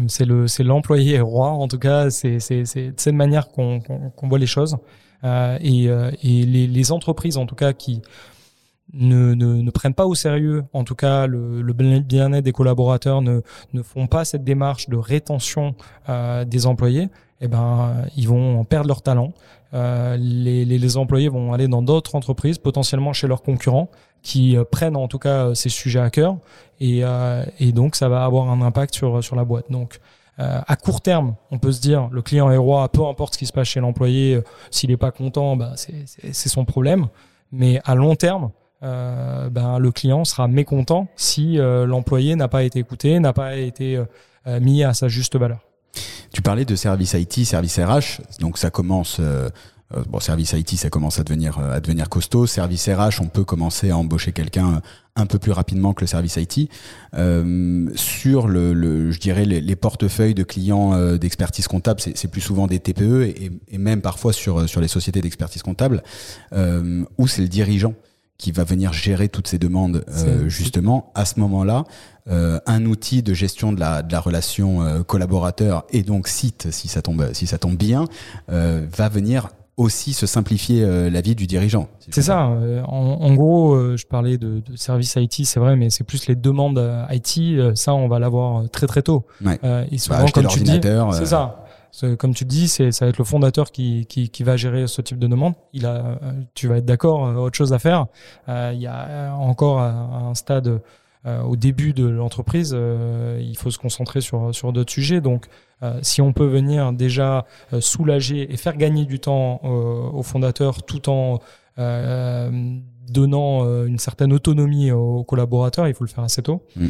c'est 0.08 0.24
le 0.24 0.48
c'est 0.48 0.64
l'employé 0.64 1.14
est 1.14 1.20
roi. 1.20 1.50
En 1.50 1.68
tout 1.68 1.78
cas, 1.78 2.10
c'est 2.10 2.40
c'est 2.40 2.64
c'est 2.64 2.88
de 2.88 3.00
cette 3.00 3.14
manière 3.14 3.48
qu'on 3.50 3.80
qu'on 3.80 4.28
voit 4.28 4.38
les 4.38 4.46
choses. 4.46 4.76
Euh, 5.24 5.58
et, 5.60 5.88
euh, 5.88 6.10
les, 6.22 6.92
entreprises, 6.92 7.36
en 7.36 7.46
tout 7.46 7.54
cas, 7.54 7.72
qui 7.72 8.02
ne, 8.92 9.34
ne, 9.34 9.62
ne, 9.62 9.70
prennent 9.70 9.94
pas 9.94 10.06
au 10.06 10.14
sérieux, 10.14 10.64
en 10.72 10.84
tout 10.84 10.94
cas, 10.94 11.26
le, 11.26 11.72
bien-être 11.72 12.44
des 12.44 12.52
collaborateurs, 12.52 13.22
ne, 13.22 13.40
ne 13.72 13.82
font 13.82 14.06
pas 14.06 14.24
cette 14.24 14.44
démarche 14.44 14.88
de 14.88 14.96
rétention 14.96 15.74
euh, 16.08 16.44
des 16.44 16.66
employés, 16.66 17.08
eh 17.40 17.48
ben, 17.48 18.04
ils 18.16 18.28
vont 18.28 18.64
perdre 18.64 18.88
leur 18.88 19.02
talent. 19.02 19.32
Les, 19.72 20.64
les, 20.64 20.96
employés 20.96 21.28
vont 21.28 21.52
aller 21.52 21.66
dans 21.66 21.82
d'autres 21.82 22.14
entreprises, 22.14 22.58
potentiellement 22.58 23.12
chez 23.12 23.26
leurs 23.26 23.42
concurrents, 23.42 23.90
qui 24.22 24.56
prennent 24.70 24.96
en 24.96 25.08
tout 25.08 25.18
cas 25.18 25.54
ces 25.54 25.70
sujets 25.70 25.98
à 25.98 26.10
cœur, 26.10 26.36
et, 26.78 27.02
et 27.58 27.72
donc 27.72 27.96
ça 27.96 28.08
va 28.08 28.24
avoir 28.24 28.50
un 28.50 28.60
impact 28.60 28.94
sur 28.94 29.24
sur 29.24 29.34
la 29.34 29.44
boîte. 29.44 29.70
Donc 29.70 29.98
euh, 30.38 30.60
à 30.66 30.76
court 30.76 31.00
terme, 31.02 31.34
on 31.50 31.58
peut 31.58 31.72
se 31.72 31.80
dire 31.80 32.08
le 32.10 32.22
client 32.22 32.50
est 32.50 32.56
roi, 32.56 32.88
peu 32.88 33.04
importe 33.04 33.34
ce 33.34 33.38
qui 33.38 33.46
se 33.46 33.52
passe 33.52 33.68
chez 33.68 33.80
l'employé, 33.80 34.36
euh, 34.36 34.44
s'il 34.70 34.90
n'est 34.90 34.96
pas 34.96 35.10
content, 35.10 35.56
bah, 35.56 35.72
c'est 35.76 36.48
son 36.48 36.64
problème. 36.64 37.08
Mais 37.52 37.80
à 37.84 37.94
long 37.94 38.14
terme, 38.14 38.50
euh, 38.82 39.50
ben, 39.50 39.78
le 39.78 39.92
client 39.92 40.24
sera 40.24 40.48
mécontent 40.48 41.06
si 41.16 41.56
l'employé 41.56 42.34
n'a 42.34 42.48
pas 42.48 42.62
été 42.62 42.78
écouté, 42.78 43.20
n'a 43.20 43.32
pas 43.32 43.56
été 43.56 44.02
mis 44.46 44.82
à 44.82 44.94
sa 44.94 45.08
juste 45.08 45.36
valeur. 45.36 45.60
Tu 46.32 46.40
parlais 46.40 46.64
de 46.64 46.74
service 46.74 47.12
IT, 47.12 47.44
service 47.44 47.78
RH, 47.78 48.22
donc 48.40 48.56
ça 48.56 48.70
commence 48.70 49.18
euh, 49.20 49.50
bon, 50.08 50.20
service 50.20 50.52
IT, 50.52 50.76
ça 50.76 50.90
commence 50.90 51.18
à 51.18 51.24
devenir 51.24 51.58
euh, 51.58 51.76
à 51.76 51.80
devenir 51.80 52.08
costaud. 52.08 52.46
Service 52.46 52.88
RH, 52.88 53.20
on 53.20 53.26
peut 53.26 53.44
commencer 53.44 53.90
à 53.90 53.96
embaucher 53.96 54.32
quelqu'un 54.32 54.80
un 55.16 55.26
peu 55.26 55.38
plus 55.38 55.52
rapidement 55.52 55.92
que 55.92 56.02
le 56.02 56.06
service 56.06 56.36
IT. 56.36 56.70
Euh, 57.14 57.90
sur 57.94 58.48
le, 58.48 58.72
le, 58.72 59.10
je 59.10 59.20
dirais 59.20 59.44
les, 59.44 59.60
les 59.60 59.76
portefeuilles 59.76 60.34
de 60.34 60.42
clients 60.42 60.94
euh, 60.94 61.18
d'expertise 61.18 61.68
comptable, 61.68 62.00
c'est 62.00 62.28
plus 62.28 62.40
souvent 62.40 62.66
des 62.66 62.78
TPE 62.78 63.22
et, 63.22 63.50
et, 63.68 63.78
même 63.78 64.00
parfois 64.00 64.32
sur 64.32 64.68
sur 64.68 64.80
les 64.80 64.88
sociétés 64.88 65.20
d'expertise 65.20 65.62
comptable 65.62 66.02
euh, 66.52 67.04
où 67.18 67.28
c'est 67.28 67.42
le 67.42 67.48
dirigeant 67.48 67.94
qui 68.38 68.50
va 68.50 68.64
venir 68.64 68.92
gérer 68.92 69.28
toutes 69.28 69.46
ces 69.46 69.58
demandes 69.58 70.04
justement 70.48 71.12
à 71.14 71.24
ce 71.24 71.38
moment-là. 71.38 71.84
un 72.26 72.86
outil 72.86 73.22
de 73.22 73.34
gestion 73.34 73.72
de 73.72 73.78
la, 73.78 74.02
de 74.02 74.10
la 74.10 74.18
relation 74.18 75.04
collaborateur 75.04 75.84
et 75.90 76.02
donc 76.02 76.26
site 76.26 76.68
si 76.72 76.88
ça 76.88 77.02
tombe 77.02 77.32
si 77.34 77.46
ça 77.46 77.58
tombe 77.58 77.76
bien 77.76 78.06
va 78.48 79.08
venir 79.08 79.50
aussi 79.76 80.12
se 80.12 80.26
simplifier 80.26 80.84
euh, 80.84 81.08
la 81.08 81.20
vie 81.20 81.34
du 81.34 81.46
dirigeant. 81.46 81.88
c'est 82.10 82.22
ça. 82.22 82.48
Euh, 82.48 82.82
en, 82.84 83.34
gros, 83.34 83.74
euh, 83.74 83.96
je 83.96 84.06
parlais 84.06 84.36
de, 84.36 84.60
de 84.60 84.76
services 84.76 85.14
IT, 85.16 85.46
c'est 85.46 85.60
vrai, 85.60 85.76
mais 85.76 85.90
c'est 85.90 86.04
plus 86.04 86.26
les 86.26 86.36
demandes 86.36 86.80
IT. 87.10 87.76
ça, 87.76 87.94
on 87.94 88.08
va 88.08 88.18
l'avoir 88.18 88.68
très 88.70 88.86
très 88.86 89.02
tôt. 89.02 89.24
Ouais. 89.44 89.58
et 89.90 89.98
souvent, 89.98 90.26
comme 90.26 90.46
tu 90.46 90.60
dis, 90.60 90.80
c'est 91.12 91.26
ça. 91.26 91.64
Comme 92.18 92.34
tu 92.34 92.46
dis, 92.46 92.68
c'est 92.68 92.90
ça 92.90 93.04
va 93.04 93.10
être 93.10 93.18
le 93.18 93.24
fondateur 93.24 93.70
qui, 93.70 94.06
qui, 94.06 94.30
qui, 94.30 94.44
va 94.44 94.56
gérer 94.56 94.86
ce 94.86 95.02
type 95.02 95.18
de 95.18 95.26
demande. 95.26 95.52
Il 95.74 95.84
a, 95.84 96.18
tu 96.54 96.66
vas 96.66 96.78
être 96.78 96.86
d'accord, 96.86 97.36
autre 97.36 97.56
chose 97.56 97.74
à 97.74 97.78
faire. 97.78 98.06
Il 98.48 98.78
y 98.78 98.86
a 98.86 99.34
encore 99.34 99.80
un 99.80 100.34
stade 100.34 100.80
au 101.24 101.54
début 101.56 101.92
de 101.92 102.06
l'entreprise, 102.06 102.76
il 102.76 103.56
faut 103.56 103.70
se 103.70 103.78
concentrer 103.78 104.20
sur, 104.20 104.54
sur 104.54 104.72
d'autres 104.72 104.92
sujets. 104.92 105.20
Donc, 105.20 105.46
si 106.02 106.20
on 106.20 106.32
peut 106.32 106.46
venir 106.46 106.92
déjà 106.92 107.46
soulager 107.78 108.52
et 108.52 108.56
faire 108.56 108.76
gagner 108.76 109.04
du 109.04 109.20
temps 109.20 109.60
aux 109.62 110.22
fondateurs 110.22 110.82
tout 110.82 111.08
en 111.08 111.38
donnant 113.08 113.64
une 113.84 113.98
certaine 113.98 114.32
autonomie 114.32 114.90
aux 114.90 115.22
collaborateurs, 115.22 115.86
il 115.86 115.94
faut 115.94 116.04
le 116.04 116.10
faire 116.10 116.24
assez 116.24 116.42
tôt. 116.42 116.64
Mm. 116.74 116.86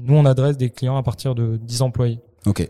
nous, 0.00 0.14
on 0.14 0.24
adresse 0.24 0.56
des 0.56 0.70
clients 0.70 0.96
à 0.96 1.02
partir 1.02 1.34
de 1.34 1.58
10 1.58 1.82
employés. 1.82 2.20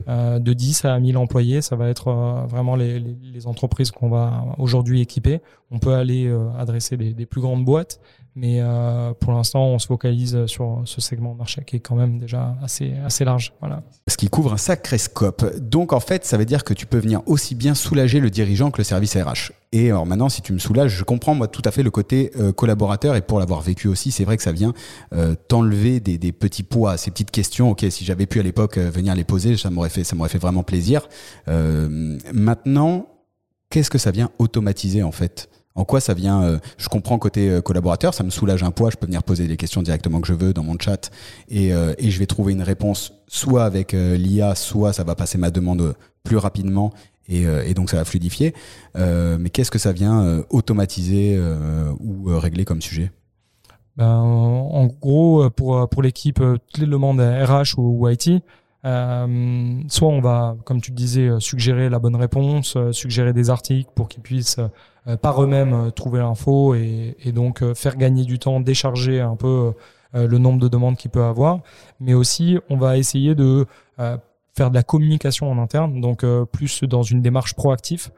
Euh, 0.08 0.38
de 0.38 0.52
10 0.52 0.84
à 0.84 0.98
1000 0.98 1.16
employés, 1.16 1.60
ça 1.60 1.76
va 1.76 1.88
être 1.88 2.08
euh, 2.08 2.46
vraiment 2.46 2.76
les, 2.76 2.98
les, 2.98 3.46
entreprises 3.46 3.90
qu'on 3.90 4.08
va 4.08 4.44
aujourd'hui 4.58 5.00
équiper. 5.00 5.40
On 5.70 5.78
peut 5.78 5.94
aller 5.94 6.26
euh, 6.26 6.48
adresser 6.58 6.96
des, 6.96 7.12
des, 7.12 7.26
plus 7.26 7.40
grandes 7.40 7.64
boîtes, 7.64 8.00
mais 8.36 8.60
euh, 8.60 9.14
pour 9.18 9.32
l'instant, 9.32 9.64
on 9.64 9.78
se 9.78 9.86
focalise 9.86 10.46
sur 10.46 10.82
ce 10.84 11.00
segment 11.00 11.32
de 11.32 11.38
marché 11.38 11.62
qui 11.66 11.76
est 11.76 11.80
quand 11.80 11.96
même 11.96 12.18
déjà 12.18 12.54
assez, 12.62 12.92
assez 13.04 13.24
large. 13.24 13.54
Voilà. 13.60 13.82
Ce 14.08 14.16
qui 14.16 14.28
couvre 14.28 14.52
un 14.52 14.58
sacré 14.58 14.98
scope. 14.98 15.56
Donc, 15.58 15.94
en 15.94 16.00
fait, 16.00 16.24
ça 16.26 16.36
veut 16.36 16.44
dire 16.44 16.62
que 16.62 16.74
tu 16.74 16.84
peux 16.84 16.98
venir 16.98 17.22
aussi 17.26 17.54
bien 17.54 17.74
soulager 17.74 18.20
le 18.20 18.28
dirigeant 18.28 18.70
que 18.70 18.78
le 18.78 18.84
service 18.84 19.16
RH. 19.16 19.52
Et 19.72 19.90
alors 19.90 20.06
maintenant, 20.06 20.28
si 20.28 20.42
tu 20.42 20.52
me 20.52 20.58
soulages, 20.58 20.92
je 20.92 21.02
comprends 21.02 21.34
moi 21.34 21.48
tout 21.48 21.62
à 21.64 21.70
fait 21.70 21.82
le 21.82 21.90
côté 21.90 22.30
euh, 22.36 22.52
collaborateur 22.52 23.16
et 23.16 23.20
pour 23.20 23.40
l'avoir 23.40 23.60
vécu 23.62 23.88
aussi, 23.88 24.10
c'est 24.10 24.24
vrai 24.24 24.36
que 24.36 24.42
ça 24.42 24.52
vient 24.52 24.72
euh, 25.12 25.34
t'enlever 25.48 25.98
des, 26.00 26.18
des, 26.18 26.32
petits 26.32 26.62
poids, 26.62 26.96
ces 26.96 27.10
petites 27.10 27.30
questions. 27.30 27.70
Ok, 27.70 27.84
si 27.90 28.04
j'avais 28.04 28.26
pu 28.26 28.38
à 28.38 28.42
l'époque 28.42 28.78
euh, 28.78 28.90
venir 28.90 29.14
les 29.14 29.24
poser, 29.24 29.56
ça 29.56 29.70
m'aurait 29.70 29.88
fait, 29.88 30.04
ça 30.04 30.14
m'aurait 30.14 30.28
fait 30.28 30.38
vraiment 30.38 30.62
plaisir. 30.62 31.08
maintenant, 31.46 33.06
qu'est-ce 33.70 33.90
que 33.90 33.98
ça 33.98 34.10
vient 34.10 34.30
automatiser 34.38 35.02
en 35.02 35.12
fait? 35.12 35.48
En 35.76 35.84
quoi 35.84 36.00
ça 36.00 36.14
vient 36.14 36.42
euh, 36.42 36.58
Je 36.78 36.88
comprends 36.88 37.18
côté 37.18 37.48
euh, 37.50 37.60
collaborateur, 37.60 38.14
ça 38.14 38.24
me 38.24 38.30
soulage 38.30 38.62
un 38.62 38.70
poids. 38.70 38.90
Je 38.90 38.96
peux 38.96 39.06
venir 39.06 39.22
poser 39.22 39.46
les 39.46 39.56
questions 39.56 39.82
directement 39.82 40.20
que 40.20 40.26
je 40.26 40.32
veux 40.32 40.52
dans 40.52 40.64
mon 40.64 40.76
chat 40.78 41.10
et, 41.48 41.72
euh, 41.72 41.94
et 41.98 42.10
je 42.10 42.18
vais 42.18 42.26
trouver 42.26 42.54
une 42.54 42.62
réponse 42.62 43.12
soit 43.28 43.64
avec 43.64 43.92
l'IA, 43.92 44.54
soit 44.54 44.92
ça 44.92 45.04
va 45.04 45.14
passer 45.14 45.36
ma 45.36 45.50
demande 45.50 45.94
plus 46.24 46.36
rapidement 46.36 46.92
et, 47.28 47.74
donc 47.74 47.90
ça 47.90 47.96
va 47.96 48.04
fluidifier. 48.04 48.54
mais 48.94 49.50
qu'est-ce 49.50 49.72
que 49.72 49.80
ça 49.80 49.92
vient 49.92 50.44
automatiser 50.48 51.40
ou 51.98 52.26
régler 52.38 52.64
comme 52.64 52.80
sujet? 52.80 53.10
Ben, 53.96 54.14
en 54.14 54.86
gros, 54.86 55.50
pour 55.50 55.88
pour 55.88 56.02
l'équipe, 56.02 56.36
toutes 56.36 56.78
les 56.78 56.86
demandes 56.86 57.20
RH 57.20 57.78
ou 57.78 58.08
IT, 58.08 58.30
euh, 58.86 59.80
soit 59.88 60.08
on 60.08 60.20
va, 60.20 60.56
comme 60.64 60.80
tu 60.80 60.92
le 60.92 60.96
disais, 60.96 61.28
suggérer 61.40 61.90
la 61.90 61.98
bonne 61.98 62.16
réponse, 62.16 62.78
suggérer 62.92 63.32
des 63.32 63.50
articles 63.50 63.90
pour 63.94 64.08
qu'ils 64.08 64.22
puissent 64.22 64.60
euh, 65.08 65.16
par 65.16 65.42
eux-mêmes 65.42 65.72
euh, 65.72 65.90
trouver 65.90 66.18
l'info 66.18 66.74
et, 66.74 67.14
donc 67.26 67.62
euh, 67.62 67.74
faire 67.74 67.96
gagner 67.96 68.24
du 68.24 68.38
temps, 68.38 68.60
décharger 68.60 69.20
un 69.20 69.36
peu 69.36 69.72
le 70.14 70.38
nombre 70.38 70.58
de 70.60 70.68
demandes 70.68 70.96
qu'il 70.96 71.10
peut 71.10 71.24
avoir. 71.24 71.60
Mais 72.00 72.14
aussi, 72.14 72.58
on 72.70 72.78
va 72.78 72.96
essayer 72.96 73.34
de 73.34 73.66
faire 73.98 74.70
de 74.70 74.74
la 74.74 74.82
communication 74.82 75.50
en 75.50 75.58
interne, 75.58 76.00
donc 76.00 76.24
plus 76.52 76.84
dans 76.84 77.02
une 77.02 77.20
démarche 77.20 77.52
proactive. 77.52 78.08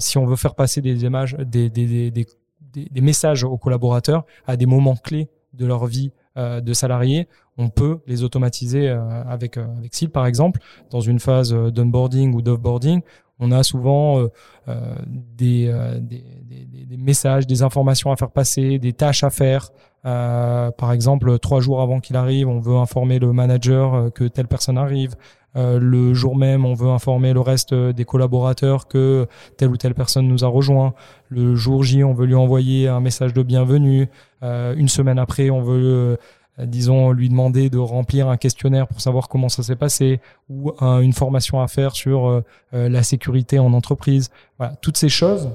si 0.00 0.18
on 0.18 0.26
veut 0.26 0.36
faire 0.36 0.54
passer 0.54 0.82
des 0.82 1.04
images, 1.04 1.34
des, 1.38 1.70
des, 1.70 3.00
messages 3.00 3.42
aux 3.44 3.56
collaborateurs 3.56 4.26
à 4.46 4.58
des 4.58 4.66
moments 4.66 4.96
clés 4.96 5.30
de 5.54 5.64
leur 5.64 5.86
vie 5.86 6.12
de 6.36 6.72
salariés, 6.74 7.26
on 7.56 7.68
peut 7.68 8.00
les 8.06 8.22
automatiser 8.22 8.88
avec 8.88 9.56
avec 9.56 9.94
SIL 9.94 10.10
par 10.10 10.26
exemple 10.26 10.60
dans 10.90 11.00
une 11.00 11.20
phase 11.20 11.52
d'onboarding 11.52 12.34
ou 12.34 12.42
d'offboarding 12.42 13.02
on 13.40 13.50
a 13.52 13.62
souvent 13.62 14.18
euh, 14.18 14.28
euh, 14.68 14.94
euh, 15.42 15.98
des, 16.00 16.24
des, 16.48 16.86
des, 16.86 16.96
messages, 16.96 17.46
des 17.46 17.62
informations 17.62 18.12
à 18.12 18.16
faire 18.16 18.30
passer, 18.30 18.78
des 18.78 18.92
tâches 18.92 19.24
à 19.24 19.30
faire. 19.30 19.70
par 20.02 20.92
exemple, 20.92 21.38
trois 21.38 21.60
jours 21.60 21.80
avant 21.80 22.00
qu'il 22.00 22.16
arrive, 22.16 22.48
on 22.48 22.60
veut 22.60 22.76
informer 22.76 23.18
le 23.18 23.32
manager 23.32 24.12
que 24.14 24.24
telle 24.24 24.46
personne 24.46 24.78
arrive. 24.78 25.16
le 25.56 26.14
jour 26.14 26.36
même, 26.36 26.64
on 26.64 26.74
veut 26.74 26.90
informer 26.90 27.32
le 27.32 27.40
reste 27.40 27.74
des 27.74 28.04
collaborateurs 28.04 28.86
que 28.86 29.26
telle 29.56 29.70
ou 29.70 29.76
telle 29.76 29.94
personne 29.94 30.28
nous 30.28 30.44
a 30.44 30.48
rejoint. 30.48 30.94
Le 31.28 31.56
jour 31.56 31.82
J, 31.82 32.04
on 32.04 32.14
veut 32.14 32.26
lui 32.26 32.34
envoyer 32.34 32.88
un 32.88 33.00
message 33.00 33.32
de 33.32 33.42
bienvenue. 33.42 34.08
une 34.42 34.88
semaine 34.88 35.18
après, 35.18 35.50
on 35.50 35.62
veut 35.62 35.84
euh, 35.84 36.16
disons, 36.58 37.10
lui 37.10 37.28
demander 37.28 37.68
de 37.68 37.78
remplir 37.78 38.28
un 38.28 38.36
questionnaire 38.36 38.86
pour 38.86 39.00
savoir 39.00 39.28
comment 39.28 39.48
ça 39.48 39.62
s'est 39.62 39.76
passé, 39.76 40.20
ou 40.48 40.72
une 40.80 41.12
formation 41.12 41.60
à 41.60 41.68
faire 41.68 41.92
sur 41.92 42.26
euh, 42.26 42.44
euh, 42.74 42.88
la 42.88 43.02
sécurité 43.02 43.58
en 43.58 43.72
entreprise. 43.72 44.30
Voilà, 44.58 44.74
toutes 44.76 44.96
ces 44.96 45.08
choses. 45.08 45.50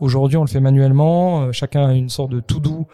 Aujourd'hui, 0.00 0.38
on 0.38 0.40
le 0.40 0.48
fait 0.48 0.58
manuellement. 0.58 1.52
chacun 1.52 1.86
a 1.86 1.92
une 1.92 2.08
sorte 2.08 2.30
de 2.30 2.40
tout 2.40 2.60
doux 2.60 2.86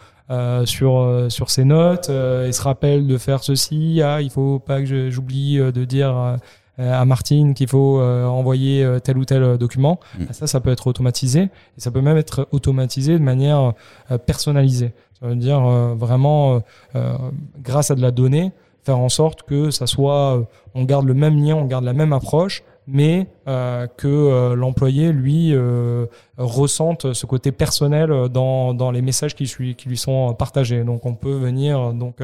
sur 0.65 1.25
sur 1.29 1.49
ses 1.49 1.63
notes. 1.63 2.09
il 2.09 2.53
se 2.53 2.61
rappelle 2.61 3.07
de 3.07 3.17
faire 3.17 3.41
ceci. 3.41 4.01
Ah, 4.03 4.21
il 4.21 4.29
faut 4.29 4.59
pas 4.59 4.81
que 4.81 5.09
j'oublie 5.09 5.57
de 5.57 5.85
dire 5.85 6.37
à 6.77 7.05
Martine 7.05 7.53
qu'il 7.53 7.69
faut 7.69 8.01
envoyer 8.01 8.85
tel 9.01 9.17
ou 9.17 9.23
tel 9.23 9.57
document. 9.57 10.01
Mm. 10.19 10.25
Ça, 10.31 10.45
ça 10.45 10.59
peut 10.59 10.71
être 10.71 10.87
automatisé 10.87 11.43
et 11.43 11.49
ça 11.79 11.89
peut 11.89 12.01
même 12.01 12.17
être 12.17 12.49
automatisé 12.51 13.13
de 13.13 13.23
manière 13.23 13.73
personnalisée. 14.25 14.91
Ça 15.23 15.29
veut 15.29 15.37
dire 15.37 15.65
euh, 15.65 15.95
vraiment, 15.95 16.55
euh, 16.55 16.59
euh, 16.95 17.17
grâce 17.61 17.91
à 17.91 17.95
de 17.95 18.01
la 18.01 18.11
donnée, 18.11 18.51
faire 18.83 18.99
en 18.99 19.07
sorte 19.07 19.43
que 19.43 19.71
ça 19.71 19.87
soit, 19.87 20.45
on 20.75 20.83
garde 20.83 21.05
le 21.05 21.13
même 21.13 21.41
lien, 21.41 21.55
on 21.55 21.63
garde 21.63 21.85
la 21.85 21.93
même 21.93 22.11
approche, 22.11 22.63
mais 22.85 23.27
que 23.45 24.53
l'employé 24.55 25.13
lui 25.13 25.55
ressente 26.37 27.13
ce 27.13 27.25
côté 27.25 27.53
personnel 27.53 28.27
dans, 28.29 28.73
dans 28.73 28.91
les 28.91 29.01
messages 29.01 29.35
qui 29.35 29.45
qui 29.45 29.87
lui 29.87 29.95
sont 29.95 30.33
partagés. 30.33 30.83
Donc 30.83 31.05
on 31.05 31.13
peut 31.13 31.37
venir 31.37 31.93
donc 31.93 32.17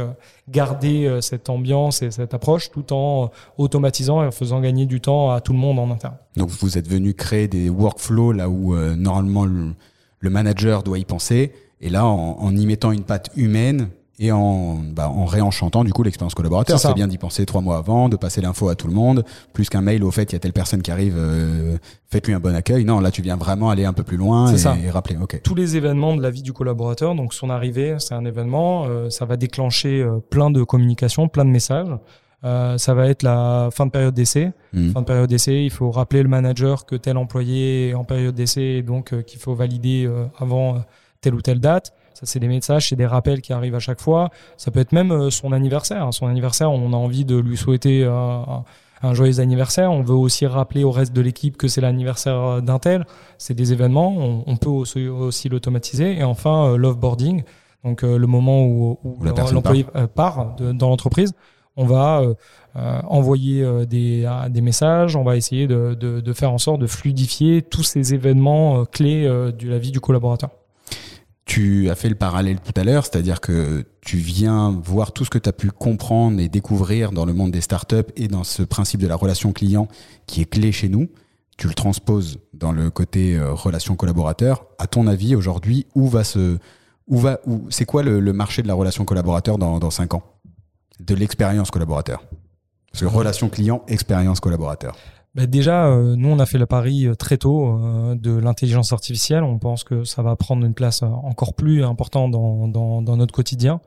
garder 0.50 1.20
cette 1.22 1.50
ambiance 1.50 2.02
et 2.02 2.12
cette 2.12 2.34
approche 2.34 2.72
tout 2.72 2.92
en 2.92 3.32
automatisant 3.58 4.22
et 4.22 4.28
en 4.28 4.32
faisant 4.32 4.60
gagner 4.60 4.86
du 4.86 5.00
temps 5.00 5.32
à 5.32 5.40
tout 5.40 5.54
le 5.54 5.60
monde 5.60 5.80
en 5.80 5.90
interne. 5.92 6.18
Donc 6.36 6.50
vous 6.50 6.78
êtes 6.78 6.90
venu 6.90 7.14
créer 7.14 7.48
des 7.48 7.70
workflows 7.70 8.34
là 8.34 8.50
où 8.50 8.76
normalement 8.76 9.46
le 9.46 10.30
manager 10.30 10.84
doit 10.84 11.00
y 11.00 11.06
penser 11.06 11.54
et 11.82 11.90
là, 11.90 12.06
en, 12.06 12.56
y 12.56 12.66
mettant 12.66 12.92
une 12.92 13.04
patte 13.04 13.30
humaine 13.36 13.90
et 14.22 14.34
en, 14.34 14.76
bah, 14.76 15.10
en 15.10 15.26
réenchantant 15.26 15.86
du 15.86 15.94
coup 15.94 16.04
l'expérience 16.04 16.36
collaborateur. 16.36 16.78
C'est 16.78 16.94
bien 16.94 17.08
d'y 17.08 17.18
penser 17.18 17.46
trois 17.46 17.62
mois 17.62 17.78
avant, 17.78 18.10
de 18.10 18.18
passer 18.18 18.42
l'info 18.42 18.68
à 18.68 18.76
tout 18.76 18.88
le 18.88 18.94
monde, 18.94 19.24
plus 19.54 19.70
qu'un 19.70 19.82
mail 19.82 20.04
au 20.04 20.12
fait 20.12 20.32
il 20.32 20.34
y 20.34 20.36
a 20.36 20.40
telle 20.40 20.52
personne 20.52 20.82
qui 20.82 20.92
arrive, 20.92 21.16
euh, 21.18 21.78
faites-lui 22.10 22.34
un 22.34 22.40
bon 22.42 22.54
accueil. 22.54 22.84
Non, 22.84 23.00
là 23.00 23.12
tu 23.12 23.22
viens 23.22 23.38
vraiment 23.38 23.70
aller 23.70 23.86
un 23.86 23.94
peu 23.94 24.04
plus 24.04 24.18
loin 24.18 24.54
et, 24.54 24.90
rappeler. 24.90 25.16
Ok. 25.22 25.42
Tous 25.42 25.56
les 25.56 25.78
événements 25.78 26.16
de 26.18 26.22
la 26.22 26.32
vie 26.32 26.42
du 26.42 26.52
collaborateur, 26.52 27.16
donc 27.16 27.34
son 27.34 27.50
arrivée, 27.50 27.96
c'est 28.00 28.14
un 28.14 28.26
événement, 28.26 28.86
euh, 28.88 29.10
ça 29.10 29.24
va 29.24 29.38
déclencher 29.38 30.02
euh, 30.02 30.20
plein 30.20 30.52
de 30.52 30.64
communications, 30.64 31.30
plein 31.30 31.46
de 31.46 31.52
messages. 31.52 31.88
ça 32.44 32.94
va 32.94 33.08
être 33.08 33.24
la 33.24 33.70
fin 33.72 33.86
de 33.86 33.92
période 33.92 34.14
d'essai. 34.14 34.52
Mmh. 34.74 34.90
Fin 34.92 35.00
de 35.00 35.06
période 35.06 35.30
d'essai, 35.30 35.64
il 35.64 35.72
faut 35.72 35.92
rappeler 35.92 36.24
le 36.24 36.30
manager 36.30 36.86
que 36.86 36.98
tel 36.98 37.16
employé 37.16 37.90
est 37.90 37.94
en 37.94 38.04
période 38.04 38.36
d'essai, 38.36 38.82
donc 38.82 39.24
qu'il 39.24 39.40
faut 39.40 39.56
valider 39.56 40.10
avant 40.38 40.84
telle 41.22 41.36
ou 41.36 41.42
telle 41.42 41.60
date. 41.60 41.94
Ça, 42.14 42.26
c'est 42.26 42.40
des 42.40 42.48
messages, 42.48 42.90
c'est 42.90 42.96
des 42.96 43.06
rappels 43.06 43.42
qui 43.42 43.54
arrivent 43.54 43.76
à 43.76 43.80
chaque 43.80 44.02
fois. 44.02 44.30
Ça 44.58 44.72
peut 44.72 44.80
être 44.80 44.92
même 44.92 45.12
euh, 45.12 45.30
son 45.30 45.52
anniversaire. 45.52 46.14
Son 46.14 46.28
anniversaire, 46.28 46.72
on 46.72 46.92
a 46.94 46.98
envie 46.98 47.26
de 47.26 47.38
lui 47.38 47.56
souhaiter 47.56 48.04
euh, 48.04 48.42
un, 49.02 49.14
joyeux 49.14 49.40
anniversaire. 49.40 49.92
On 49.92 50.02
veut 50.02 50.16
aussi 50.16 50.46
rappeler 50.46 50.84
au 50.84 50.92
reste 50.92 51.14
de 51.14 51.22
l'équipe 51.22 51.56
que 51.56 51.68
c'est 51.68 51.82
l'anniversaire 51.82 52.36
euh, 52.36 52.62
d'un 52.62 52.80
tel. 52.80 53.06
C'est 53.38 53.54
des 53.54 53.72
événements. 53.72 54.44
On, 54.46 54.58
peut 54.58 54.70
aussi, 54.70 55.50
l'automatiser. 55.50 56.18
Et 56.18 56.24
enfin, 56.24 56.76
l'offboarding. 56.76 57.44
Donc, 57.86 58.02
le 58.02 58.28
moment 58.28 58.66
où, 58.66 59.00
l'employé 59.54 59.86
part, 60.14 60.58
dans 60.58 60.90
l'entreprise 60.90 61.34
on 61.78 61.86
va 61.86 62.22
envoyer 62.76 63.66
des, 63.86 64.62
messages, 64.62 65.16
on 65.16 65.24
va 65.24 65.38
essayer 65.38 65.66
de, 65.66 65.94
de, 65.94 66.34
faire 66.34 66.52
en 66.52 66.58
sorte 66.58 66.82
de 66.82 66.88
fluidifier 66.88 67.62
tous 67.62 67.84
ces 67.84 68.14
événements 68.14 68.84
clés 68.84 69.24
de 69.24 69.70
la 69.70 69.78
vie 69.78 69.92
du 69.92 70.02
collaborateur. 70.02 70.50
Tu 71.50 71.90
as 71.90 71.96
fait 71.96 72.10
le 72.10 72.16
parallèle 72.16 72.60
tout 72.60 72.80
à 72.80 72.84
l'heure, 72.84 73.06
c'est-à-dire 73.06 73.42
que 73.42 73.84
tu 74.02 74.18
viens 74.18 74.70
voir 74.84 75.14
tout 75.14 75.26
ce 75.26 75.32
que 75.32 75.40
tu 75.40 75.50
as 75.50 75.52
pu 75.52 75.72
comprendre 75.72 76.40
et 76.40 76.48
découvrir 76.48 77.12
dans 77.12 77.26
le 77.26 77.34
monde 77.34 77.50
des 77.50 77.62
startups 77.62 78.12
et 78.16 78.28
dans 78.28 78.44
ce 78.44 78.62
principe 78.62 79.02
de 79.02 79.08
la 79.08 79.16
relation 79.16 79.52
client 79.52 79.88
qui 80.28 80.42
est 80.42 80.46
clé 80.46 80.72
chez 80.72 80.90
nous. 80.90 81.10
Tu 81.58 81.68
le 81.68 81.74
transposes 81.74 82.38
dans 82.54 82.72
le 82.72 82.92
côté 82.92 83.36
euh, 83.36 83.52
relation 83.52 83.96
collaborateur. 83.96 84.68
À 84.78 84.86
ton 84.86 85.08
avis, 85.08 85.36
aujourd'hui, 85.36 85.88
où 85.96 86.08
va 86.08 86.24
se, 86.24 86.60
où 87.08 87.18
va, 87.18 87.40
où, 87.48 87.66
c'est 87.72 87.86
quoi 87.86 88.04
le, 88.04 88.22
marché 88.32 88.62
de 88.62 88.68
la 88.68 88.76
relation 88.76 89.04
collaborateur 89.04 89.58
dans, 89.58 89.80
dans 89.80 89.90
5 89.90 90.14
ans? 90.14 90.24
De 91.00 91.16
l'expérience 91.16 91.72
collaborateur. 91.72 92.24
Parce 92.92 93.02
que 93.02 93.08
relation 93.08 93.50
client, 93.50 93.82
expérience 93.88 94.40
collaborateur. 94.40 94.96
Bah, 95.36 95.46
déjà, 95.46 95.88
euh, 95.88 96.16
nous, 96.16 96.30
on 96.30 96.40
a 96.40 96.46
fait 96.46 96.58
le 96.58 96.66
pari 96.66 97.06
euh, 97.06 97.14
très 97.14 97.38
tôt 97.38 97.78
euh, 97.78 98.16
de 98.16 98.36
l'intelligence 98.36 98.94
artificielle. 98.94 99.44
On 99.44 99.60
pense 99.60 99.84
que 99.84 100.04
ça 100.04 100.24
va 100.24 100.36
prendre 100.36 100.66
une 100.66 100.74
place 100.74 101.04
encore 101.04 101.54
plus 101.54 101.84
importante 101.84 102.32
dans, 102.32 102.68
dans, 102.68 103.02
dans 103.02 103.16
notre 103.16 103.34
quotidien. 103.34 103.80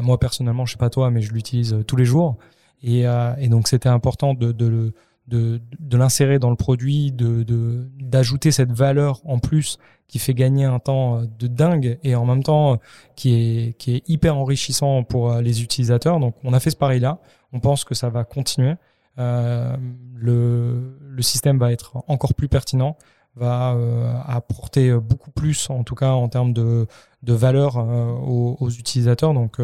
moi, 0.00 0.18
personnellement, 0.18 0.66
je 0.66 0.72
sais 0.72 0.78
pas 0.78 0.90
toi, 0.90 1.10
mais 1.10 1.22
je 1.22 1.32
l'utilise 1.32 1.76
tous 1.86 1.96
les 1.96 2.04
jours. 2.04 2.36
Et, 2.82 3.04
et 3.38 3.48
donc, 3.48 3.68
c'était 3.68 3.88
important 3.88 4.34
de, 4.34 4.52
de, 4.52 4.92
de, 5.28 5.60
de 5.80 5.96
l'insérer 5.96 6.38
dans 6.38 6.50
le 6.50 6.56
produit, 6.56 7.12
d'ajouter 7.12 8.50
cette 8.52 8.72
valeur 8.72 9.20
en 9.24 9.38
plus 9.38 9.78
qui 10.06 10.18
fait 10.18 10.34
gagner 10.34 10.64
un 10.64 10.78
temps 10.78 11.22
de 11.22 11.46
dingue 11.48 11.98
et 12.02 12.14
en 12.14 12.24
même 12.24 12.42
temps 12.42 12.78
qui 13.14 13.34
est 13.34 13.72
qui 13.78 13.96
est 13.96 14.08
hyper 14.08 14.36
enrichissant 14.36 15.02
pour 15.02 15.34
les 15.34 15.62
utilisateurs. 15.62 16.20
Donc 16.20 16.34
on 16.44 16.52
a 16.52 16.60
fait 16.60 16.70
ce 16.70 16.76
pari 16.76 17.00
là. 17.00 17.18
On 17.52 17.60
pense 17.60 17.84
que 17.84 17.94
ça 17.94 18.10
va 18.10 18.24
continuer. 18.24 18.74
Euh, 19.18 19.76
le, 20.16 20.96
le 21.00 21.22
système 21.22 21.58
va 21.58 21.72
être 21.72 22.02
encore 22.08 22.34
plus 22.34 22.48
pertinent, 22.48 22.96
va 23.36 23.72
euh, 23.72 24.12
apporter 24.26 24.92
beaucoup 24.92 25.30
plus, 25.30 25.70
en 25.70 25.84
tout 25.84 25.94
cas 25.94 26.10
en 26.10 26.28
termes 26.28 26.52
de, 26.52 26.86
de 27.22 27.32
valeur 27.32 27.78
euh, 27.78 28.10
aux, 28.10 28.56
aux, 28.60 28.70
utilisateurs. 28.70 29.34
Donc 29.34 29.58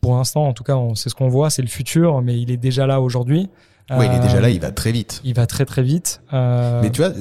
pour 0.00 0.16
l'instant, 0.16 0.46
en 0.46 0.52
tout 0.52 0.64
cas, 0.64 0.78
c'est 0.94 1.08
ce 1.08 1.14
qu'on 1.14 1.28
voit, 1.28 1.50
c'est 1.50 1.62
le 1.62 1.68
futur, 1.68 2.22
mais 2.22 2.40
il 2.40 2.50
est 2.50 2.56
déjà 2.56 2.86
là 2.86 3.00
aujourd'hui. 3.00 3.48
Oui, 3.90 4.06
il 4.06 4.16
est 4.16 4.20
déjà 4.20 4.40
là, 4.40 4.48
il 4.48 4.60
va 4.60 4.70
très 4.70 4.92
vite. 4.92 5.20
Il 5.24 5.34
va 5.34 5.46
très 5.46 5.66
très 5.66 5.82
vite. 5.82 6.22
Euh... 6.32 6.80
Mais 6.82 6.90
tu 6.90 7.02
vois, 7.02 7.12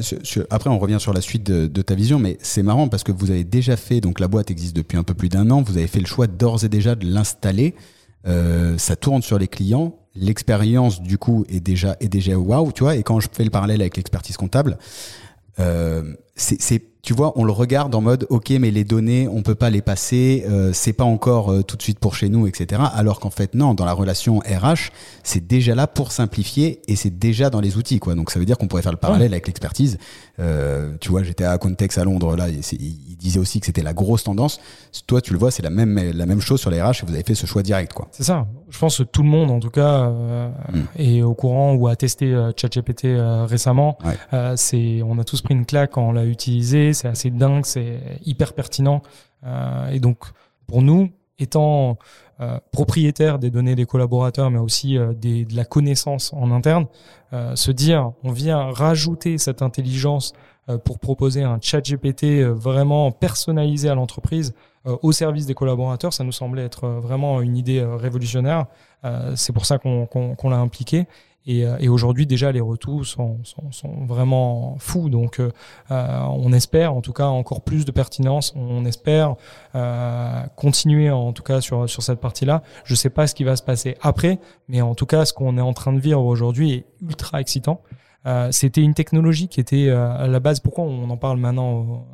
après 0.49 0.69
on 0.69 0.79
revient 0.79 0.99
sur 0.99 1.13
la 1.13 1.19
suite 1.19 1.43
de, 1.43 1.67
de 1.67 1.81
ta 1.81 1.93
vision, 1.93 2.19
mais 2.19 2.37
c'est 2.41 2.63
marrant 2.63 2.87
parce 2.87 3.03
que 3.03 3.11
vous 3.11 3.31
avez 3.31 3.43
déjà 3.43 3.75
fait, 3.75 3.99
donc 3.99 4.21
la 4.21 4.29
boîte 4.29 4.49
existe 4.49 4.75
depuis 4.75 4.97
un 4.97 5.03
peu 5.03 5.13
plus 5.13 5.27
d'un 5.27 5.51
an, 5.51 5.61
vous 5.61 5.77
avez 5.77 5.87
fait 5.87 5.99
le 5.99 6.05
choix 6.05 6.27
d'ores 6.27 6.63
et 6.63 6.69
déjà 6.69 6.95
de 6.95 7.05
l'installer. 7.05 7.75
Euh, 8.25 8.77
ça 8.77 8.95
tourne 8.95 9.21
sur 9.21 9.37
les 9.37 9.49
clients 9.49 9.93
l'expérience 10.15 11.01
du 11.01 11.17
coup 11.17 11.45
est 11.49 11.59
déjà 11.59 11.97
est 11.99 12.09
déjà 12.09 12.37
waouh, 12.37 12.71
tu 12.71 12.83
vois. 12.83 12.95
Et 12.95 13.03
quand 13.03 13.19
je 13.19 13.27
fais 13.31 13.43
le 13.43 13.49
parallèle 13.49 13.81
avec 13.81 13.97
l'expertise 13.97 14.37
comptable, 14.37 14.77
euh, 15.59 16.15
c'est 16.35 16.81
tu 17.03 17.13
vois, 17.13 17.33
on 17.35 17.43
le 17.43 17.51
regarde 17.51 17.93
en 17.95 17.99
mode 17.99 18.25
ok, 18.29 18.51
mais 18.51 18.71
les 18.71 18.85
données, 18.85 19.27
on 19.27 19.41
peut 19.41 19.55
pas 19.55 19.69
les 19.69 19.81
passer, 19.81 20.45
euh, 20.49 20.71
c'est 20.71 20.93
pas 20.93 21.03
encore 21.03 21.51
euh, 21.51 21.61
tout 21.61 21.75
de 21.75 21.81
suite 21.81 21.99
pour 21.99 22.15
chez 22.15 22.29
nous, 22.29 22.47
etc. 22.47 22.81
Alors 22.93 23.19
qu'en 23.19 23.29
fait, 23.29 23.55
non, 23.55 23.73
dans 23.73 23.83
la 23.83 23.91
relation 23.91 24.39
RH, 24.39 24.91
c'est 25.21 25.45
déjà 25.45 25.75
là 25.75 25.85
pour 25.85 26.13
simplifier 26.13 26.79
et 26.87 26.95
c'est 26.95 27.09
déjà 27.09 27.49
dans 27.49 27.59
les 27.59 27.75
outils, 27.75 27.99
quoi. 27.99 28.15
Donc 28.15 28.31
ça 28.31 28.39
veut 28.39 28.45
dire 28.45 28.57
qu'on 28.57 28.69
pourrait 28.69 28.83
faire 28.83 28.93
le 28.93 28.97
parallèle 28.97 29.33
avec 29.33 29.47
l'expertise. 29.47 29.97
Euh, 30.39 30.95
tu 31.01 31.09
vois, 31.09 31.23
j'étais 31.23 31.43
à 31.43 31.57
Context 31.57 31.97
à 31.97 32.05
Londres 32.05 32.37
là, 32.37 32.47
et 32.47 32.61
il 32.71 33.17
disait 33.17 33.39
aussi 33.39 33.59
que 33.59 33.65
c'était 33.65 33.83
la 33.83 33.93
grosse 33.93 34.23
tendance. 34.23 34.61
Toi, 35.05 35.19
tu 35.19 35.33
le 35.33 35.39
vois, 35.39 35.51
c'est 35.51 35.61
la 35.61 35.69
même 35.69 35.99
la 36.13 36.25
même 36.25 36.39
chose 36.39 36.61
sur 36.61 36.69
les 36.69 36.81
RH 36.81 37.03
et 37.03 37.05
vous 37.05 37.13
avez 37.13 37.23
fait 37.23 37.35
ce 37.35 37.45
choix 37.45 37.63
direct, 37.63 37.91
quoi. 37.91 38.07
C'est 38.11 38.23
ça. 38.23 38.47
Je 38.69 38.79
pense 38.79 38.99
que 38.99 39.03
tout 39.03 39.23
le 39.23 39.29
monde, 39.29 39.51
en 39.51 39.59
tout 39.59 39.69
cas, 39.69 40.07
euh, 40.07 40.49
hmm. 40.71 40.85
est 40.95 41.21
au 41.21 41.33
courant 41.33 41.73
ou 41.73 41.89
a 41.89 41.97
testé 41.97 42.33
ChatGPT 42.55 43.07
récemment. 43.45 43.97
c'est, 44.55 45.01
on 45.03 45.19
a 45.19 45.25
tous 45.25 45.41
pris 45.41 45.53
une 45.53 45.65
claque 45.65 45.91
quand 45.91 46.07
on 46.07 46.13
l'a 46.13 46.22
utilisé 46.25 46.93
c'est 46.93 47.07
assez 47.07 47.29
dingue, 47.29 47.65
c'est 47.65 47.99
hyper 48.25 48.53
pertinent. 48.53 49.01
Euh, 49.45 49.89
et 49.89 49.99
donc, 49.99 50.19
pour 50.67 50.81
nous, 50.81 51.09
étant 51.39 51.97
euh, 52.39 52.59
propriétaire 52.71 53.39
des 53.39 53.49
données 53.49 53.75
des 53.75 53.85
collaborateurs, 53.85 54.49
mais 54.51 54.59
aussi 54.59 54.97
euh, 54.97 55.13
de 55.13 55.55
la 55.55 55.65
connaissance 55.65 56.33
en 56.33 56.51
interne, 56.51 56.87
se 57.55 57.71
dire, 57.71 58.11
on 58.23 58.31
vient 58.31 58.71
rajouter 58.71 59.39
cette 59.39 59.63
intelligence 59.63 60.33
pour 60.85 60.99
proposer 60.99 61.41
un 61.41 61.57
chat 61.59 61.81
GPT 61.81 62.43
vraiment 62.43 63.11
personnalisé 63.11 63.89
à 63.89 63.95
l'entreprise, 63.95 64.53
au 64.85 65.11
service 65.11 65.47
des 65.47 65.55
collaborateurs, 65.55 66.13
ça 66.13 66.23
nous 66.23 66.31
semblait 66.31 66.63
être 66.63 66.87
vraiment 66.87 67.41
une 67.41 67.57
idée 67.57 67.83
révolutionnaire. 67.83 68.67
c'est 69.33 69.51
pour 69.51 69.65
ça 69.65 69.79
qu'on 69.79 70.49
l'a 70.49 70.59
impliqué. 70.59 71.07
Et, 71.45 71.65
euh, 71.65 71.75
et 71.79 71.89
aujourd'hui, 71.89 72.25
déjà, 72.25 72.51
les 72.53 72.61
retours 72.61 73.05
sont, 73.05 73.39
sont, 73.43 73.71
sont 73.71 74.05
vraiment 74.05 74.77
fous. 74.79 75.09
Donc, 75.09 75.39
euh, 75.39 75.51
euh, 75.91 76.19
on 76.29 76.53
espère, 76.53 76.93
en 76.93 77.01
tout 77.01 77.11
cas, 77.11 77.27
encore 77.27 77.61
plus 77.61 77.83
de 77.83 77.91
pertinence. 77.91 78.53
On 78.55 78.85
espère 78.85 79.35
euh, 79.75 80.41
continuer, 80.55 81.09
en 81.11 81.33
tout 81.33 81.43
cas, 81.43 81.59
sur, 81.59 81.89
sur 81.89 82.01
cette 82.01 82.21
partie-là. 82.21 82.63
Je 82.85 82.95
sais 82.95 83.09
pas 83.09 83.27
ce 83.27 83.35
qui 83.35 83.43
va 83.43 83.55
se 83.57 83.63
passer 83.63 83.97
après, 84.01 84.39
mais 84.69 84.81
en 84.81 84.95
tout 84.95 85.05
cas, 85.05 85.25
ce 85.25 85.33
qu'on 85.33 85.57
est 85.57 85.61
en 85.61 85.73
train 85.73 85.91
de 85.91 85.99
vivre 85.99 86.23
aujourd'hui 86.23 86.71
est 86.71 86.85
ultra 87.01 87.41
excitant. 87.41 87.81
Euh, 88.25 88.49
C'était 88.51 88.81
une 88.81 88.93
technologie 88.93 89.49
qui 89.49 89.59
était 89.59 89.89
à 89.89 90.27
la 90.27 90.39
base. 90.39 90.61
Pourquoi 90.61 90.85
on 90.85 91.09
en 91.09 91.17
parle 91.17 91.39
maintenant 91.39 92.05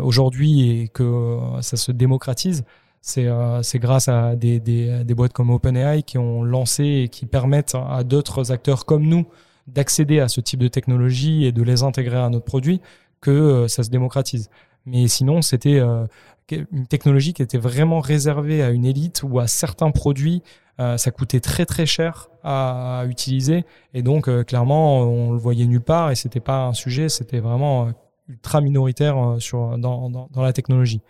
aujourd'hui 0.00 0.68
et 0.68 0.88
que 0.88 1.38
ça 1.62 1.78
se 1.78 1.90
démocratise? 1.90 2.64
C'est 3.02 3.26
euh, 3.26 3.60
grâce 3.74 4.08
à 4.08 4.36
des, 4.36 4.60
des, 4.60 5.04
des, 5.04 5.14
boîtes 5.14 5.32
comme 5.32 5.50
OpenAI 5.50 6.02
qui 6.04 6.18
ont 6.18 6.42
lancé 6.42 6.84
et 6.84 7.08
qui 7.08 7.26
permettent 7.26 7.74
à 7.74 8.04
d'autres 8.04 8.52
acteurs 8.52 8.86
comme 8.86 9.04
nous 9.04 9.26
d'accéder 9.66 10.20
à 10.20 10.28
ce 10.28 10.40
type 10.40 10.60
de 10.60 10.68
technologie 10.68 11.44
et 11.44 11.52
de 11.52 11.62
les 11.62 11.82
intégrer 11.82 12.18
à 12.18 12.28
notre 12.30 12.44
produit 12.44 12.80
que 13.20 13.30
euh, 13.30 13.68
ça 13.68 13.82
se 13.82 13.90
démocratise. 13.90 14.50
Mais 14.86 15.06
sinon, 15.08 15.42
c'était 15.42 15.78
euh, 15.78 16.06
une 16.50 16.86
technologie 16.86 17.32
qui 17.32 17.42
était 17.42 17.58
vraiment 17.58 18.00
réservée 18.00 18.62
à 18.62 18.70
une 18.70 18.84
élite 18.84 19.22
ou 19.22 19.38
à 19.38 19.46
certains 19.46 19.90
produits. 19.90 20.42
Euh, 20.80 20.96
ça 20.96 21.10
coûtait 21.10 21.40
très 21.40 21.66
très 21.66 21.86
cher 21.86 22.28
à, 22.42 23.04
utiliser 23.08 23.64
et 23.94 24.02
donc 24.02 24.28
clairement 24.46 25.00
on 25.00 25.32
le 25.32 25.38
voyait 25.38 25.66
nulle 25.66 25.82
part 25.82 26.10
et 26.10 26.14
c'était 26.14 26.40
pas 26.40 26.64
un 26.64 26.72
sujet, 26.72 27.08
c'était 27.08 27.40
vraiment 27.40 27.92
ultra 28.32 28.60
minoritaire 28.60 29.16
euh, 29.18 29.38
sur 29.38 29.78
dans, 29.78 30.10
dans, 30.10 30.42
la 30.42 30.52
technologie. 30.52 31.00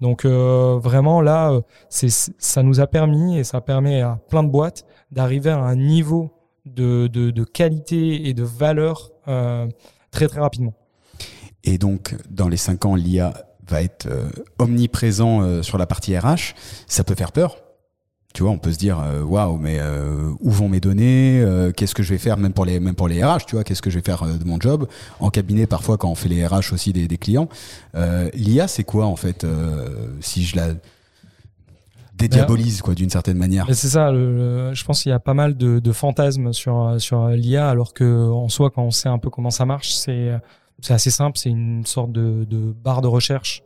Donc 0.00 0.24
euh, 0.24 0.78
vraiment 0.78 1.20
là, 1.20 1.52
euh, 1.52 1.60
c'est 1.88 2.10
ça 2.10 2.62
nous 2.62 2.80
a 2.80 2.86
permis 2.86 3.38
et 3.38 3.44
ça 3.44 3.60
permet 3.60 4.00
à 4.00 4.18
plein 4.28 4.42
de 4.42 4.48
boîtes 4.48 4.84
d'arriver 5.10 5.50
à 5.50 5.58
un 5.58 5.76
niveau 5.76 6.32
de, 6.66 7.06
de, 7.06 7.44
qualité 7.44 8.28
et 8.28 8.34
de 8.34 8.44
valeur 8.44 9.10
très 10.10 10.28
très 10.28 10.40
rapidement. 10.40 10.74
Et 11.64 11.78
donc 11.78 12.16
dans 12.30 12.48
les 12.48 12.56
cinq 12.56 12.84
ans, 12.84 12.94
l'IA 12.94 13.32
va 13.66 13.82
être 13.82 14.08
omniprésent 14.58 15.62
sur 15.62 15.78
la 15.78 15.86
partie 15.86 16.16
RH. 16.16 16.54
Ça 16.86 17.04
peut 17.04 17.14
faire 17.14 17.32
peur 17.32 17.61
tu 18.32 18.42
vois, 18.42 18.52
on 18.52 18.58
peut 18.58 18.72
se 18.72 18.78
dire 18.78 18.98
euh, 19.00 19.22
waouh, 19.22 19.58
mais 19.58 19.78
euh, 19.80 20.32
où 20.40 20.50
vont 20.50 20.68
mes 20.68 20.80
données 20.80 21.40
euh, 21.42 21.70
Qu'est-ce 21.70 21.94
que 21.94 22.02
je 22.02 22.10
vais 22.10 22.18
faire 22.18 22.38
même 22.38 22.52
pour 22.52 22.64
les 22.64 22.80
même 22.80 22.94
pour 22.94 23.08
les 23.08 23.22
RH 23.22 23.44
Tu 23.46 23.56
vois, 23.56 23.64
qu'est-ce 23.64 23.82
que 23.82 23.90
je 23.90 23.98
vais 23.98 24.04
faire 24.04 24.24
de 24.24 24.44
mon 24.44 24.58
job 24.58 24.88
En 25.20 25.30
cabinet, 25.30 25.66
parfois, 25.66 25.98
quand 25.98 26.08
on 26.08 26.14
fait 26.14 26.28
les 26.28 26.46
RH 26.46 26.72
aussi 26.72 26.92
des, 26.92 27.08
des 27.08 27.18
clients, 27.18 27.48
l'IA, 28.34 28.68
c'est 28.68 28.84
quoi 28.84 29.06
en 29.06 29.16
fait 29.16 29.46
Si 30.20 30.44
je 30.44 30.56
la 30.56 30.68
dédiabolise 32.14 32.82
quoi 32.82 32.94
d'une 32.94 33.10
certaine 33.10 33.36
manière? 33.36 33.66
C'est 33.72 33.88
ça. 33.88 34.12
je 34.12 34.84
pense 34.84 35.02
qu'il 35.02 35.10
y 35.10 35.14
a 35.14 35.20
pas 35.20 35.34
mal 35.34 35.56
de, 35.56 35.78
de 35.78 35.92
fantasmes 35.92 36.52
sur 36.52 36.96
sur 36.98 37.28
l'IA, 37.28 37.68
alors 37.68 37.92
que 37.92 38.30
en 38.30 38.48
soi, 38.48 38.70
quand 38.70 38.82
on 38.82 38.90
sait 38.90 39.08
un 39.08 39.18
peu 39.18 39.28
comment 39.30 39.50
ça 39.50 39.66
marche, 39.66 39.92
c'est 39.92 40.30
c'est 40.80 40.94
assez 40.94 41.10
simple. 41.10 41.38
C'est 41.38 41.50
une 41.50 41.84
sorte 41.84 42.12
de, 42.12 42.44
de 42.48 42.72
barre 42.72 43.02
de 43.02 43.08
recherche 43.08 43.62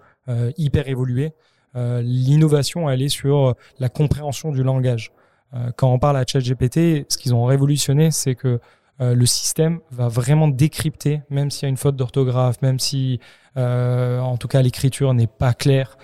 hyper 0.56 0.88
évoluée. 0.88 1.32
Euh, 1.76 2.00
l'innovation, 2.02 2.88
elle 2.88 3.02
est 3.02 3.08
sur 3.08 3.54
la 3.78 3.88
compréhension 3.88 4.50
du 4.50 4.62
langage. 4.62 5.12
Euh, 5.54 5.70
quand 5.76 5.92
on 5.92 5.98
parle 5.98 6.16
à 6.16 6.24
ChatGPT, 6.26 7.06
ce 7.08 7.18
qu'ils 7.18 7.34
ont 7.34 7.44
révolutionné, 7.44 8.10
c'est 8.10 8.34
que 8.34 8.60
euh, 9.00 9.14
le 9.14 9.26
système 9.26 9.80
va 9.90 10.08
vraiment 10.08 10.48
décrypter, 10.48 11.22
même 11.28 11.50
s'il 11.50 11.64
y 11.64 11.66
a 11.66 11.68
une 11.68 11.76
faute 11.76 11.96
d'orthographe, 11.96 12.60
même 12.62 12.78
si, 12.78 13.20
en 13.56 14.36
tout 14.38 14.48
cas, 14.48 14.62
l'écriture 14.62 15.12
n'est 15.14 15.26
pas 15.26 15.54
claire, 15.54 15.96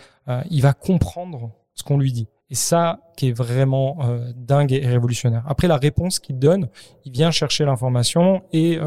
il 0.50 0.62
va 0.62 0.72
comprendre 0.72 1.50
ce 1.74 1.82
qu'on 1.82 1.98
lui 1.98 2.12
dit. 2.12 2.28
Et 2.48 2.54
ça 2.54 3.00
qui 3.16 3.28
est 3.28 3.32
vraiment 3.32 3.98
dingue 4.36 4.72
et 4.72 4.86
révolutionnaire. 4.86 5.42
Après, 5.46 5.68
la 5.68 5.76
réponse 5.76 6.18
qu'il 6.18 6.38
donne, 6.38 6.68
il 7.04 7.12
vient 7.12 7.30
chercher 7.30 7.64
l'information 7.64 8.42
et 8.52 8.78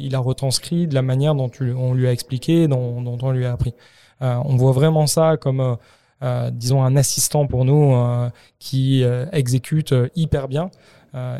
il 0.00 0.14
a 0.14 0.18
retranscrit 0.18 0.86
de 0.86 0.94
la 0.94 1.02
manière 1.02 1.34
dont 1.34 1.50
on 1.60 1.92
lui 1.92 2.06
a 2.06 2.12
expliqué, 2.12 2.68
dont, 2.68 3.04
on 3.04 3.30
lui 3.32 3.44
a 3.44 3.52
appris. 3.52 3.74
on 4.20 4.56
voit 4.56 4.72
vraiment 4.72 5.06
ça 5.06 5.36
comme 5.36 5.60
euh, 5.60 5.76
disons 6.22 6.82
un 6.82 6.96
assistant 6.96 7.46
pour 7.46 7.64
nous 7.64 7.94
euh, 7.94 8.30
qui 8.58 9.04
euh, 9.04 9.26
exécute 9.32 9.94
hyper 10.14 10.48
bien 10.48 10.70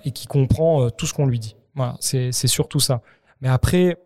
et 0.05 0.11
qui 0.11 0.27
comprend 0.27 0.89
tout 0.89 1.05
ce 1.05 1.13
qu'on 1.13 1.27
lui 1.27 1.39
dit. 1.39 1.55
Voilà, 1.75 1.97
c'est 2.01 2.33
surtout 2.33 2.81
ça. 2.81 3.03
Mais 3.43 3.49
après, 3.51 3.99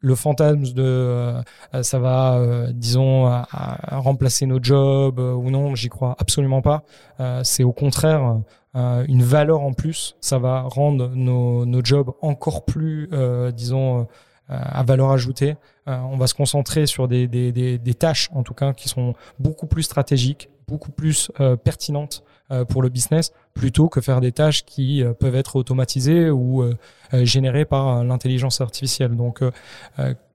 le 0.00 0.14
fantasme 0.14 0.72
de 0.72 1.34
ça 1.82 1.98
va, 1.98 2.40
disons, 2.72 3.26
à, 3.26 3.46
remplacer 3.90 4.46
nos 4.46 4.58
jobs 4.58 5.18
ou 5.18 5.50
non, 5.50 5.74
j'y 5.74 5.90
crois 5.90 6.16
absolument 6.18 6.62
pas. 6.62 6.82
c'est 7.42 7.62
au 7.62 7.74
contraire 7.74 8.38
une 8.74 9.22
valeur 9.22 9.60
en 9.60 9.74
plus. 9.74 10.16
Ça 10.22 10.38
va 10.38 10.62
rendre 10.62 11.10
nos, 11.14 11.66
nos 11.66 11.84
jobs 11.84 12.10
encore 12.22 12.64
plus, 12.64 13.10
disons, 13.52 14.06
à 14.48 14.82
valeur 14.82 15.10
ajoutée. 15.10 15.56
Euh, 15.88 15.96
on 16.10 16.16
va 16.16 16.26
se 16.26 16.34
concentrer 16.34 16.86
sur 16.86 17.08
des, 17.08 17.26
des, 17.26 17.52
des, 17.52 17.78
des, 17.78 17.94
tâches, 17.94 18.28
en 18.34 18.42
tout 18.42 18.54
cas, 18.54 18.72
qui 18.72 18.88
sont 18.88 19.14
beaucoup 19.38 19.66
plus 19.66 19.82
stratégiques, 19.82 20.50
beaucoup 20.66 20.90
plus 20.90 21.30
euh, 21.40 21.56
pertinentes 21.56 22.22
euh, 22.50 22.64
pour 22.64 22.82
le 22.82 22.90
business, 22.90 23.32
plutôt 23.54 23.88
que 23.88 24.00
faire 24.00 24.20
des 24.20 24.32
tâches 24.32 24.64
qui 24.64 25.02
peuvent 25.18 25.34
être 25.34 25.56
automatisées 25.56 26.30
ou 26.30 26.64
générées 27.12 27.64
par 27.64 28.04
l'intelligence 28.04 28.60
artificielle. 28.60 29.16
Donc, 29.16 29.42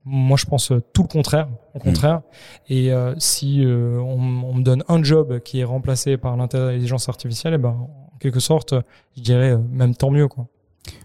moi, 0.04 0.36
je 0.36 0.44
pense 0.44 0.72
tout 0.92 1.02
le 1.02 1.08
contraire, 1.08 1.48
au 1.74 1.78
contraire. 1.78 2.20
Et 2.68 2.92
si 3.16 3.64
on, 3.66 4.44
on, 4.44 4.54
me 4.54 4.62
donne 4.62 4.84
un 4.88 5.02
job 5.02 5.40
qui 5.40 5.60
est 5.60 5.64
remplacé 5.64 6.18
par 6.18 6.36
l'intelligence 6.36 7.08
artificielle, 7.08 7.54
eh 7.54 7.58
ben, 7.58 7.70
en 7.70 8.18
quelque 8.18 8.40
sorte, 8.40 8.74
je 9.16 9.22
dirais 9.22 9.56
même 9.56 9.94
tant 9.94 10.10
mieux, 10.10 10.28
quoi. 10.28 10.46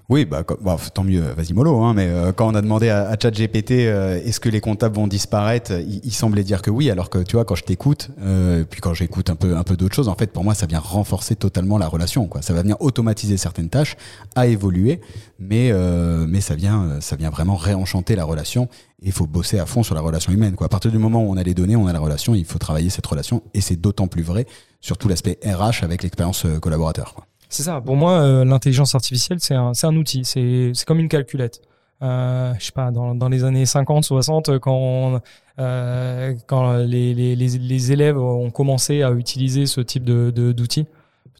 Oui, 0.09 0.25
bah, 0.25 0.43
bah, 0.61 0.77
tant 0.91 1.03
mieux, 1.03 1.21
vas-y 1.21 1.53
mollo. 1.53 1.83
Hein, 1.83 1.93
mais 1.93 2.07
euh, 2.07 2.31
quand 2.31 2.51
on 2.51 2.55
a 2.55 2.63
demandé 2.63 2.89
à, 2.89 3.07
à 3.09 3.15
ChatGPT 3.15 3.71
euh, 3.71 4.19
est-ce 4.25 4.39
que 4.39 4.49
les 4.49 4.59
comptables 4.59 4.95
vont 4.95 5.05
disparaître, 5.05 5.71
il, 5.71 6.11
semblait 6.11 6.43
dire 6.43 6.63
que 6.63 6.71
oui, 6.71 6.89
alors 6.89 7.11
que 7.11 7.19
tu 7.19 7.35
vois, 7.35 7.45
quand 7.45 7.53
je 7.53 7.63
t'écoute, 7.63 8.09
euh, 8.19 8.63
puis 8.67 8.81
quand 8.81 8.95
j'écoute 8.95 9.29
un 9.29 9.35
peu, 9.35 9.55
un 9.55 9.61
peu 9.61 9.77
d'autres 9.77 9.93
choses, 9.93 10.07
en 10.07 10.15
fait, 10.15 10.31
pour 10.31 10.43
moi, 10.43 10.55
ça 10.55 10.65
vient 10.65 10.79
renforcer 10.79 11.35
totalement 11.35 11.77
la 11.77 11.87
relation. 11.87 12.25
Quoi. 12.25 12.41
Ça 12.41 12.53
va 12.53 12.63
venir 12.63 12.77
automatiser 12.79 13.37
certaines 13.37 13.69
tâches, 13.69 13.97
à 14.35 14.47
évoluer, 14.47 14.99
mais, 15.37 15.69
euh, 15.71 16.25
mais 16.27 16.41
ça, 16.41 16.55
vient, 16.55 16.99
ça 17.01 17.15
vient 17.15 17.29
vraiment 17.29 17.55
réenchanter 17.55 18.15
la 18.15 18.23
relation. 18.23 18.67
Et 19.03 19.07
il 19.07 19.11
faut 19.11 19.27
bosser 19.27 19.59
à 19.59 19.67
fond 19.67 19.83
sur 19.83 19.93
la 19.93 20.01
relation 20.01 20.31
humaine. 20.33 20.55
Quoi. 20.55 20.65
À 20.65 20.69
partir 20.69 20.89
du 20.89 20.97
moment 20.97 21.23
où 21.23 21.31
on 21.31 21.37
a 21.37 21.43
les 21.43 21.53
données, 21.53 21.75
on 21.75 21.85
a 21.85 21.93
la 21.93 21.99
relation, 21.99 22.33
il 22.33 22.45
faut 22.45 22.57
travailler 22.57 22.89
cette 22.89 23.05
relation. 23.05 23.43
Et 23.53 23.61
c'est 23.61 23.75
d'autant 23.75 24.07
plus 24.07 24.23
vrai 24.23 24.47
sur 24.81 24.97
tout 24.97 25.07
l'aspect 25.07 25.37
RH 25.45 25.83
avec 25.83 26.01
l'expérience 26.01 26.47
collaborateur. 26.59 27.13
Quoi. 27.13 27.28
C'est 27.49 27.63
ça. 27.63 27.81
Pour 27.81 27.95
moi, 27.95 28.21
euh, 28.21 28.45
l'intelligence 28.45 28.93
artificielle, 28.93 29.39
c'est 29.41 29.55
un, 29.55 29.71
un 29.81 29.95
outil. 29.95 30.23
C'est, 30.23 30.71
comme 30.85 30.99
une 30.99 31.09
calculette. 31.09 31.61
Euh, 32.01 32.53
je 32.59 32.65
sais 32.65 32.71
pas, 32.71 32.91
dans, 32.91 33.15
dans 33.15 33.27
les 33.27 33.43
années 33.43 33.65
50, 33.65 34.05
60, 34.05 34.59
quand, 34.59 35.19
euh, 35.59 36.33
quand 36.47 36.77
les, 36.77 37.13
les, 37.13 37.35
les, 37.35 37.91
élèves 37.91 38.17
ont 38.17 38.51
commencé 38.51 39.01
à 39.01 39.11
utiliser 39.11 39.65
ce 39.65 39.81
type 39.81 40.05
de, 40.05 40.31
de, 40.31 40.53
d'outils, 40.53 40.85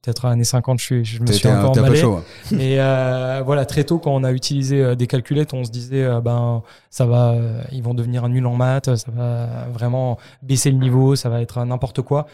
peut-être 0.01 0.25
à 0.25 0.31
années 0.31 0.43
50, 0.43 0.79
je, 0.79 0.85
suis, 0.85 1.05
je 1.05 1.21
me 1.21 1.27
suis 1.27 1.47
encore 1.47 1.71
emballé. 1.71 1.97
Chaud, 1.97 2.17
hein. 2.17 2.57
Et 2.57 2.79
euh, 2.79 3.41
voilà, 3.45 3.65
très 3.65 3.83
tôt, 3.83 3.99
quand 3.99 4.11
on 4.13 4.23
a 4.23 4.31
utilisé 4.31 4.81
euh, 4.81 4.95
des 4.95 5.07
calculettes, 5.07 5.53
on 5.53 5.63
se 5.63 5.71
disait, 5.71 6.03
euh, 6.03 6.21
ben, 6.21 6.63
ça 6.89 7.05
va, 7.05 7.35
ils 7.71 7.83
vont 7.83 7.93
devenir 7.93 8.27
nuls 8.29 8.45
en 8.45 8.55
maths, 8.55 8.95
ça 8.95 9.11
va 9.11 9.67
vraiment 9.73 10.17
baisser 10.41 10.71
le 10.71 10.77
niveau, 10.77 11.15
ça 11.15 11.29
va 11.29 11.41
être 11.41 11.63
n'importe 11.65 12.01
quoi. 12.01 12.25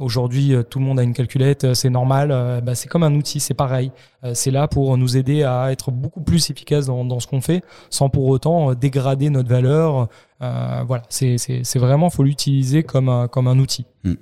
Aujourd'hui, 0.00 0.54
tout 0.70 0.78
le 0.78 0.84
monde 0.84 1.00
a 1.00 1.02
une 1.02 1.12
calculette, 1.12 1.74
c'est 1.74 1.90
normal. 1.90 2.62
Ben, 2.62 2.74
c'est 2.74 2.88
comme 2.88 3.02
un 3.02 3.12
outil, 3.14 3.40
c'est 3.40 3.54
pareil. 3.54 3.90
c'est 4.34 4.52
là 4.52 4.68
pour 4.68 4.96
nous 4.96 5.16
aider 5.16 5.42
à 5.42 5.72
être 5.72 5.90
beaucoup 5.90 6.20
plus 6.20 6.50
efficace 6.50 6.86
dans, 6.86 7.04
dans 7.04 7.18
ce 7.18 7.26
qu'on 7.26 7.40
fait, 7.40 7.64
sans 7.90 8.08
pour 8.08 8.26
autant 8.26 8.74
dégrader 8.74 9.28
notre 9.28 9.48
valeur. 9.48 10.08
voilà, 10.40 11.02
c'est, 11.08 11.36
vraiment, 11.76 12.08
faut 12.08 12.22
l'utiliser 12.22 12.84
comme 12.84 13.08
un, 13.08 13.26
comme 13.26 13.48
un 13.48 13.58
outil. 13.58 13.86
Mm. 14.04 14.14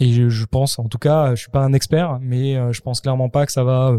Et 0.00 0.12
je, 0.12 0.30
je, 0.30 0.44
pense, 0.46 0.78
en 0.78 0.88
tout 0.88 0.98
cas, 0.98 1.34
je 1.34 1.42
suis 1.42 1.50
pas 1.50 1.60
un 1.60 1.74
expert, 1.74 2.18
mais 2.20 2.56
euh, 2.56 2.72
je 2.72 2.80
pense 2.80 3.02
clairement 3.02 3.28
pas 3.28 3.44
que 3.44 3.52
ça 3.52 3.64
va, 3.64 3.92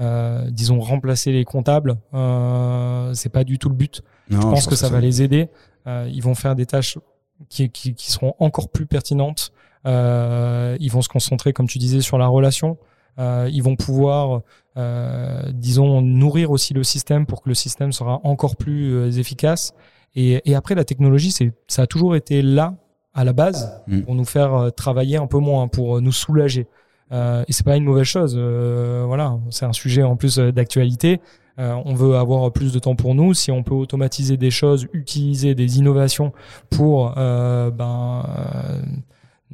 euh, 0.00 0.50
disons, 0.50 0.80
remplacer 0.80 1.30
les 1.30 1.44
comptables. 1.44 1.96
Euh, 2.12 3.14
c'est 3.14 3.28
pas 3.28 3.44
du 3.44 3.58
tout 3.58 3.68
le 3.68 3.76
but. 3.76 4.02
je 4.28 4.36
pense 4.36 4.66
que 4.66 4.74
ça, 4.74 4.88
va 4.88 5.00
les 5.00 5.22
aider. 5.22 5.48
Euh, 5.86 6.10
ils 6.12 6.22
vont 6.22 6.34
faire 6.34 6.56
des 6.56 6.66
tâches 6.66 6.98
qui, 7.48 7.70
qui, 7.70 7.94
qui 7.94 8.10
seront 8.10 8.34
encore 8.40 8.68
plus 8.68 8.86
pertinentes. 8.86 9.52
Euh, 9.86 10.76
ils 10.80 10.90
vont 10.90 11.02
se 11.02 11.08
concentrer, 11.08 11.52
comme 11.52 11.68
tu 11.68 11.78
disais, 11.78 12.00
sur 12.00 12.18
la 12.18 12.26
relation. 12.26 12.76
Euh, 13.20 13.48
ils 13.52 13.62
vont 13.62 13.76
pouvoir, 13.76 14.42
disons, 15.52 16.02
nourrir 16.02 16.50
aussi 16.50 16.74
le 16.74 16.82
système 16.82 17.26
pour 17.26 17.42
que 17.42 17.48
le 17.48 17.54
système 17.54 17.92
sera 17.92 18.20
encore 18.24 18.56
plus 18.56 19.18
efficace. 19.18 19.72
Et, 20.16 20.42
et, 20.50 20.56
après, 20.56 20.74
la 20.74 20.84
technologie, 20.84 21.30
c'est, 21.30 21.52
ça 21.68 21.82
a 21.82 21.86
toujours 21.86 22.16
été 22.16 22.42
là 22.42 22.74
à 23.14 23.24
la 23.24 23.32
base 23.32 23.80
mm. 23.86 24.00
pour 24.02 24.14
nous 24.14 24.24
faire 24.24 24.54
euh, 24.54 24.70
travailler 24.70 25.16
un 25.16 25.26
peu 25.26 25.38
moins, 25.38 25.68
pour 25.68 25.96
euh, 25.96 26.00
nous 26.00 26.12
soulager. 26.12 26.66
Euh, 27.12 27.44
et 27.46 27.52
c'est 27.52 27.64
pas 27.64 27.76
une 27.76 27.84
mauvaise 27.84 28.06
chose. 28.06 28.34
Euh, 28.36 29.04
voilà, 29.06 29.38
c'est 29.50 29.64
un 29.64 29.72
sujet 29.72 30.02
en 30.02 30.16
plus 30.16 30.38
d'actualité. 30.38 31.20
Euh, 31.60 31.74
on 31.84 31.94
veut 31.94 32.16
avoir 32.16 32.50
plus 32.50 32.72
de 32.72 32.78
temps 32.78 32.96
pour 32.96 33.14
nous. 33.14 33.34
Si 33.34 33.52
on 33.52 33.62
peut 33.62 33.74
automatiser 33.74 34.36
des 34.36 34.50
choses, 34.50 34.88
utiliser 34.92 35.54
des 35.54 35.78
innovations 35.78 36.32
pour 36.70 37.14
euh, 37.16 37.70
ben, 37.70 38.26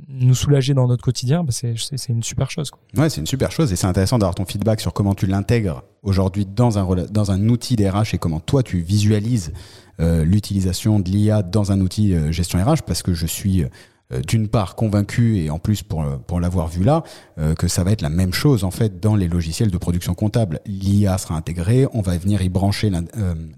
nous 0.08 0.34
soulager 0.34 0.74
dans 0.74 0.86
notre 0.86 1.02
quotidien, 1.02 1.44
ben 1.44 1.50
c'est 1.52 2.08
une 2.08 2.22
super 2.22 2.50
chose. 2.50 2.70
Quoi. 2.70 2.80
Ouais, 2.96 3.10
c'est 3.10 3.20
une 3.20 3.26
super 3.26 3.52
chose 3.52 3.72
et 3.72 3.76
c'est 3.76 3.86
intéressant 3.86 4.18
d'avoir 4.18 4.34
ton 4.34 4.44
feedback 4.44 4.80
sur 4.80 4.92
comment 4.92 5.14
tu 5.14 5.26
l'intègres 5.26 5.82
aujourd'hui 6.02 6.46
dans 6.46 6.78
un, 6.78 7.04
dans 7.10 7.30
un 7.30 7.48
outil 7.48 7.76
d'RH 7.76 8.14
et 8.14 8.18
comment 8.18 8.40
toi 8.40 8.62
tu 8.62 8.80
visualises 8.80 9.52
euh, 10.00 10.24
l'utilisation 10.24 11.00
de 11.00 11.10
l'IA 11.10 11.42
dans 11.42 11.72
un 11.72 11.80
outil 11.80 12.14
euh, 12.14 12.32
gestion 12.32 12.62
RH 12.62 12.82
parce 12.86 13.02
que 13.02 13.12
je 13.14 13.26
suis 13.26 13.64
d'une 14.26 14.48
part 14.48 14.74
convaincu 14.74 15.38
et 15.38 15.50
en 15.50 15.58
plus 15.58 15.82
pour 15.82 16.04
pour 16.26 16.40
l'avoir 16.40 16.68
vu 16.68 16.82
là 16.82 17.02
que 17.56 17.68
ça 17.68 17.84
va 17.84 17.92
être 17.92 18.02
la 18.02 18.08
même 18.08 18.32
chose 18.32 18.64
en 18.64 18.70
fait 18.70 19.00
dans 19.00 19.14
les 19.14 19.28
logiciels 19.28 19.70
de 19.70 19.78
production 19.78 20.14
comptable. 20.14 20.60
L'IA 20.66 21.16
sera 21.18 21.36
intégrée, 21.36 21.86
on 21.92 22.00
va 22.00 22.16
venir 22.18 22.42
y 22.42 22.48
brancher 22.48 22.90
la, 22.90 23.02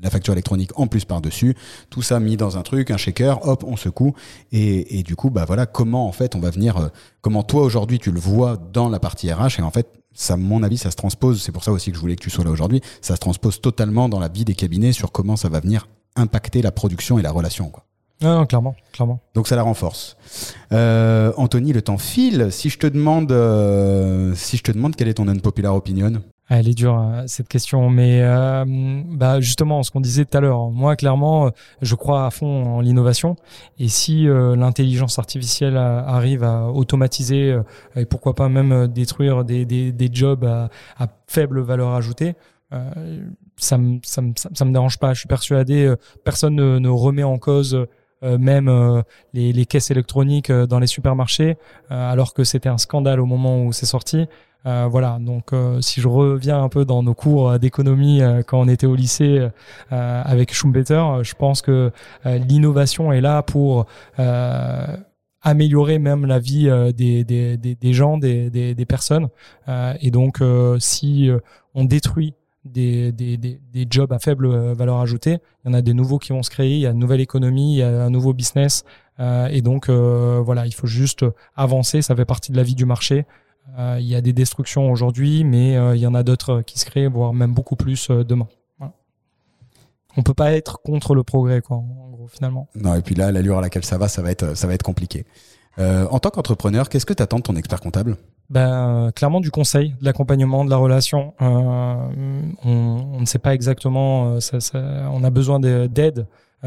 la 0.03 0.11
facture 0.11 0.35
électronique 0.35 0.71
en 0.79 0.87
plus 0.87 1.05
par 1.05 1.21
dessus, 1.21 1.57
tout 1.91 2.03
ça 2.03 2.21
mis 2.21 2.37
dans 2.37 2.59
un 2.59 2.63
truc, 2.63 2.91
un 2.91 2.97
shaker, 2.97 3.47
hop, 3.49 3.65
on 3.67 3.77
secoue 3.77 4.15
et, 4.53 4.99
et 4.99 5.03
du 5.03 5.17
coup 5.17 5.31
bah 5.31 5.45
voilà 5.47 5.67
comment 5.67 6.07
en 6.07 6.13
fait 6.13 6.37
on 6.37 6.41
va 6.41 6.51
venir 6.51 6.91
comment 7.23 7.43
toi 7.43 7.63
aujourd'hui 7.63 7.99
tu 7.99 8.11
le 8.11 8.21
vois 8.21 8.59
dans 8.73 8.89
la 8.89 9.01
partie 9.01 9.33
RH 9.33 9.59
et 9.59 9.63
en 9.63 9.71
fait 9.71 9.89
ça, 10.15 10.37
mon 10.37 10.63
avis, 10.63 10.79
ça 10.79 10.91
se 10.91 10.97
transpose. 10.97 11.43
C'est 11.43 11.53
pour 11.53 11.65
ça 11.65 11.73
aussi 11.73 11.91
que 11.91 11.97
je 11.97 12.01
voulais 12.01 12.17
que 12.17 12.23
tu 12.23 12.31
sois 12.31 12.45
là 12.45 12.51
aujourd'hui. 12.51 12.81
Ça 13.01 13.15
se 13.15 13.21
transpose 13.21 13.61
totalement 13.61 14.09
dans 14.09 14.21
la 14.21 14.29
vie 14.29 14.45
des 14.45 14.55
cabinets 14.55 14.93
sur 14.93 15.13
comment 15.13 15.37
ça 15.37 15.49
va 15.49 15.61
venir 15.61 15.89
impacter 16.17 16.63
la 16.63 16.73
production 16.73 17.19
et 17.19 17.23
la 17.23 17.31
relation. 17.31 17.71
Quoi. 17.71 17.85
Non, 18.23 18.47
clairement, 18.47 18.75
clairement. 18.93 19.21
Donc 19.35 19.49
ça 19.49 19.57
la 19.57 19.63
renforce. 19.63 20.17
Euh, 20.73 21.33
Anthony, 21.37 21.73
le 21.73 21.83
temps 21.83 21.99
file. 21.99 22.49
Si 22.51 22.69
je 22.69 22.79
te 22.79 22.87
demande, 22.87 23.33
euh, 23.33 24.33
si 24.35 24.57
je 24.57 24.63
te 24.63 24.73
demande 24.73 24.97
quelle 24.97 25.09
est 25.09 25.15
ton 25.15 25.29
unpopular 25.29 25.75
opinion 25.75 26.13
ah, 26.49 26.59
Elle 26.59 26.69
est 26.69 26.75
dure 26.75 26.95
hein, 26.95 27.25
cette 27.27 27.49
question, 27.49 27.91
mais 27.91 28.21
euh, 28.23 28.65
bah 29.07 29.41
justement, 29.41 29.83
ce 29.83 29.91
qu'on 29.91 30.01
disait 30.01 30.25
tout 30.25 30.37
à 30.37 30.41
l'heure. 30.41 30.71
Moi, 30.71 30.97
clairement, 30.97 31.51
je 31.81 31.95
crois 31.95 32.27
à 32.27 32.31
fond 32.31 32.77
en 32.77 32.81
l'innovation. 32.81 33.37
Et 33.79 33.89
si 33.89 34.29
euh, 34.29 34.55
l'intelligence 34.57 35.19
artificielle 35.19 35.77
arrive 35.77 36.45
à 36.45 36.69
automatiser 36.69 37.59
et 37.97 38.07
pourquoi 38.07 38.35
pas 38.35 38.49
même 38.49 38.87
détruire 38.89 39.45
des, 39.45 39.65
des, 39.65 39.93
des 39.93 40.09
jobs 40.13 40.45
à, 40.45 40.71
à 40.99 41.09
faible 41.27 41.61
valeur 41.61 41.95
ajoutée, 41.95 42.35
euh, 42.73 43.27
ça 43.57 43.77
me 43.77 43.99
ça 44.03 44.23
me 44.23 44.33
ça 44.35 44.65
me 44.65 44.73
dérange 44.73 44.99
pas. 44.99 45.13
Je 45.13 45.21
suis 45.21 45.29
persuadé, 45.29 45.85
euh, 45.85 45.97
personne 46.25 46.55
ne, 46.55 46.79
ne 46.79 46.89
remet 46.89 47.23
en 47.23 47.39
cause 47.39 47.87
euh, 48.23 48.39
même 48.39 49.03
les, 49.33 49.53
les, 49.53 49.67
caisses 49.67 49.91
électroniques 49.91 50.51
dans 50.53 50.79
les 50.79 50.87
supermarchés, 50.87 51.57
alors 51.91 52.35
que 52.35 52.45
c'était 52.45 52.69
un 52.69 52.79
scandale 52.79 53.21
au 53.21 53.27
moment 53.27 53.65
où 53.65 53.73
c'est 53.73 53.87
sorti. 53.87 54.27
Euh, 54.65 54.87
voilà, 54.89 55.19
donc 55.21 55.51
si 55.81 56.01
je 56.01 56.07
reviens 56.07 56.63
un 56.63 56.69
peu 56.69 56.85
dans 56.85 57.03
nos 57.03 57.15
cours 57.15 57.59
d'économie 57.59 58.21
quand 58.47 58.61
on 58.61 58.69
était 58.69 58.87
au 58.87 58.95
lycée 58.95 59.49
avec 59.91 60.55
Schumpeter, 60.55 61.03
je 61.23 61.35
pense 61.35 61.63
que 61.63 61.91
l'innovation 62.25 63.13
est 63.13 63.21
là 63.21 63.43
pour 63.43 63.87
améliorer 65.45 65.99
même 65.99 66.27
la 66.27 66.39
vie 66.39 66.71
des, 66.95 67.25
des, 67.25 67.57
des, 67.57 67.75
des, 67.75 67.93
gens, 67.93 68.19
des, 68.19 68.51
des 68.51 68.87
personnes. 68.87 69.29
et 70.01 70.11
donc 70.11 70.41
si 70.79 71.31
on 71.75 71.85
détruit 71.85 72.35
des, 72.65 73.13
des, 73.13 73.37
des, 73.37 73.87
jobs 73.89 74.13
à 74.13 74.19
faible 74.19 74.47
euh, 74.47 74.75
valeur 74.75 75.01
ajoutée. 75.01 75.39
Il 75.65 75.69
y 75.69 75.71
en 75.71 75.75
a 75.75 75.83
des 75.83 75.95
nouveaux 75.95 76.19
qui 76.19 76.33
vont 76.33 76.43
se 76.43 76.51
créer, 76.51 76.75
il 76.75 76.81
y 76.81 76.87
a 76.87 76.91
une 76.91 76.99
nouvelle 76.99 77.21
économie, 77.21 77.75
il 77.75 77.79
y 77.79 77.83
a 77.83 78.05
un 78.05 78.11
nouveau 78.11 78.33
business. 78.33 78.85
Euh, 79.21 79.47
et 79.49 79.63
donc, 79.63 79.89
euh, 79.89 80.41
voilà, 80.45 80.67
il 80.67 80.75
faut 80.75 80.87
juste 80.87 81.25
avancer, 81.57 82.03
ça 82.03 82.15
fait 82.15 82.25
partie 82.25 82.53
de 82.53 82.57
la 82.57 82.63
vie 82.63 82.75
du 82.75 82.85
marché. 82.85 83.27
Il 83.79 84.05
y 84.05 84.17
a 84.17 84.21
des 84.21 84.33
destructions 84.33 84.91
aujourd'hui, 84.91 85.45
mais 85.45 85.75
il 85.95 86.01
y 86.01 86.07
en 86.07 86.15
a 86.15 86.25
d'autres 86.25 86.63
qui 86.63 86.81
se 86.81 86.85
créent, 86.85 87.07
voire 87.07 87.33
même 87.33 87.55
beaucoup 87.55 87.77
plus 87.77 88.11
demain. 88.11 88.49
Voilà. 88.79 88.93
On 90.17 90.25
peut 90.25 90.35
pas 90.35 90.53
être 90.53 90.83
contre 90.83 91.15
le 91.15 91.23
progrès, 91.23 91.63
quoi, 91.63 91.77
en 91.77 92.11
gros, 92.11 92.27
finalement. 92.27 92.69
Non, 92.75 92.97
et 92.97 93.03
puis 93.03 93.15
là, 93.15 93.31
l'allure 93.31 93.59
à 93.59 93.61
laquelle 93.61 93.85
ça 93.85 93.99
va, 93.99 94.09
ça 94.09 94.21
va 94.21 94.33
être, 94.33 94.57
ça 94.57 94.67
va 94.67 94.75
être 94.75 94.83
compliqué. 94.83 95.25
en 95.79 96.19
tant 96.19 96.31
qu'entrepreneur, 96.31 96.89
qu'est-ce 96.89 97.07
que 97.07 97.15
tu 97.15 97.23
attends 97.23 97.39
de 97.39 97.45
ton 97.45 97.55
expert 97.55 97.81
comptable? 97.81 98.17
Ben, 98.53 99.11
clairement 99.17 99.41
du 99.41 99.51
conseil, 99.51 99.95
de 99.99 100.05
l'accompagnement, 100.05 100.67
de 100.67 100.69
la 100.69 100.77
relation. 100.77 101.33
Euh, 101.41 101.95
on, 102.63 103.19
ne 103.19 103.25
sait 103.25 103.39
pas 103.39 103.55
exactement, 103.55 104.37
euh, 104.37 105.09
on 105.11 105.25
a 105.25 105.31
besoin 105.31 105.59
d'aide. 105.59 106.27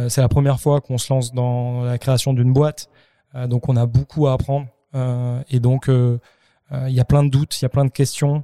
C'est 0.10 0.20
la 0.20 0.28
première 0.28 0.60
fois 0.60 0.82
qu'on 0.82 0.98
se 0.98 1.14
lance 1.14 1.32
dans 1.32 1.84
la 1.84 1.98
création 2.00 2.34
d'une 2.34 2.52
boîte, 2.52 2.90
donc 3.48 3.70
on 3.70 3.78
a 3.78 3.86
beaucoup 3.86 4.28
à 4.28 4.34
apprendre. 4.34 4.66
Et 5.50 5.62
donc 5.62 5.88
il 5.88 6.92
y 6.92 7.00
a 7.00 7.06
plein 7.06 7.24
de 7.24 7.30
doutes, 7.30 7.62
il 7.62 7.64
y 7.64 7.66
a 7.66 7.70
plein 7.70 7.86
de 7.86 7.92
questions. 7.92 8.44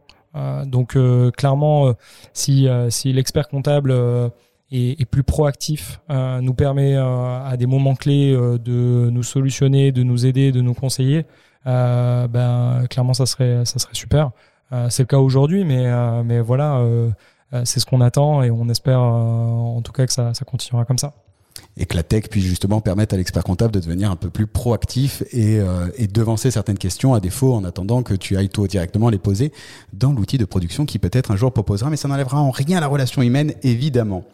donc 0.65 0.97
clairement, 1.35 1.93
si, 2.31 2.69
l'expert 3.03 3.49
comptable 3.49 3.93
est, 4.71 5.05
plus 5.09 5.23
proactif, 5.23 5.99
nous 6.09 6.53
permet 6.53 6.95
à 6.95 7.55
des 7.57 7.65
moments 7.65 7.95
clés 7.95 8.31
de 8.31 9.09
nous 9.11 9.23
solutionner, 9.23 9.91
de 9.91 10.03
nous 10.03 10.25
aider, 10.25 10.53
de 10.53 10.61
nous 10.61 10.73
conseiller. 10.73 11.25
Euh, 11.67 12.27
ben 12.27 12.87
clairement 12.89 13.13
ça 13.13 13.25
serait 13.25 13.65
ça 13.65 13.79
serait 13.79 13.93
super. 13.93 14.31
Euh, 14.73 14.89
c'est 14.89 15.03
le 15.03 15.07
cas 15.07 15.17
aujourd'hui, 15.17 15.63
mais 15.65 15.87
euh, 15.87 16.23
mais 16.23 16.39
voilà, 16.39 16.81
c'est 17.65 17.79
ce 17.79 17.85
qu'on 17.85 18.01
attend 18.01 18.43
et 18.43 18.51
on 18.51 18.69
espère 18.69 19.01
en 19.01 19.81
tout 19.81 19.91
cas 19.91 20.05
que 20.05 20.13
ça, 20.13 20.33
ça 20.33 20.45
continuera 20.45 20.85
comme 20.85 20.97
ça. 20.97 21.13
Et 21.77 21.85
que 21.85 21.95
la 21.95 22.03
tech 22.03 22.29
puisse 22.29 22.43
justement 22.43 22.81
permettre 22.81 23.15
à 23.15 23.17
l'expert 23.17 23.43
comptable 23.43 23.73
de 23.73 23.79
devenir 23.79 24.11
un 24.11 24.15
peu 24.15 24.29
plus 24.29 24.45
proactif 24.45 25.23
et, 25.31 25.59
euh, 25.59 25.87
et 25.97 26.07
devancer 26.07 26.51
certaines 26.51 26.77
questions 26.77 27.13
à 27.13 27.19
défaut 27.19 27.53
en 27.53 27.63
attendant 27.63 28.03
que 28.03 28.13
tu 28.13 28.37
ailles 28.37 28.49
toi 28.49 28.67
directement 28.67 29.09
les 29.09 29.17
poser 29.17 29.53
dans 29.93 30.11
l'outil 30.11 30.37
de 30.37 30.45
production 30.45 30.85
qui 30.85 30.99
peut-être 30.99 31.31
un 31.31 31.35
jour 31.35 31.51
proposera, 31.51 31.89
mais 31.89 31.95
ça 31.95 32.07
n'enlèvera 32.07 32.41
en 32.41 32.51
rien 32.51 32.79
la 32.79 32.87
relation 32.87 33.21
humaine, 33.21 33.53
évidemment. 33.63 34.25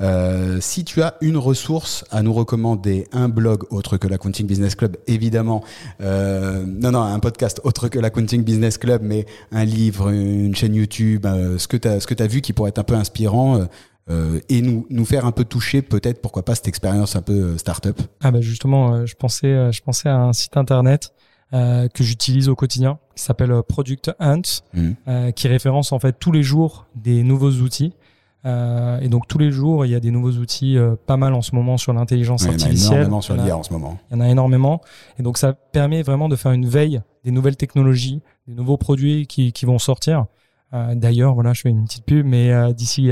Euh, 0.00 0.58
si 0.60 0.84
tu 0.84 1.02
as 1.02 1.16
une 1.20 1.36
ressource 1.36 2.04
à 2.10 2.22
nous 2.22 2.32
recommander, 2.32 3.06
un 3.12 3.28
blog 3.28 3.64
autre 3.70 3.98
que 3.98 4.08
l'Accounting 4.08 4.46
Business 4.46 4.74
Club, 4.74 4.96
évidemment, 5.06 5.62
euh, 6.00 6.64
non, 6.66 6.92
non, 6.92 7.02
un 7.02 7.18
podcast 7.18 7.60
autre 7.64 7.88
que 7.88 7.98
l'Accounting 7.98 8.42
Business 8.42 8.78
Club, 8.78 9.02
mais 9.04 9.26
un 9.52 9.64
livre, 9.64 10.08
une 10.08 10.54
chaîne 10.54 10.74
YouTube, 10.74 11.26
ce 11.58 11.68
que 11.68 11.76
tu 11.76 11.88
as, 11.88 12.24
as 12.24 12.26
vu 12.26 12.40
qui 12.40 12.52
pourrait 12.52 12.70
être 12.70 12.78
un 12.78 12.84
peu 12.84 12.94
inspirant, 12.94 13.66
euh, 14.08 14.40
et 14.48 14.62
nous, 14.62 14.86
nous 14.88 15.04
faire 15.04 15.26
un 15.26 15.32
peu 15.32 15.44
toucher 15.44 15.82
peut-être 15.82 16.22
pourquoi 16.22 16.44
pas 16.44 16.54
cette 16.54 16.68
expérience 16.68 17.16
un 17.16 17.22
peu 17.22 17.32
euh, 17.32 17.58
startup 17.58 18.00
Ah 18.22 18.30
bah 18.30 18.40
justement, 18.40 18.94
euh, 18.94 19.06
je 19.06 19.16
pensais 19.16 19.72
je 19.72 19.82
pensais 19.82 20.08
à 20.08 20.16
un 20.16 20.32
site 20.32 20.56
internet 20.56 21.12
euh, 21.52 21.88
que 21.88 22.04
j'utilise 22.04 22.48
au 22.48 22.54
quotidien 22.54 22.98
qui 23.16 23.24
s'appelle 23.24 23.52
Product 23.68 24.12
Hunt, 24.20 24.42
mmh. 24.74 25.32
qui 25.34 25.48
référence 25.48 25.92
en 25.92 25.98
fait 25.98 26.16
tous 26.18 26.30
les 26.30 26.42
jours 26.42 26.86
des 26.94 27.22
nouveaux 27.22 27.50
outils. 27.50 27.94
et 28.44 29.08
donc 29.08 29.26
tous 29.26 29.38
les 29.38 29.50
jours, 29.50 29.86
il 29.86 29.90
y 29.90 29.94
a 29.94 30.00
des 30.00 30.10
nouveaux 30.10 30.32
outils 30.32 30.76
pas 31.06 31.16
mal 31.16 31.32
en 31.32 31.40
ce 31.40 31.54
moment 31.54 31.78
sur 31.78 31.92
l'intelligence 31.94 32.46
artificielle. 32.46 32.74
Il 32.74 32.84
y 32.84 32.88
en 32.88 32.90
a 32.90 32.94
énormément 32.96 33.20
sur 33.22 33.36
l'IA 33.36 33.56
en 33.56 33.62
ce 33.62 33.72
moment. 33.72 33.98
Il 34.10 34.14
y 34.14 34.16
en 34.18 34.20
a 34.20 34.28
énormément. 34.28 34.82
Et 35.18 35.22
donc 35.22 35.38
ça 35.38 35.54
permet 35.54 36.02
vraiment 36.02 36.28
de 36.28 36.36
faire 36.36 36.52
une 36.52 36.66
veille 36.66 37.00
des 37.24 37.30
nouvelles 37.30 37.56
technologies, 37.56 38.20
des 38.46 38.54
nouveaux 38.54 38.76
produits 38.76 39.26
qui, 39.26 39.52
qui 39.52 39.64
vont 39.64 39.78
sortir. 39.78 40.26
D'ailleurs, 40.72 41.32
voilà, 41.32 41.54
je 41.54 41.62
fais 41.62 41.70
une 41.70 41.84
petite 41.84 42.04
pub, 42.04 42.26
mais 42.26 42.74
d'ici 42.74 43.10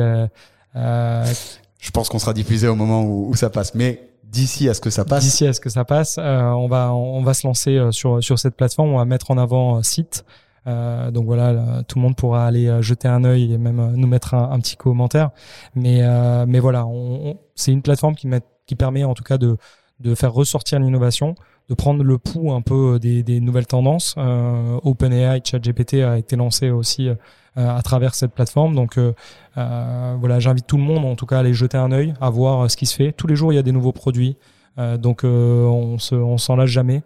je 0.74 1.90
pense 1.92 2.08
qu'on 2.08 2.18
sera 2.18 2.32
diffusé 2.32 2.68
au 2.68 2.74
moment 2.74 3.04
où, 3.04 3.34
ça 3.34 3.50
passe, 3.50 3.74
mais 3.74 4.08
d'ici 4.24 4.68
à 4.68 4.74
ce 4.74 4.80
que 4.80 4.90
ça 4.90 5.04
passe. 5.04 5.22
D'ici 5.24 5.46
à 5.46 5.52
ce 5.52 5.60
que 5.60 5.70
ça 5.70 5.84
passe, 5.84 6.16
euh, 6.18 6.42
on 6.50 6.66
va 6.66 6.92
on 6.92 7.22
va 7.22 7.34
se 7.34 7.46
lancer 7.46 7.76
euh, 7.76 7.92
sur 7.92 8.22
sur 8.22 8.38
cette 8.38 8.56
plateforme. 8.56 8.90
On 8.90 8.98
va 8.98 9.04
mettre 9.04 9.30
en 9.30 9.38
avant 9.38 9.82
site. 9.82 10.24
Euh, 10.66 11.10
donc 11.10 11.26
voilà, 11.26 11.82
tout 11.86 11.98
le 11.98 12.02
monde 12.02 12.16
pourra 12.16 12.46
aller 12.46 12.82
jeter 12.82 13.06
un 13.06 13.22
œil 13.24 13.52
et 13.52 13.58
même 13.58 13.92
nous 13.96 14.08
mettre 14.08 14.34
un, 14.34 14.58
petit 14.60 14.76
commentaire. 14.76 15.30
Mais 15.74 16.02
mais 16.46 16.58
voilà, 16.58 16.86
on, 16.86 17.38
c'est 17.54 17.72
une 17.72 17.82
plateforme 17.82 18.14
qui 18.14 18.26
met, 18.26 18.40
qui 18.66 18.74
permet 18.74 19.04
en 19.04 19.14
tout 19.14 19.24
cas 19.24 19.38
de 19.38 19.56
de 20.00 20.14
faire 20.14 20.32
ressortir 20.32 20.80
l'innovation, 20.80 21.34
de 21.68 21.74
prendre 21.74 22.02
le 22.02 22.18
pouls 22.18 22.52
un 22.52 22.62
peu 22.62 22.98
des, 22.98 23.22
des 23.22 23.40
nouvelles 23.40 23.66
tendances. 23.66 24.14
Euh, 24.18 24.78
OpenAI, 24.82 25.40
ChatGPT 25.44 26.02
a 26.02 26.18
été 26.18 26.36
lancé 26.36 26.70
aussi 26.70 27.08
euh, 27.08 27.14
à 27.56 27.82
travers 27.82 28.14
cette 28.14 28.32
plateforme. 28.32 28.74
Donc 28.74 28.98
euh, 28.98 29.12
euh, 29.56 30.16
voilà, 30.18 30.40
j'invite 30.40 30.66
tout 30.66 30.76
le 30.76 30.82
monde 30.82 31.04
en 31.04 31.16
tout 31.16 31.26
cas 31.26 31.36
à 31.36 31.40
aller 31.40 31.54
jeter 31.54 31.76
un 31.76 31.92
œil, 31.92 32.14
à 32.20 32.30
voir 32.30 32.70
ce 32.70 32.76
qui 32.76 32.86
se 32.86 32.94
fait. 32.94 33.12
Tous 33.12 33.26
les 33.26 33.36
jours, 33.36 33.52
il 33.52 33.56
y 33.56 33.58
a 33.58 33.62
des 33.62 33.72
nouveaux 33.72 33.92
produits. 33.92 34.36
donc 34.98 35.22
on 35.24 35.98
se, 35.98 36.14
on 36.14 36.38
s'en 36.38 36.56
lâche 36.56 36.70
jamais. 36.70 37.02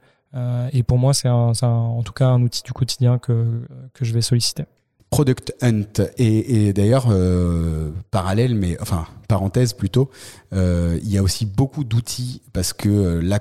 et 0.73 0.83
pour 0.83 0.99
moi, 0.99 1.15
c'est 1.15 1.29
en 1.29 2.03
tout 2.03 2.13
cas 2.13 2.29
un 2.29 2.43
outil 2.43 2.63
du 2.63 2.73
quotidien 2.73 3.19
que, 3.19 3.63
que 3.93 4.05
je 4.05 4.13
vais 4.13 4.23
solliciter. 4.23 4.65
Product 5.11 5.55
Hunt 5.63 6.05
et, 6.19 6.73
d'ailleurs 6.73 7.07
euh, 7.11 7.91
parallèle 8.11 8.55
mais 8.55 8.77
enfin 8.81 9.07
parenthèse 9.27 9.73
plutôt 9.73 10.11
euh, 10.53 10.99
il 11.03 11.11
y 11.11 11.17
a 11.17 11.23
aussi 11.23 11.47
beaucoup 11.47 11.85
d'outils 11.85 12.43
parce 12.53 12.73
que 12.73 12.89
euh, 12.89 13.21
la 13.23 13.41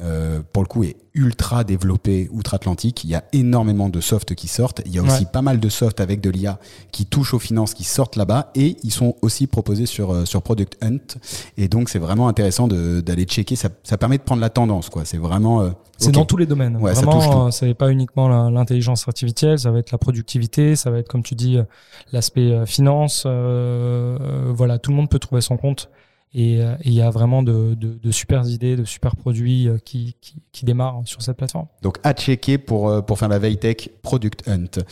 euh, 0.00 0.40
pour 0.52 0.62
le 0.62 0.68
coup 0.68 0.84
est 0.84 0.96
ultra 1.14 1.64
développé 1.64 2.28
outre-Atlantique. 2.32 3.04
Il 3.04 3.10
y 3.10 3.14
a 3.14 3.24
énormément 3.32 3.88
de 3.88 4.00
soft 4.00 4.34
qui 4.34 4.48
sortent. 4.48 4.82
Il 4.86 4.94
y 4.94 4.98
a 4.98 5.02
aussi 5.02 5.26
pas 5.26 5.42
mal 5.42 5.60
de 5.60 5.68
soft 5.68 6.00
avec 6.00 6.20
de 6.20 6.30
l'IA 6.30 6.58
qui 6.92 7.06
touchent 7.06 7.34
aux 7.34 7.38
finances 7.38 7.74
qui 7.74 7.84
sortent 7.84 8.16
là-bas. 8.16 8.50
Et 8.54 8.76
ils 8.82 8.92
sont 8.92 9.16
aussi 9.22 9.46
proposés 9.46 9.86
sur 9.86 10.12
euh, 10.12 10.24
sur 10.24 10.42
Product 10.42 10.76
Hunt. 10.82 11.18
Et 11.56 11.68
donc 11.68 11.88
c'est 11.88 11.98
vraiment 11.98 12.28
intéressant 12.28 12.68
d'aller 12.68 13.24
checker. 13.24 13.56
Ça, 13.56 13.68
ça 13.82 13.98
permet 13.98 14.18
de 14.18 14.22
prendre 14.22 14.40
la 14.40 14.50
tendance 14.50 14.88
quoi. 14.88 15.04
C'est 15.04 15.18
vraiment 15.18 15.62
euh, 15.62 15.70
c'est 16.00 16.12
dans 16.12 16.24
tous 16.24 16.38
les 16.38 16.46
domaines. 16.46 16.76
Ouais, 16.76 16.94
Vraiment, 16.94 17.50
c'est 17.50 17.74
pas 17.74 17.90
uniquement 17.90 18.48
l'intelligence 18.48 19.06
artificielle, 19.06 19.58
ça 19.58 19.70
va 19.70 19.78
être 19.80 19.92
la 19.92 19.98
productivité, 19.98 20.74
ça 20.74 20.90
va 20.90 20.98
être 20.98 21.08
comme 21.08 21.22
tu 21.22 21.34
dis 21.34 21.58
l'aspect 22.12 22.52
euh, 22.52 22.66
finance. 22.66 23.24
Euh, 23.26 24.18
euh, 24.20 24.52
voilà, 24.52 24.78
tout 24.78 24.90
le 24.90 24.96
monde 24.96 25.10
peut 25.10 25.18
trouver 25.18 25.40
son 25.40 25.56
compte. 25.56 25.90
Et 26.32 26.60
il 26.84 26.92
y 26.92 27.02
a 27.02 27.10
vraiment 27.10 27.42
de, 27.42 27.74
de, 27.74 27.98
de, 28.00 28.10
super 28.12 28.46
idées, 28.46 28.76
de 28.76 28.84
super 28.84 29.16
produits 29.16 29.68
qui, 29.84 30.14
qui, 30.20 30.36
qui, 30.52 30.64
démarrent 30.64 31.02
sur 31.04 31.22
cette 31.22 31.36
plateforme. 31.36 31.66
Donc 31.82 31.98
à 32.04 32.12
checker 32.12 32.56
pour, 32.56 33.04
pour 33.04 33.18
faire 33.18 33.28
la 33.28 33.40
veille 33.40 33.58
tech 33.58 33.88
Product 34.02 34.48
Hunt. 34.48 34.82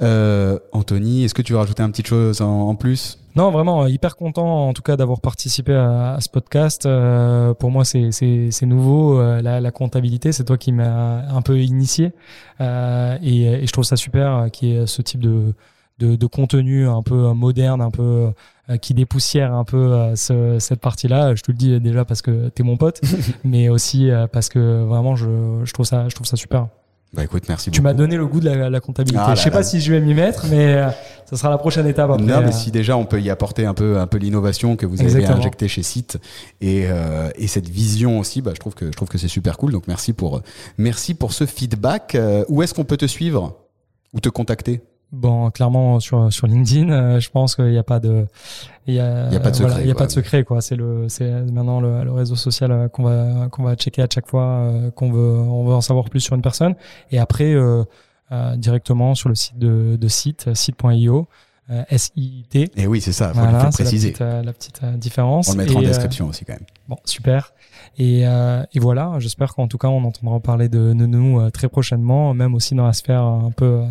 Euh, 0.00 0.58
Anthony, 0.72 1.24
est-ce 1.24 1.34
que 1.34 1.42
tu 1.42 1.52
veux 1.52 1.58
rajouter 1.58 1.82
un 1.82 1.90
petit 1.90 2.04
chose 2.04 2.40
en, 2.40 2.68
en 2.68 2.74
plus? 2.74 3.18
Non, 3.36 3.50
vraiment 3.50 3.82
euh, 3.82 3.90
hyper 3.90 4.16
content 4.16 4.68
en 4.68 4.72
tout 4.72 4.80
cas 4.80 4.96
d'avoir 4.96 5.20
participé 5.20 5.74
à, 5.74 6.16
ce 6.20 6.28
podcast. 6.30 6.86
Euh, 6.86 7.52
pour 7.52 7.70
moi, 7.70 7.84
c'est 7.84 8.62
nouveau. 8.62 9.20
Euh, 9.20 9.42
la, 9.42 9.60
la, 9.60 9.70
comptabilité, 9.70 10.32
c'est 10.32 10.44
toi 10.44 10.56
qui 10.56 10.72
m'as 10.72 11.28
un 11.28 11.42
peu 11.42 11.58
initié. 11.58 12.12
Euh, 12.62 13.18
et, 13.22 13.42
et, 13.42 13.66
je 13.66 13.72
trouve 13.72 13.84
ça 13.84 13.96
super 13.96 14.48
qu'il 14.50 14.68
y 14.68 14.76
ait 14.76 14.86
ce 14.86 15.02
type 15.02 15.20
de, 15.20 15.52
de, 15.98 16.16
de, 16.16 16.26
contenu 16.26 16.86
un 16.88 17.02
peu 17.02 17.32
moderne, 17.32 17.80
un 17.80 17.90
peu 17.90 18.30
qui 18.80 18.94
dépoussière 18.94 19.54
un 19.54 19.64
peu 19.64 20.14
ce, 20.14 20.58
cette 20.58 20.80
partie-là. 20.80 21.34
Je 21.34 21.42
te 21.42 21.50
le 21.50 21.56
dis 21.56 21.80
déjà 21.80 22.04
parce 22.04 22.22
que 22.22 22.50
tu 22.54 22.62
es 22.62 22.64
mon 22.64 22.76
pote, 22.76 23.00
mais 23.44 23.68
aussi 23.68 24.10
parce 24.32 24.48
que 24.48 24.82
vraiment, 24.84 25.16
je, 25.16 25.62
je, 25.64 25.72
trouve, 25.72 25.86
ça, 25.86 26.08
je 26.08 26.14
trouve 26.14 26.26
ça 26.26 26.36
super. 26.36 26.68
Bah 27.16 27.24
écoute, 27.24 27.44
merci 27.48 27.70
tu 27.70 27.80
m'as 27.80 27.94
donné 27.94 28.16
le 28.16 28.26
goût 28.26 28.40
de 28.40 28.50
la, 28.50 28.80
comptabilité. 28.80 29.22
Ah 29.24 29.34
je 29.34 29.40
sais 29.40 29.50
pas 29.50 29.62
si 29.62 29.80
je 29.80 29.92
vais 29.92 30.00
m'y 30.00 30.12
mettre, 30.12 30.46
mais 30.50 30.74
euh, 30.74 30.90
ça 31.24 31.36
sera 31.36 31.50
la 31.50 31.56
prochaine 31.56 31.86
étape. 31.86 32.10
Après, 32.10 32.22
non, 32.22 32.40
mais 32.40 32.48
euh. 32.48 32.52
si 32.52 32.70
déjà 32.70 32.96
on 32.96 33.04
peut 33.06 33.20
y 33.20 33.30
apporter 33.30 33.64
un 33.64 33.74
peu, 33.74 33.98
un 33.98 34.06
peu 34.06 34.18
l'innovation 34.18 34.76
que 34.76 34.86
vous 34.86 35.00
avez 35.00 35.24
injecté 35.24 35.68
chez 35.68 35.82
Site 35.82 36.18
et, 36.60 36.86
euh, 36.86 37.30
et 37.36 37.46
cette 37.46 37.68
vision 37.68 38.18
aussi, 38.18 38.42
bah, 38.42 38.52
je 38.54 38.60
trouve 38.60 38.74
que 38.74 38.86
je 38.86 38.92
trouve 38.92 39.08
que 39.08 39.18
c'est 39.18 39.28
super 39.28 39.56
cool. 39.56 39.72
Donc 39.72 39.86
merci 39.86 40.12
pour 40.12 40.42
merci 40.78 41.14
pour 41.14 41.32
ce 41.32 41.46
feedback. 41.46 42.16
où 42.48 42.62
est-ce 42.62 42.74
qu'on 42.74 42.84
peut 42.84 42.98
te 42.98 43.06
suivre 43.06 43.56
ou 44.12 44.20
te 44.20 44.28
contacter? 44.28 44.82
Bon, 45.12 45.50
clairement 45.50 46.00
sur 46.00 46.32
sur 46.32 46.48
LinkedIn, 46.48 46.90
euh, 46.90 47.20
je 47.20 47.30
pense 47.30 47.54
qu'il 47.54 47.70
n'y 47.70 47.78
a 47.78 47.84
pas 47.84 48.00
de 48.00 48.26
il 48.88 48.94
y 48.94 49.00
a, 49.00 49.30
y 49.30 49.36
a 49.36 49.40
pas 49.40 49.52
de 49.52 49.56
secret. 49.56 49.80
il 49.82 49.86
y 49.86 49.90
a 49.90 49.94
pas 49.94 50.06
de 50.06 50.10
secret 50.12 50.42
quoi. 50.42 50.60
C'est 50.60 50.74
le 50.74 51.08
c'est 51.08 51.30
maintenant 51.52 51.80
le, 51.80 52.02
le, 52.02 52.12
réseau 52.12 52.34
social 52.34 52.72
euh, 52.72 52.88
qu'on 52.88 53.04
va 53.04 53.48
qu'on 53.50 53.62
va 53.62 53.76
checker 53.76 54.02
à 54.02 54.08
chaque 54.12 54.26
fois 54.26 54.42
euh, 54.42 54.90
qu'on 54.90 55.12
veut 55.12 55.38
on 55.38 55.64
veut 55.64 55.74
en 55.74 55.80
savoir 55.80 56.10
plus 56.10 56.20
sur 56.20 56.34
une 56.34 56.42
personne 56.42 56.74
et 57.12 57.20
après 57.20 57.54
euh, 57.54 57.84
directement 58.56 59.14
sur 59.14 59.28
le 59.28 59.36
site 59.36 59.58
de, 59.58 59.96
de 59.96 60.08
site 60.08 60.52
site.io 60.54 61.28
S-I-T. 61.88 62.70
Et 62.76 62.86
oui, 62.86 63.00
c'est 63.00 63.10
ça, 63.10 63.30
faut 63.34 63.40
voilà, 63.40 63.70
préciser. 63.70 64.14
La 64.20 64.52
petite, 64.52 64.80
la 64.80 64.86
petite 64.86 64.98
différence. 65.00 65.48
On 65.48 65.52
le 65.52 65.58
mettra 65.58 65.80
en 65.80 65.82
description 65.82 66.28
aussi 66.28 66.44
quand 66.44 66.52
même. 66.52 66.66
Bon, 66.88 66.96
super. 67.04 67.52
Et, 67.98 68.26
euh, 68.26 68.62
et 68.74 68.78
voilà, 68.78 69.14
j'espère 69.18 69.54
qu'en 69.54 69.68
tout 69.68 69.78
cas, 69.78 69.88
on 69.88 70.04
entendra 70.04 70.38
parler 70.40 70.68
de, 70.68 70.92
nous 70.92 71.40
euh, 71.40 71.50
très 71.50 71.68
prochainement, 71.68 72.34
même 72.34 72.54
aussi 72.54 72.74
dans 72.74 72.86
la 72.86 72.92
sphère 72.92 73.22
un 73.22 73.50
peu 73.50 73.82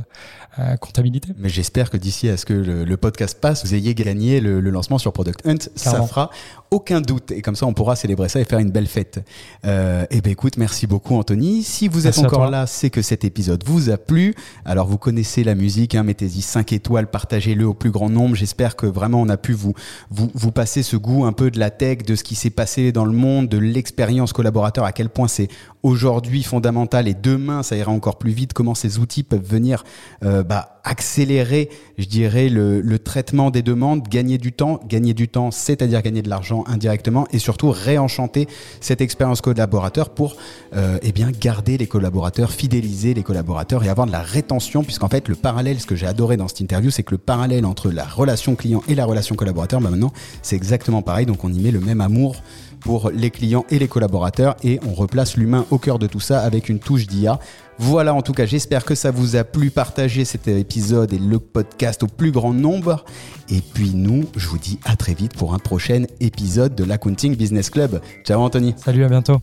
comptabilité. 0.80 1.30
Mais 1.38 1.50
j'espère 1.50 1.90
que 1.90 1.98
d'ici 1.98 2.30
à 2.30 2.38
ce 2.38 2.46
que 2.46 2.54
le, 2.54 2.98
podcast 2.98 3.38
passe, 3.40 3.66
vous 3.66 3.74
ayez 3.74 3.94
gagné 3.94 4.40
le, 4.40 4.60
lancement 4.70 4.98
sur 4.98 5.12
Product 5.14 5.46
Hunt. 5.46 5.70
Ça 5.76 6.02
fera 6.04 6.30
aucun 6.72 7.02
doute. 7.02 7.32
Et 7.32 7.42
comme 7.42 7.56
ça, 7.56 7.66
on 7.66 7.74
pourra 7.74 7.96
célébrer 7.96 8.30
ça 8.30 8.40
et 8.40 8.46
faire 8.46 8.60
une 8.60 8.72
belle 8.72 8.88
fête. 8.88 9.24
Euh, 9.66 10.06
et 10.10 10.22
ben 10.22 10.32
écoute, 10.32 10.58
merci 10.58 10.88
beaucoup 10.88 11.16
Anthony. 11.16 11.64
Si 11.64 11.88
vous 11.88 12.08
êtes 12.08 12.18
encore 12.20 12.50
là, 12.50 12.68
c'est 12.68 12.90
que 12.90 13.02
cet 13.02 13.24
épisode 13.24 13.64
vous 13.66 13.90
a 13.90 13.98
plu. 13.98 14.34
Alors 14.66 14.88
vous 14.88 14.98
connaissez 14.98 15.44
la 15.44 15.56
musique, 15.56 15.96
hein, 15.96 16.04
mettez-y 16.04 16.42
5 16.42 16.74
étoiles, 16.74 17.08
partagez-le 17.08 17.66
au 17.66 17.74
plus 17.74 17.92
grand 17.92 18.10
nombre. 18.10 18.36
J'espère 18.36 18.76
que 18.76 18.86
vraiment 18.86 19.22
on 19.22 19.30
a 19.30 19.38
pu 19.38 19.54
vous, 19.54 19.74
vous, 20.10 20.32
vous 20.34 20.52
passer 20.52 20.84
ce 20.84 20.96
goût 20.96 21.26
un 21.26 21.34
peu 21.34 21.52
de 21.52 21.60
la 21.60 21.70
tech, 21.70 22.00
de 22.00 22.16
ce 22.16 22.24
qui 22.24 22.36
s'est 22.36 22.50
passé 22.50 22.92
dans 22.92 23.06
le 23.06 23.14
monde, 23.14 23.48
de 23.48 23.58
l'expérience 23.58 24.34
collaborateur, 24.34 24.86
à 24.86 24.92
quel 24.92 25.10
point 25.10 25.28
c'est 25.28 25.48
aujourd'hui 25.84 26.42
fondamental 26.42 27.08
et 27.08 27.14
demain 27.14 27.62
ça 27.62 27.76
ira 27.76 27.92
encore 27.92 28.18
plus 28.18 28.32
vite, 28.32 28.54
comment 28.54 28.74
ces 28.74 28.98
outils 28.98 29.22
peuvent 29.22 29.46
venir 29.46 29.84
euh, 30.24 30.44
bah, 30.48 30.80
accélérer, 30.84 31.70
je 31.98 32.06
dirais, 32.06 32.48
le, 32.50 32.98
traitement 33.00 33.52
des 33.52 33.62
demandes, 33.62 34.08
gagner 34.08 34.38
du 34.38 34.54
temps, 34.54 34.80
gagner 34.88 35.14
du 35.14 35.28
temps, 35.28 35.52
c'est-à-dire 35.52 36.02
gagner 36.02 36.22
de 36.22 36.30
l'argent 36.30 36.64
indirectement 36.68 37.28
et 37.32 37.40
surtout 37.40 37.72
réenchanter 37.72 38.48
cette 38.80 39.02
expérience 39.02 39.42
collaborateur 39.42 40.10
pour 40.10 40.38
euh, 40.76 40.98
eh 41.02 41.14
garder 41.40 41.78
les 41.78 41.88
collaborateurs, 41.88 42.52
fidéliser 42.52 43.14
les 43.14 43.24
collaborateurs 43.24 43.84
et 43.84 43.90
avoir 43.90 44.08
de 44.08 44.12
la 44.12 44.22
rétention. 44.22 44.84
Puisqu'en 44.84 45.10
fait 45.10 45.28
le 45.28 45.36
parallèle, 45.36 45.80
ce 45.80 45.86
que 45.86 45.96
j'ai 45.96 46.08
adoré 46.08 46.38
dans 46.38 46.48
cette 46.48 46.62
interview, 46.62 46.92
c'est 46.92 47.04
que 47.04 47.12
le 47.12 47.18
parallèle 47.18 47.66
entre 47.66 47.90
la 47.90 48.06
relation 48.06 48.56
client 48.56 48.84
et 48.88 48.96
la 48.96 49.06
relation 49.06 49.36
collaborateur, 49.36 49.82
bah 49.82 49.90
maintenant 49.90 50.14
c'est 50.42 50.56
exactement 50.56 51.02
pareil, 51.02 51.26
donc 51.26 51.44
on 51.44 51.52
y 51.52 51.60
met 51.60 51.72
le 51.72 51.80
même 51.80 52.02
amour 52.02 52.42
pour 52.86 53.10
les 53.10 53.32
clients 53.32 53.66
et 53.72 53.80
les 53.80 53.88
collaborateurs 53.88 54.56
et 54.64 54.80
on 54.88 54.94
replace 54.94 55.38
l'humain 55.38 55.66
au 55.72 55.80
cœur 55.80 55.98
de 55.98 56.06
tout 56.06 56.20
ça 56.20 56.42
avec 56.42 56.70
une 56.70 56.80
touche 56.80 57.08
d'IA. 57.08 57.40
Voilà, 57.78 58.14
en 58.14 58.22
tout 58.22 58.34
cas, 58.34 58.46
j'espère 58.46 58.86
que 58.86 58.96
ça 58.96 59.12
vous 59.12 59.36
a 59.36 59.44
plu. 59.44 59.70
Partagez 59.70 60.26
cet 60.26 60.48
épisode 60.48 61.14
et 61.14 61.20
le 61.20 61.40
podcast 61.40 62.04
au 62.04 62.08
plus 62.08 62.32
grand 62.32 62.54
nombre. 62.54 63.04
Et 63.50 63.62
puis 63.62 63.92
nous, 63.94 64.26
je 64.36 64.48
vous 64.48 64.58
dis 64.58 64.80
à 64.86 64.96
très 64.96 65.14
vite 65.14 65.36
pour 65.36 65.54
un 65.54 65.60
prochain 65.60 66.04
épisode 66.20 66.76
de 66.76 66.84
l'Accounting 66.84 67.36
Business 67.36 67.70
Club. 67.70 68.02
Ciao 68.24 68.42
Anthony. 68.42 68.74
Salut, 68.78 69.04
à 69.04 69.10
bientôt. 69.10 69.40